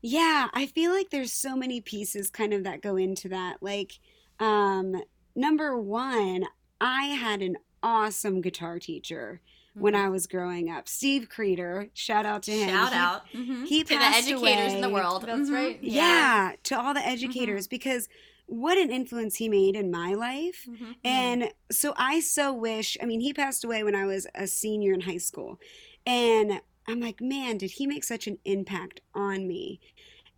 Yeah, 0.01 0.49
I 0.55 0.66
feel 0.66 0.93
like 0.93 1.11
there's 1.11 1.33
so 1.33 1.57
many 1.57 1.81
pieces 1.81 2.31
kind 2.31 2.55
of 2.55 2.64
that 2.64 2.83
go 2.83 2.97
into 2.97 3.28
that. 3.31 3.59
Like, 3.61 3.99
um, 4.39 5.03
number 5.35 5.78
one, 5.78 6.45
I 6.81 7.07
had 7.07 7.43
an 7.43 7.57
awesome 7.83 8.41
guitar 8.41 8.78
teacher 8.78 9.41
when 9.81 9.95
Mm-hmm. 9.95 10.07
I 10.07 10.09
was 10.11 10.26
growing 10.26 10.70
up. 10.70 10.89
Steve 10.89 11.28
Creeder, 11.28 11.89
shout 11.95 12.26
out 12.26 12.43
to 12.45 12.53
him. 12.53 12.68
Shout 12.68 12.93
He- 12.93 12.99
out 12.99 13.22
Mhm. 13.33 13.66
he 13.66 13.83
to 13.83 13.89
the 13.89 13.95
passed 13.97 14.28
educators 14.28 14.72
in 14.74 14.81
the 14.81 14.89
world. 14.91 15.22
That's 15.26 15.49
Mhm. 15.51 15.55
right. 15.55 15.78
Yeah. 15.83 16.53
to 16.64 16.78
all 16.81 16.95
the 16.95 17.07
educators 17.07 17.66
because 17.66 18.09
what 18.47 18.76
an 18.78 18.91
influence 18.91 19.37
he 19.37 19.49
made 19.49 19.76
in 19.76 19.91
my 19.91 20.12
life. 20.14 20.66
Mhm. 20.68 20.97
And 21.05 21.53
so 21.70 21.95
I 21.97 22.18
so 22.20 22.53
wish, 22.53 22.97
I 23.01 23.07
mean, 23.07 23.20
he 23.20 23.33
passed 23.33 23.62
away 23.64 23.83
when 23.85 23.95
I 23.95 24.07
was 24.07 24.26
a 24.35 24.47
senior 24.47 24.93
in 24.93 25.03
high 25.03 25.18
school. 25.18 25.61
And 26.07 26.61
I'm 26.89 26.99
like, 27.01 27.20
man, 27.20 27.59
did 27.59 27.72
he 27.72 27.87
make 27.87 28.03
such 28.05 28.26
an 28.26 28.39
impact 28.45 29.01
on 29.14 29.47
me? 29.47 29.81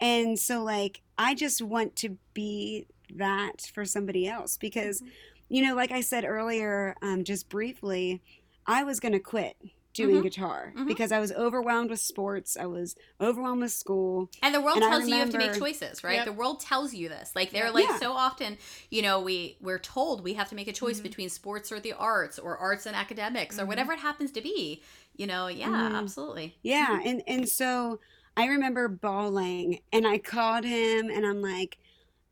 And 0.01 0.39
so, 0.39 0.63
like, 0.63 1.01
I 1.17 1.35
just 1.35 1.63
want 1.63 1.97
to 1.97 2.19
be 2.35 2.87
that 3.15 3.71
for 3.75 3.85
somebody 3.85 4.27
else 4.29 4.57
because, 4.59 5.03
you 5.49 5.63
know, 5.63 5.75
like 5.75 5.93
I 5.93 6.01
said 6.03 6.25
earlier, 6.25 6.95
um, 7.01 7.25
just 7.25 7.49
briefly, 7.49 8.21
I 8.67 8.85
was 8.85 9.01
going 9.01 9.13
to 9.13 9.21
quit 9.21 9.57
doing 9.95 10.17
Mhm. 10.17 10.23
guitar 10.23 10.73
Mhm. 10.75 10.87
because 10.87 11.13
I 11.13 11.21
was 11.21 11.33
overwhelmed 11.33 11.91
with 11.91 12.01
sports, 12.01 12.57
I 12.57 12.65
was 12.65 12.97
overwhelmed 13.21 13.61
with 13.61 13.73
school. 13.73 14.31
And 14.43 14.55
the 14.55 14.61
world 14.63 14.79
And 14.79 14.85
tells 14.91 15.07
you 15.07 15.15
you 15.15 15.21
have 15.21 15.31
to 15.31 15.37
make 15.39 15.53
choices, 15.53 16.03
right? 16.03 16.15
Yep. 16.17 16.25
The 16.25 16.33
world 16.33 16.61
tells 16.61 16.95
you 16.95 17.11
this. 17.11 17.33
Like 17.37 17.51
they're 17.51 17.71
like 17.71 17.87
Yeah. 17.89 17.99
so 17.99 18.13
often, 18.13 18.57
you 18.91 19.03
know, 19.03 19.21
we 19.21 19.59
we're 19.61 19.79
told 19.79 20.25
we 20.25 20.33
have 20.35 20.49
to 20.49 20.55
make 20.55 20.67
a 20.69 20.73
choice 20.73 21.01
Mhm. 21.01 21.03
between 21.03 21.29
sports 21.29 21.71
or 21.71 21.79
the 21.79 21.93
arts 21.93 22.39
or 22.39 22.57
arts 22.57 22.87
and 22.87 22.97
academics 22.97 23.59
or 23.59 23.65
Mhm. 23.65 23.69
whatever 23.69 23.93
it 23.93 23.99
happens 23.99 24.33
to 24.33 24.41
be. 24.41 24.83
You 25.15 25.27
know, 25.27 25.49
yeah, 25.49 25.69
Mhm. 25.69 25.95
absolutely. 25.95 26.57
Yeah, 26.63 27.01
and 27.05 27.23
and 27.27 27.47
so 27.47 28.01
I 28.35 28.47
remember 28.47 28.89
bawling 28.89 29.81
and 29.93 30.07
I 30.07 30.17
called 30.17 30.65
him 30.65 31.11
and 31.11 31.27
I'm 31.27 31.43
like 31.43 31.77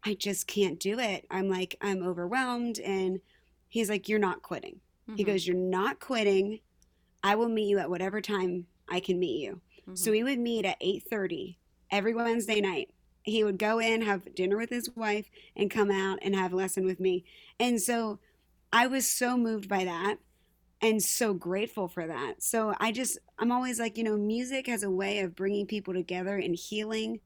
I 0.03 0.15
just 0.15 0.47
can't 0.47 0.81
do 0.81 0.99
it. 0.99 1.27
I'm 1.31 1.51
like 1.51 1.77
I'm 1.83 2.03
overwhelmed 2.03 2.79
and 2.81 3.21
he's 3.69 3.91
like 3.91 4.09
you're 4.09 4.19
not 4.19 4.41
quitting. 4.41 4.81
He 5.15 5.25
Mhm. 5.25 5.25
goes 5.25 5.47
you're 5.47 5.57
not 5.57 6.01
quitting. 6.01 6.61
I 7.23 7.35
will 7.37 7.49
meet 7.49 7.69
you 7.69 7.79
at 7.79 7.91
whatever 7.91 8.21
time 8.21 8.67
I 8.89 9.01
can 9.01 9.19
meet 9.19 9.43
you. 9.43 9.63
So 9.95 10.11
Mhm. 10.11 10.13
we 10.13 10.23
would 10.23 10.39
meet 10.39 10.65
at 10.65 10.79
8:30 10.81 11.61
every 11.91 12.15
Wednesday 12.15 12.61
night. 12.61 12.95
He 13.25 13.45
would 13.45 13.59
go 13.59 13.79
in, 13.79 14.03
have 14.03 14.35
dinner 14.35 14.57
with 14.57 14.71
his 14.71 14.91
wife 14.97 15.29
and 15.57 15.71
come 15.71 15.91
out 15.91 16.19
and 16.23 16.35
have 16.35 16.53
a 16.53 16.57
lesson 16.57 16.85
with 16.87 17.01
me. 17.01 17.25
And 17.59 17.81
so 17.83 18.21
I 18.73 18.87
was 18.87 19.11
so 19.11 19.37
moved 19.37 19.69
by 19.69 19.85
that 19.85 20.19
and 20.83 21.03
so 21.03 21.35
grateful 21.35 21.89
for 21.89 22.07
that. 22.07 22.43
So 22.43 22.75
I 22.81 22.93
just 22.93 23.19
I'm 23.39 23.53
always 23.53 23.79
like, 23.79 23.99
you 23.99 24.05
know, 24.05 24.17
music 24.17 24.67
has 24.67 24.83
a 24.83 24.91
way 24.91 25.21
of 25.21 25.35
bringing 25.35 25.67
people 25.67 25.95
together 25.95 26.37
and 26.37 26.57
healing 26.57 27.21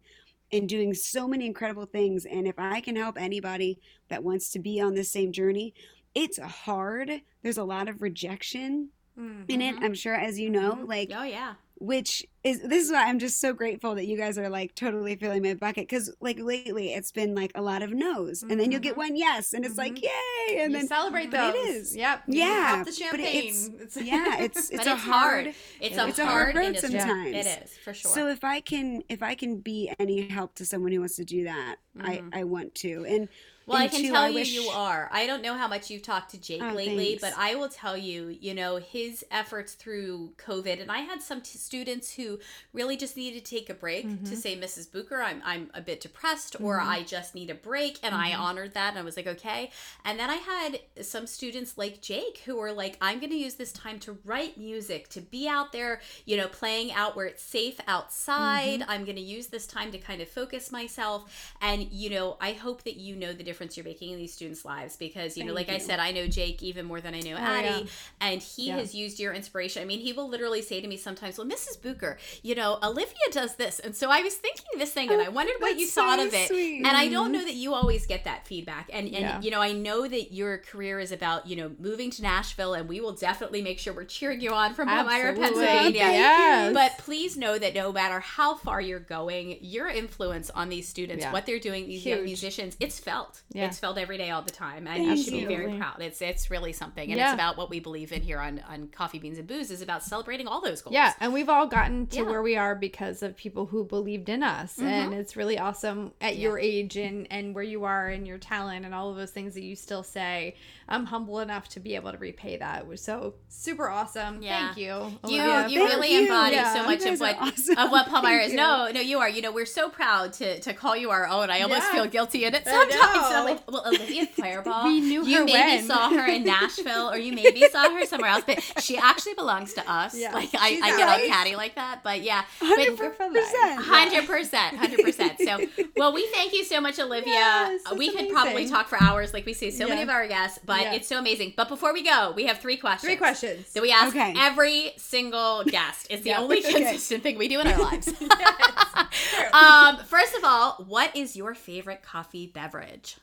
and 0.53 0.69
doing 0.69 0.95
so 0.95 1.29
many 1.29 1.47
incredible 1.47 1.87
things 1.87 2.27
and 2.27 2.47
if 2.49 2.59
I 2.59 2.81
can 2.81 2.97
help 2.97 3.19
anybody 3.21 3.81
that 4.09 4.25
wants 4.25 4.51
to 4.51 4.59
be 4.61 4.81
on 4.81 4.95
the 4.95 5.05
same 5.05 5.33
journey, 5.33 5.75
it's 6.15 6.39
hard. 6.39 7.23
There's 7.43 7.59
a 7.59 7.65
lot 7.65 7.89
of 7.89 8.03
rejection 8.03 8.91
Mm. 9.19 9.45
in 9.49 9.63
it, 9.63 9.77
Mhm. 9.77 9.85
I'm 9.85 9.95
sure 9.95 10.15
as 10.17 10.41
you 10.41 10.51
know, 10.51 10.73
Mhm. 10.73 10.89
like 10.89 11.11
oh 11.15 11.23
yeah. 11.23 11.55
which 11.77 12.25
is 12.45 12.61
this 12.63 12.85
is 12.87 12.91
why 12.93 13.05
I'm 13.05 13.19
just 13.21 13.41
so 13.41 13.53
grateful 13.53 13.95
that 13.97 14.07
you 14.07 14.17
guys 14.17 14.39
are 14.39 14.49
like 14.49 14.75
totally 14.75 15.15
filling 15.17 15.43
my 15.43 15.55
bucket 15.55 15.87
because 15.89 16.13
like 16.21 16.39
lately 16.41 16.93
it's 16.95 17.13
been 17.13 17.35
like 17.35 17.53
a 17.55 17.63
lot 17.63 17.83
of 17.83 17.93
no's 17.93 18.43
and 18.43 18.59
then 18.59 18.73
you'll 18.73 18.81
get 18.81 18.95
Mhm. 18.95 18.99
one 18.99 19.17
yes 19.17 19.53
and 19.53 19.65
it's 19.65 19.77
like 19.79 19.95
Mhm. 19.97 20.03
yay 20.05 20.61
and 20.63 20.73
you 20.73 20.79
then 20.79 20.89
celebrate 20.89 21.31
those. 21.31 21.55
it 21.55 21.59
is. 21.59 21.97
Yep. 21.97 22.23
Yeah, 22.29 22.77
Pop 22.77 22.87
the 22.87 22.93
champagne. 22.93 23.75
it's- 23.81 23.97
yeah 24.03 24.39
it's 24.41 24.71
it's 24.71 24.87
a 24.87 24.93
it's 24.93 25.03
hard. 25.03 25.45
hard 25.45 25.47
It's 25.81 25.95
Yeah. 25.97 26.05
a 26.05 26.09
It's 26.09 26.19
a 26.19 26.25
hard 26.27 26.43
hard 26.43 26.57
road 26.57 26.65
industry. 26.67 26.91
sometimes. 26.99 27.37
It 27.37 27.47
is 27.65 27.77
for 27.79 27.95
sure. 27.95 28.11
so 28.11 28.29
if 28.29 28.43
I 28.43 28.61
can 28.61 29.03
if 29.09 29.23
I 29.23 29.35
can 29.37 29.59
be 29.59 29.93
any 30.01 30.27
help 30.29 30.55
to 30.57 30.67
someone 30.67 30.91
who 30.91 30.99
wants 31.01 31.15
to 31.17 31.25
do 31.25 31.45
that. 31.45 31.77
I 32.01 32.23
I 32.33 32.43
want 32.45 32.75
to 32.77 33.05
and 33.09 33.29
Well, 33.67 33.79
I 33.81 33.89
can 33.89 34.03
tell 34.03 34.17
I 34.25 34.29
you 34.29 34.35
wish- 34.35 34.53
you 34.53 34.69
are. 34.69 35.09
I 35.11 35.27
don't 35.27 35.43
know 35.43 35.55
how 35.55 35.67
much 35.69 35.89
you've 35.91 36.03
talked 36.03 36.31
to 36.33 36.39
Jake 36.39 36.63
Oh, 36.63 36.73
lately, 36.75 37.17
thanks. 37.17 37.23
but 37.23 37.33
I 37.39 37.55
will 37.55 37.71
tell 37.71 37.97
you, 37.97 38.37
you 38.41 38.53
know, 38.55 38.77
his 38.77 39.25
efforts 39.31 39.73
through 39.73 40.35
COVID, 40.37 40.83
and 40.83 40.91
I 40.93 40.99
had 40.99 41.23
some 41.23 41.41
t- 41.41 41.57
students 41.57 42.13
who 42.15 42.39
really 42.75 42.97
just 42.97 43.17
needed 43.17 43.43
to 43.45 43.51
take 43.57 43.71
a 43.71 43.75
break 43.75 44.03
to 44.03 44.09
Mhm. 44.33 44.37
say, 44.37 44.55
Mrs. 44.59 44.93
Booker, 44.93 45.23
I'm, 45.23 45.41
I'm 45.47 45.71
a 45.73 45.81
bit 45.81 46.01
depressed, 46.03 46.57
or 46.61 46.79
Mhm. 46.79 46.87
I 46.87 47.03
just 47.05 47.35
need 47.35 47.49
a 47.49 47.55
break, 47.55 47.99
and 48.03 48.15
I 48.15 48.33
Mhm. 48.33 48.39
honored 48.39 48.75
that, 48.75 48.91
and 48.91 48.99
I 48.99 49.03
was 49.03 49.17
like, 49.17 49.27
okay. 49.27 49.71
And 50.05 50.19
then 50.21 50.29
I 50.29 50.37
had 50.37 50.81
some 51.01 51.27
students 51.27 51.79
like 51.79 52.03
Jake 52.03 52.43
who 52.45 52.57
were 52.57 52.73
like, 52.73 52.99
I'm 53.01 53.19
going 53.19 53.31
to 53.31 53.37
use 53.37 53.55
this 53.55 53.73
time 53.73 53.99
to 54.01 54.19
write 54.27 54.59
music, 54.59 55.09
to 55.11 55.23
be 55.23 55.49
out 55.49 55.73
there, 55.73 56.03
you 56.27 56.37
know, 56.37 56.49
playing 56.49 56.93
out 56.93 57.17
where 57.17 57.27
it's 57.27 57.43
safe 57.43 57.81
outside. 57.89 58.81
Mm-hmm. 58.81 58.91
I'm 58.91 59.05
going 59.05 59.17
to 59.17 59.23
use 59.23 59.47
this 59.47 59.67
time 59.67 59.91
to 59.93 59.99
kind 59.99 60.21
of 60.21 60.29
focus 60.29 60.71
myself. 60.71 61.51
And, 61.63 61.91
you 61.91 62.11
know, 62.11 62.37
I 62.43 62.53
hope 62.53 62.83
that 62.83 62.97
you 62.97 63.17
know 63.17 63.29
the 63.33 63.37
difference 63.39 63.54
you're 63.77 63.85
making 63.85 64.11
in 64.13 64.19
these 64.19 64.33
students' 64.33 64.65
lives 64.65 64.97
because, 64.97 65.37
you 65.37 65.45
know, 65.45 65.55
Thank 65.55 65.69
like 65.69 65.77
I 65.77 65.79
said, 65.79 65.99
I 66.01 66.13
know 66.13 66.27
Jake 66.27 66.63
even 66.63 66.87
more 66.87 67.01
than 67.01 67.15
I 67.15 67.21
know 67.21 67.35
Oh, 67.35 67.39
Addie. 67.39 67.85
yeah. 67.85 67.91
And 68.21 68.43
he 68.43 68.69
Yeah. 68.69 68.77
has 68.79 68.95
used 68.95 69.19
your 69.19 69.33
inspiration. 69.33 69.83
I 69.83 69.85
mean, 69.85 70.01
he 70.01 70.13
will 70.13 70.29
literally 70.29 70.63
say 70.63 70.81
to 70.81 70.87
me 70.87 70.97
sometimes, 70.97 71.39
Well, 71.39 71.47
Mrs. 71.47 71.81
Booker, 71.81 72.19
you 72.43 72.55
know, 72.55 72.79
Olivia 72.83 73.15
does 73.33 73.57
this. 73.57 73.79
And 73.81 73.95
so 73.97 74.11
I 74.11 74.21
was 74.23 74.35
thinking 74.35 74.79
this 74.79 74.93
thing 74.93 75.11
and 75.11 75.21
I 75.23 75.27
oh, 75.27 75.31
wondered 75.31 75.57
what 75.61 75.75
Oh, 75.75 75.79
you 75.79 75.87
thought 75.87 76.19
of 76.19 76.33
it. 76.35 76.49
sweet. 76.49 76.79
And 76.79 76.89
I 76.97 77.09
don't 77.09 77.27
mm-hmm. 77.27 77.33
know 77.33 77.45
that 77.45 77.55
you 77.55 77.75
always 77.75 78.07
get 78.07 78.25
that 78.25 78.47
feedback. 78.47 78.91
And, 78.93 79.07
and 79.07 79.15
Yeah. 79.15 79.41
you 79.41 79.51
know, 79.51 79.61
I 79.61 79.73
know 79.73 80.07
that 80.07 80.33
your 80.33 80.59
career 80.59 81.01
is 81.01 81.13
about, 81.13 81.47
you 81.47 81.57
know, 81.57 81.73
moving 81.79 82.11
to 82.13 82.23
Nashville 82.23 82.75
and 82.75 82.89
we 82.89 83.01
will 83.01 83.15
definitely 83.15 83.63
make 83.63 83.79
sure 83.79 83.93
we're 83.93 84.05
cheering 84.05 84.41
you 84.41 84.53
on 84.53 84.75
from 84.75 84.89
Absolutely. 84.89 85.41
Pennsylvania. 85.43 85.93
Yes. 85.95 86.75
But 86.75 86.99
please 86.99 87.37
know 87.37 87.59
that 87.59 87.75
no 87.75 87.93
matter 87.93 88.21
how 88.21 88.55
far 88.57 88.81
you're 88.81 88.99
going, 89.01 89.59
your 89.61 89.89
influence 89.89 90.51
on 90.51 90.69
these 90.69 90.89
students, 90.89 91.25
Yeah. 91.25 91.33
what 91.33 91.47
they're 91.47 91.59
doing, 91.59 91.87
these 91.87 92.05
young 92.05 92.25
musicians, 92.25 92.77
it's 92.81 92.99
felt. 92.99 93.43
Yeah. 93.55 93.67
It's 93.67 93.79
felt 93.79 93.97
every 93.99 94.19
day, 94.19 94.31
all 94.31 94.43
the 94.43 94.51
time, 94.51 94.87
and 94.89 94.97
Thank 95.07 95.17
you 95.19 95.25
should 95.25 95.33
be 95.33 95.45
very 95.47 95.79
proud. 95.79 96.03
It's 96.03 96.21
it's 96.21 96.51
really 96.51 96.73
something, 96.73 97.09
and 97.09 97.17
Yeah. 97.19 97.27
it's 97.27 97.35
about 97.35 97.57
what 97.57 97.71
we 97.71 97.79
believe 97.81 98.13
in 98.13 98.21
here 98.21 98.41
on 98.41 98.61
on 98.69 98.89
Coffee 98.89 99.21
Beans 99.21 99.39
and 99.39 99.47
Booze 99.47 99.71
is 99.71 99.81
about 99.81 100.03
celebrating 100.03 100.49
all 100.49 100.61
those 100.61 100.83
goals. 100.83 100.93
Yeah, 100.93 101.13
and 101.21 101.33
we've 101.33 101.49
all 101.49 101.67
gotten 101.67 102.09
to 102.09 102.17
Yeah. 102.17 102.23
where 102.25 102.43
we 102.43 102.57
are 102.57 102.75
because 102.75 103.23
of 103.23 103.37
people 103.37 103.67
who 103.67 103.85
believed 103.85 104.29
in 104.29 104.43
us, 104.43 104.77
and 104.79 105.13
Mhm. 105.13 105.19
it's 105.19 105.37
really 105.37 105.57
awesome 105.59 106.13
at 106.21 106.37
your 106.37 106.59
age 106.59 106.97
and 106.97 107.27
and 107.31 107.55
where 107.55 107.63
you 107.65 107.85
are 107.85 108.09
and 108.09 108.27
your 108.27 108.39
talent 108.39 108.85
and 108.85 108.93
all 108.95 109.09
of 109.11 109.17
those 109.17 109.31
things 109.31 109.55
that 109.55 109.63
you 109.63 109.77
still 109.77 110.03
say. 110.03 110.57
I'm 110.87 111.07
humble 111.07 111.39
enough 111.41 111.69
to 111.71 111.81
be 111.81 111.95
able 111.95 112.13
to 112.13 112.19
repay 112.19 112.59
that. 112.59 112.81
It 112.83 112.87
was 112.87 113.01
so 113.01 113.35
super 113.49 113.89
awesome. 113.89 114.43
Yeah. 114.43 114.67
Thank 114.67 114.79
you. 114.79 114.85
You 114.85 115.41
Olivia. 115.41 115.69
you 115.69 115.79
Thank 115.79 115.91
really 115.91 116.13
you. 116.13 116.21
embody 116.23 116.57
so 116.57 116.83
much 116.85 117.05
of 117.07 117.21
what 117.21 117.37
awesome. 117.41 117.79
of 117.79 117.91
what 117.91 118.07
Palmyra 118.11 118.43
is. 118.43 118.51
you. 118.51 118.57
No, 118.59 118.91
no, 118.93 119.01
you 119.01 119.19
are. 119.21 119.29
You 119.29 119.41
know, 119.43 119.53
we're 119.53 119.65
so 119.65 119.89
proud 119.89 120.33
to 120.35 120.61
to 120.61 120.75
call 120.75 120.95
you 120.97 121.11
our 121.11 121.27
own. 121.27 121.49
I 121.51 121.63
almost 121.63 121.87
feel 121.87 122.07
guilty 122.07 122.45
in 122.45 122.55
it 122.55 122.65
sometimes. 122.67 123.44
Like, 123.45 123.71
well, 123.71 123.85
Olivia 123.87 124.27
Fireball. 124.39 124.85
We 124.85 125.01
knew 125.01 125.25
you 125.25 125.39
her 125.39 125.45
maybe 125.45 125.59
when. 125.77 125.85
saw 125.85 126.11
her 126.11 126.27
in 126.31 126.45
Nashville, 126.55 127.11
or 127.11 127.17
you 127.17 127.33
maybe 127.33 127.67
saw 127.69 127.91
her 127.91 128.05
somewhere 128.07 128.31
else, 128.31 128.45
but 128.47 128.63
she 128.83 128.97
actually 129.11 129.35
belongs 129.35 129.75
to 129.75 129.91
us. 129.91 130.17
Yeah. 130.17 130.33
Like 130.33 130.51
I, 130.55 130.81
I 130.83 130.97
get 130.97 131.09
all 131.09 131.27
catty 131.29 131.57
like 131.57 131.75
that, 131.77 132.01
but 132.03 132.23
yeah, 132.23 132.45
hundred 132.61 132.97
percent 132.99 133.37
Hundred 133.85 134.27
percent, 134.27 134.77
hundred 134.77 135.01
percent. 135.05 135.39
So, 135.41 135.61
well, 135.97 136.13
we 136.13 136.27
thank 136.29 136.53
you 136.53 136.65
so 136.65 136.81
much, 136.81 136.99
Olivia. 136.99 137.33
Yes, 137.33 137.81
we 137.97 138.11
could 138.15 138.29
probably 138.31 138.69
talk 138.69 138.89
for 138.89 139.01
hours, 139.03 139.33
like 139.33 139.47
we 139.47 139.53
see 139.53 139.71
so 139.71 139.87
many 139.89 140.03
of 140.03 140.09
our 140.09 140.27
guests, 140.27 140.59
but 140.65 140.81
Yeah. 140.83 140.95
it's 140.95 141.09
so 141.09 141.19
amazing. 141.19 141.55
But 141.57 141.69
before 141.69 141.93
we 141.93 142.03
go, 142.03 142.33
we 142.37 142.47
have 142.47 142.59
three 142.59 142.77
questions. 142.77 143.09
Three 143.09 143.17
questions. 143.17 143.73
that 143.73 143.83
we 143.83 143.93
ask 143.93 144.15
Okay. 144.15 144.35
every 144.37 144.93
single 144.97 145.65
guest. 145.65 146.07
It's 146.11 146.23
the 146.23 146.31
Yeah. 146.31 146.41
only 146.41 146.59
Okay. 146.59 146.73
consistent 146.73 147.23
thing 147.23 147.39
we 147.39 147.49
do 147.49 147.61
in 147.61 147.67
our 147.69 147.79
lives. 147.79 148.13
Yes. 148.21 149.53
um, 149.53 149.99
first 150.07 150.35
of 150.35 150.45
all, 150.45 150.85
what 150.87 151.15
is 151.17 151.37
your 151.37 151.55
favorite 151.55 152.03
coffee 152.03 152.47
beverage? 152.47 153.17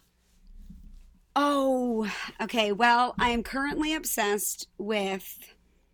Oh, 1.35 2.11
okay. 2.41 2.71
Well, 2.71 3.15
I 3.19 3.29
am 3.29 3.43
currently 3.43 3.93
obsessed 3.93 4.67
with 4.77 5.37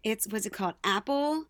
it's 0.04 0.28
what's 0.28 0.46
it 0.46 0.54
called? 0.54 0.76
Apple 0.84 1.46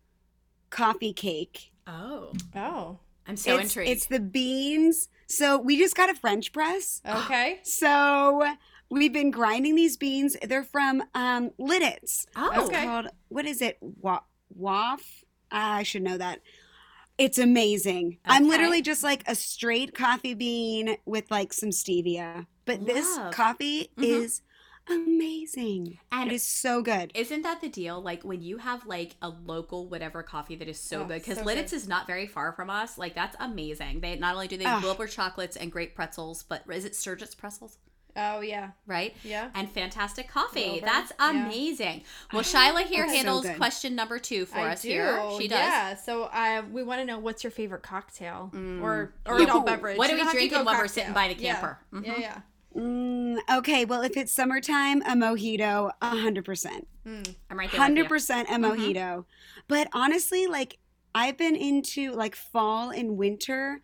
coffee 0.70 1.12
cake. 1.12 1.72
Oh, 1.86 2.32
Oh, 2.54 2.98
I'm 3.26 3.36
so 3.36 3.54
it's, 3.56 3.70
intrigued. 3.70 3.90
It's 3.90 4.06
the 4.06 4.20
beans. 4.20 5.08
So 5.26 5.58
we 5.58 5.78
just 5.78 5.96
got 5.96 6.10
a 6.10 6.14
French 6.14 6.52
press. 6.52 7.00
okay. 7.08 7.60
So 7.62 8.44
we've 8.90 9.12
been 9.12 9.30
grinding 9.30 9.74
these 9.74 9.96
beans. 9.96 10.36
They're 10.42 10.64
from 10.64 11.02
um 11.14 11.50
Lititz. 11.58 12.26
oh, 12.36 12.50
It's 12.54 12.68
Okay. 12.68 12.84
called 12.84 13.06
what 13.28 13.46
is 13.46 13.62
it? 13.62 13.78
Wa- 13.80 14.20
Waff? 14.54 15.24
I 15.50 15.82
should 15.82 16.02
know 16.02 16.18
that. 16.18 16.40
It's 17.16 17.38
amazing. 17.38 18.18
I'm 18.24 18.46
literally 18.46 18.80
just 18.80 19.02
like 19.02 19.24
a 19.26 19.34
straight 19.34 19.92
coffee 19.94 20.34
bean 20.34 20.98
with 21.04 21.30
like 21.30 21.52
some 21.52 21.70
stevia. 21.70 22.46
But 22.68 22.84
this 22.86 23.16
Love. 23.16 23.32
coffee 23.32 23.90
Mhm. 23.96 24.04
is 24.04 24.42
amazing. 24.88 25.98
And 26.12 26.30
it 26.30 26.34
is 26.34 26.42
so 26.42 26.82
good. 26.82 27.10
Isn't 27.14 27.42
that 27.42 27.60
the 27.62 27.68
deal? 27.68 28.00
Like 28.00 28.22
when 28.24 28.42
you 28.42 28.58
have 28.58 28.84
like 28.86 29.16
a 29.22 29.30
local 29.30 29.86
whatever 29.88 30.22
coffee 30.22 30.54
that 30.56 30.68
is 30.68 30.78
so 30.78 31.00
Oh, 31.02 31.04
good, 31.06 31.22
because 31.22 31.38
so 31.38 31.44
Lititz 31.44 31.72
is 31.72 31.88
not 31.88 32.06
very 32.06 32.26
far 32.26 32.52
from 32.52 32.68
us. 32.68 32.98
Like 32.98 33.14
that's 33.14 33.36
amazing. 33.40 34.00
They 34.00 34.16
not 34.16 34.34
only 34.34 34.48
do 34.48 34.56
they 34.58 34.64
have 34.64 34.82
Wilbur 34.82 35.06
chocolates 35.06 35.56
and 35.56 35.72
great 35.72 35.94
pretzels, 35.94 36.42
but 36.42 36.62
is 36.70 36.84
it 36.84 36.94
Sturgis 36.94 37.34
pretzels? 37.34 37.78
Oh 38.16 38.40
yeah. 38.40 38.70
Right? 38.86 39.14
Yeah. 39.22 39.50
And 39.54 39.70
fantastic 39.70 40.28
coffee. 40.28 40.70
Wilbur, 40.70 40.86
That's 40.86 41.12
yeah. 41.20 41.30
amazing. 41.46 42.02
Well, 42.32 42.42
Shyla 42.42 42.82
here 42.82 43.04
That's 43.06 43.16
handles 43.16 43.44
good. 43.44 43.56
question 43.56 43.94
number 43.94 44.18
two 44.18 44.44
for 44.46 44.58
I 44.58 44.72
us 44.72 44.82
do. 44.82 44.88
here. 44.88 45.22
She 45.38 45.46
does. 45.48 45.58
Yeah. 45.58 45.94
So 45.94 46.24
uh, 46.24 46.62
we 46.70 46.82
want 46.82 47.00
to 47.00 47.04
know 47.04 47.18
what's 47.18 47.44
your 47.44 47.50
favorite 47.52 47.82
cocktail 47.82 48.50
Mm. 48.52 48.82
or 48.82 49.14
or 49.26 49.40
adult 49.40 49.66
beverage. 49.66 49.98
what 49.98 50.08
are 50.10 50.14
You 50.14 50.16
we 50.16 50.18
don't 50.18 50.26
have 50.26 50.32
to 50.32 50.38
drinking 50.38 50.58
go 50.58 50.64
when 50.64 50.78
we're 50.78 50.88
sitting 50.88 51.12
by 51.12 51.28
the 51.28 51.34
camper? 51.34 51.78
Yeah, 51.92 52.00
Mhm. 52.00 52.20
yeah. 52.20 52.40
Mm, 52.78 53.38
okay, 53.58 53.84
well, 53.84 54.02
if 54.02 54.16
it's 54.16 54.30
summertime, 54.32 55.02
a 55.02 55.12
mojito, 55.14 55.90
a 56.00 56.08
hundred 56.16 56.44
percent, 56.44 56.86
I'm 57.04 57.14
right 57.16 57.24
there. 57.24 57.62
with 57.64 57.72
you. 57.72 57.78
hundred 57.78 58.08
percent 58.08 58.48
a 58.48 58.52
Mhm. 58.52 58.76
mojito. 58.94 59.24
But 59.66 59.88
honestly, 59.92 60.46
like 60.46 60.78
I've 61.14 61.36
been 61.36 61.56
into 61.56 62.12
like 62.12 62.36
fall 62.36 62.90
and 62.90 63.16
winter. 63.16 63.80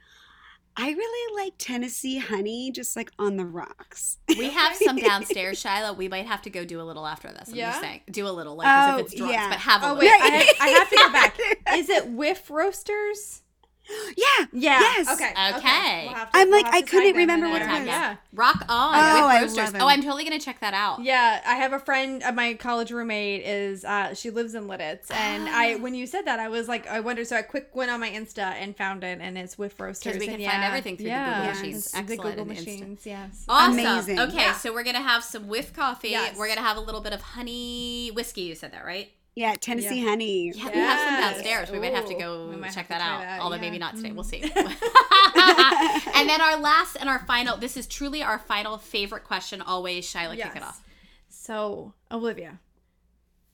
I 0.77 0.91
really 0.91 1.45
like 1.45 1.55
Tennessee 1.57 2.19
honey, 2.19 2.73
just 2.73 2.97
like 2.97 3.11
on 3.19 3.37
the 3.37 3.45
rocks. 3.47 4.19
We 4.29 4.51
have 4.51 4.75
some 4.77 4.97
downstairs, 5.11 5.63
Shyla. 5.63 5.97
We 5.97 6.09
might 6.09 6.27
have 6.27 6.43
to 6.43 6.51
go 6.51 6.65
do 6.65 6.81
a 6.81 6.83
little 6.83 7.07
after 7.07 7.29
this. 7.29 7.49
I'm 7.51 7.55
Yeah? 7.55 7.71
just 7.71 7.81
saying. 7.81 8.01
Do 8.11 8.27
a 8.27 8.31
little, 8.31 8.57
like 8.57 8.67
as 8.67 8.95
Oh, 8.95 8.99
if 8.99 9.07
it's 9.07 9.15
drugs, 9.15 9.33
yeah. 9.33 9.51
but 9.51 9.59
have 9.61 9.83
a 9.85 9.87
Oh 9.87 9.95
little. 9.95 10.01
wait, 10.11 10.21
I 10.21 10.27
have, 10.27 10.57
I 10.61 10.69
have 10.71 10.91
to 10.91 10.97
go 10.97 11.13
back. 11.13 11.39
Is 11.77 11.89
it 11.89 12.09
whiff 12.11 12.51
roasters? 12.51 13.43
yeah. 14.17 14.47
Yeah. 14.53 14.81
Yes. 14.81 15.09
Okay. 15.13 15.31
Okay. 15.57 16.05
We'll 16.07 16.15
to- 16.15 16.29
I'm 16.35 16.51
we'll 16.51 16.63
like, 16.63 16.73
I 16.75 16.83
couldn't 16.83 17.17
remember 17.17 17.47
in 17.47 17.53
what 17.53 17.63
it 17.63 17.69
was. 17.69 17.87
Yeah. 17.87 18.17
Rock 18.33 18.65
on 18.69 18.95
Oh, 18.95 19.27
I 19.29 19.41
roasters. 19.41 19.57
love 19.59 19.69
Oh, 19.69 19.79
them. 19.79 19.89
I'm 19.89 20.03
totally 20.03 20.25
gonna 20.25 20.41
check 20.41 20.61
that 20.61 20.75
out. 20.75 21.03
Yeah, 21.03 21.41
I 21.47 21.55
have 21.57 21.73
a 21.73 21.79
friend, 21.79 22.23
uh, 22.23 22.33
my 22.33 22.55
college 22.55 22.91
roommate 22.91 23.43
is 23.45 23.85
uh 23.85 24.15
she 24.15 24.31
lives 24.31 24.55
in 24.55 24.67
Lititz 24.69 25.11
and 25.13 25.49
I 25.49 25.75
Ah. 25.75 25.79
when 25.79 25.95
you 25.95 26.07
said 26.07 26.23
that 26.23 26.41
I 26.41 26.49
was 26.49 26.69
like 26.69 26.87
I 26.87 27.01
wonder. 27.01 27.25
so 27.25 27.37
I 27.37 27.43
quick 27.43 27.71
went 27.75 27.91
on 27.91 28.01
my 28.01 28.11
Insta 28.11 28.39
and 28.55 28.77
found 28.77 29.05
it 29.05 29.19
and 29.21 29.37
it's 29.37 29.59
Whiff 29.59 29.79
roasters 29.79 30.15
Because 30.15 30.21
we 30.27 30.35
and 30.35 30.43
can 30.43 30.51
find 30.51 30.65
everything 30.65 30.97
through 30.97 31.05
the 31.05 31.11
yeah, 31.11 31.41
Google 31.41 31.55
machines. 31.61 31.77
it's 31.85 31.93
The 31.93 31.99
Excellent, 31.99 32.23
Google 32.23 32.41
and 32.43 32.51
Insta. 32.51 32.65
machines, 32.65 33.01
yes. 33.07 33.45
Awesome. 33.49 33.73
Amazing. 33.79 34.19
Okay, 34.21 34.37
Yeah. 34.37 34.53
so 34.55 34.73
we're 34.73 34.85
gonna 34.85 35.03
have 35.03 35.23
some 35.23 35.47
whiff 35.49 35.73
coffee. 35.75 36.11
Yes. 36.11 36.37
We're 36.37 36.49
gonna 36.49 36.61
have 36.63 36.77
a 36.77 36.81
little 36.81 37.01
bit 37.03 37.13
of 37.13 37.21
honey 37.21 38.11
whiskey. 38.15 38.43
You 38.43 38.55
said 38.55 38.73
that 38.73 38.85
right? 38.85 39.11
Yeah, 39.37 39.57
Tennessee 39.61 40.05
honey. 40.05 40.53
Yeah, 40.55 40.71
we 40.71 40.79
have 40.79 41.01
some 41.01 41.21
downstairs. 41.21 41.71
We 41.71 41.81
might 41.81 41.93
have 41.93 42.07
to 42.07 42.15
go 42.15 42.49
we 42.49 42.63
check 42.69 42.75
have 42.75 42.89
that 42.89 43.01
out. 43.01 43.21
that, 43.21 43.41
Although 43.41 43.57
yeah. 43.57 43.63
maybe 43.63 43.79
not 43.79 43.97
today. 43.97 44.13
We'll 44.13 44.23
see. 44.23 44.41
Mm. 44.43 44.55
and 46.15 46.29
then 46.29 46.41
our 46.41 46.57
last 46.61 46.97
and 46.97 47.09
our 47.09 47.19
final. 47.21 47.57
This 47.57 47.77
is 47.77 47.87
truly 47.89 48.23
our 48.23 48.39
final 48.39 48.79
favorite 48.79 49.25
question. 49.25 49.61
Always, 49.61 50.07
Shyla, 50.07 50.37
kick 50.37 50.55
it 50.55 50.63
off. 50.63 50.81
So, 51.29 51.95
Olivia, 52.13 52.61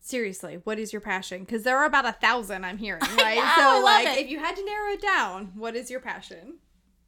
seriously, 0.01 0.61
what 0.65 0.79
is 0.79 0.93
your 0.93 1.01
passion? 1.01 1.41
Because 1.41 1.63
there 1.63 1.79
are 1.79 1.87
about 1.87 2.05
a 2.05 2.13
thousand 2.13 2.65
I'm 2.65 2.79
hearing, 2.79 3.01
right? 3.17 3.37
know, 3.37 3.53
so, 3.57 3.63
I 3.63 3.75
love 3.77 4.05
like, 4.05 4.19
it. 4.19 4.25
if 4.25 4.31
you 4.31 4.39
had 4.39 4.57
to 4.57 4.65
narrow 4.65 4.93
it 4.93 5.01
down, 5.01 5.53
what 5.55 5.75
is 5.75 5.91
your 5.91 6.01
passion? 6.01 6.59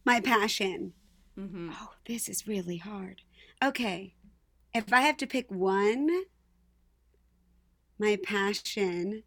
My 0.04 0.20
passion. 0.20 0.94
Mm-hmm. 1.38 1.70
Oh, 1.74 1.90
this 2.06 2.28
is 2.28 2.48
really 2.48 2.78
hard. 2.78 3.22
Okay. 3.62 4.14
If 4.74 4.92
I 4.92 5.02
have 5.02 5.18
to 5.18 5.26
pick 5.26 5.50
one, 5.50 6.08
my 8.02 8.16
passion 8.16 9.22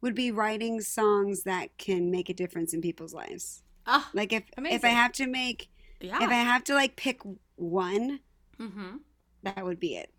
would 0.00 0.14
be 0.14 0.32
writing 0.32 0.80
songs 0.80 1.44
that 1.44 1.76
can 1.78 2.10
make 2.10 2.28
a 2.28 2.34
difference 2.34 2.74
in 2.74 2.80
people's 2.80 3.14
lives. 3.14 3.62
Oh, 3.86 4.06
Like 4.12 4.32
if 4.32 4.42
if 4.58 4.84
I 4.84 4.88
have 4.88 5.12
to 5.12 5.26
make 5.26 5.68
yeah. 6.00 6.22
if 6.22 6.28
I 6.28 6.34
have 6.34 6.64
to 6.64 6.74
like 6.74 6.96
pick 6.96 7.20
one, 7.56 8.20
mm-hmm. 8.58 8.96
that 9.44 9.64
would 9.64 9.78
be 9.78 9.96
it. 9.96 10.12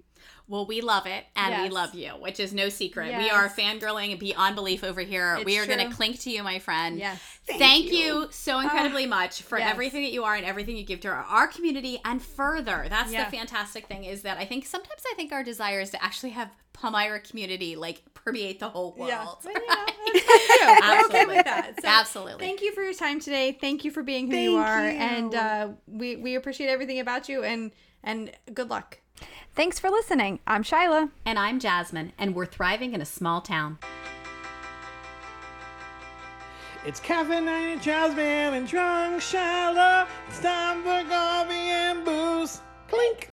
Well, 0.51 0.65
we 0.65 0.81
love 0.81 1.05
it 1.05 1.23
and 1.33 1.63
we 1.63 1.69
love 1.69 1.95
you, 1.95 2.09
which 2.09 2.37
is 2.37 2.53
no 2.53 2.67
secret. 2.67 3.15
We 3.17 3.29
are 3.29 3.47
fangirling 3.47 4.19
beyond 4.19 4.55
belief 4.57 4.83
over 4.83 4.99
here. 4.99 5.35
It's 5.37 5.45
we 5.45 5.57
are 5.57 5.65
going 5.65 5.79
to 5.89 5.95
clink 5.95 6.19
to 6.19 6.29
you, 6.29 6.43
my 6.43 6.59
friend. 6.59 6.99
Yes. 6.99 7.21
Thank, 7.47 7.59
Thank 7.61 7.85
you. 7.85 7.93
you. 7.93 8.27
so 8.31 8.59
incredibly 8.59 9.05
much 9.05 9.43
for 9.43 9.57
yes. 9.57 9.71
everything 9.71 10.03
that 10.03 10.11
you 10.11 10.25
are 10.25 10.35
and 10.35 10.45
everything 10.45 10.75
you 10.75 10.83
give 10.83 10.99
to 11.01 11.07
our, 11.07 11.23
our 11.23 11.47
community 11.47 12.01
and 12.03 12.21
further. 12.21 12.85
That's 12.89 13.13
Yeah. 13.13 13.23
the 13.23 13.31
fantastic 13.37 13.87
thing 13.87 14.03
is 14.03 14.23
that 14.23 14.39
I 14.39 14.45
think 14.45 14.65
sometimes 14.65 15.01
I 15.09 15.15
think 15.15 15.31
our 15.31 15.41
desire 15.41 15.79
is 15.79 15.89
to 15.91 16.03
actually 16.03 16.31
have 16.31 16.51
Palmyra 16.73 17.21
community 17.21 17.77
like 17.77 18.01
permeate 18.13 18.59
the 18.59 18.67
whole 18.67 18.93
world. 18.97 19.37
Yeah. 19.45 19.53
But, 19.53 20.15
you 20.15 20.65
know, 20.65 20.75
that's 20.79 20.81
fine 20.81 21.05
okay 21.05 21.19
Absolutely. 21.21 21.35
with 21.37 21.45
that. 21.45 21.81
So, 21.81 21.87
Absolutely. 21.87 22.45
Thank 22.45 22.61
you 22.61 22.73
for 22.73 22.81
your 22.83 22.93
time 22.93 23.21
today. 23.21 23.53
Thank 23.53 23.85
you 23.85 23.91
for 23.91 24.03
being 24.03 24.29
who 24.29 24.35
you 24.35 24.57
are, 24.57 24.83
you. 24.83 24.97
and 24.97 25.33
uh, 25.33 25.67
we 25.87 26.17
we 26.17 26.35
appreciate 26.35 26.67
everything 26.67 26.99
about 26.99 27.29
you. 27.29 27.43
And 27.43 27.71
and 28.03 28.31
good 28.53 28.69
luck. 28.69 28.99
Thanks 29.53 29.79
for 29.79 29.89
listening. 29.89 30.39
I'm 30.47 30.63
Shyla. 30.63 31.11
and 31.25 31.37
I'm 31.37 31.59
Jasmine, 31.59 32.13
and 32.17 32.33
we're 32.33 32.45
thriving 32.45 32.93
in 32.93 33.01
a 33.01 33.05
small 33.05 33.41
town. 33.41 33.77
It's 36.83 36.99
caffeinated 36.99 37.81
Jasmine 37.81 38.55
and 38.55 38.67
drunk 38.67 39.21
Shyla. 39.21 40.07
It's 40.27 40.39
time 40.39 40.81
for 40.81 41.07
coffee 41.07 41.53
and 41.53 42.03
booze. 42.03 42.61
Clink. 42.87 43.29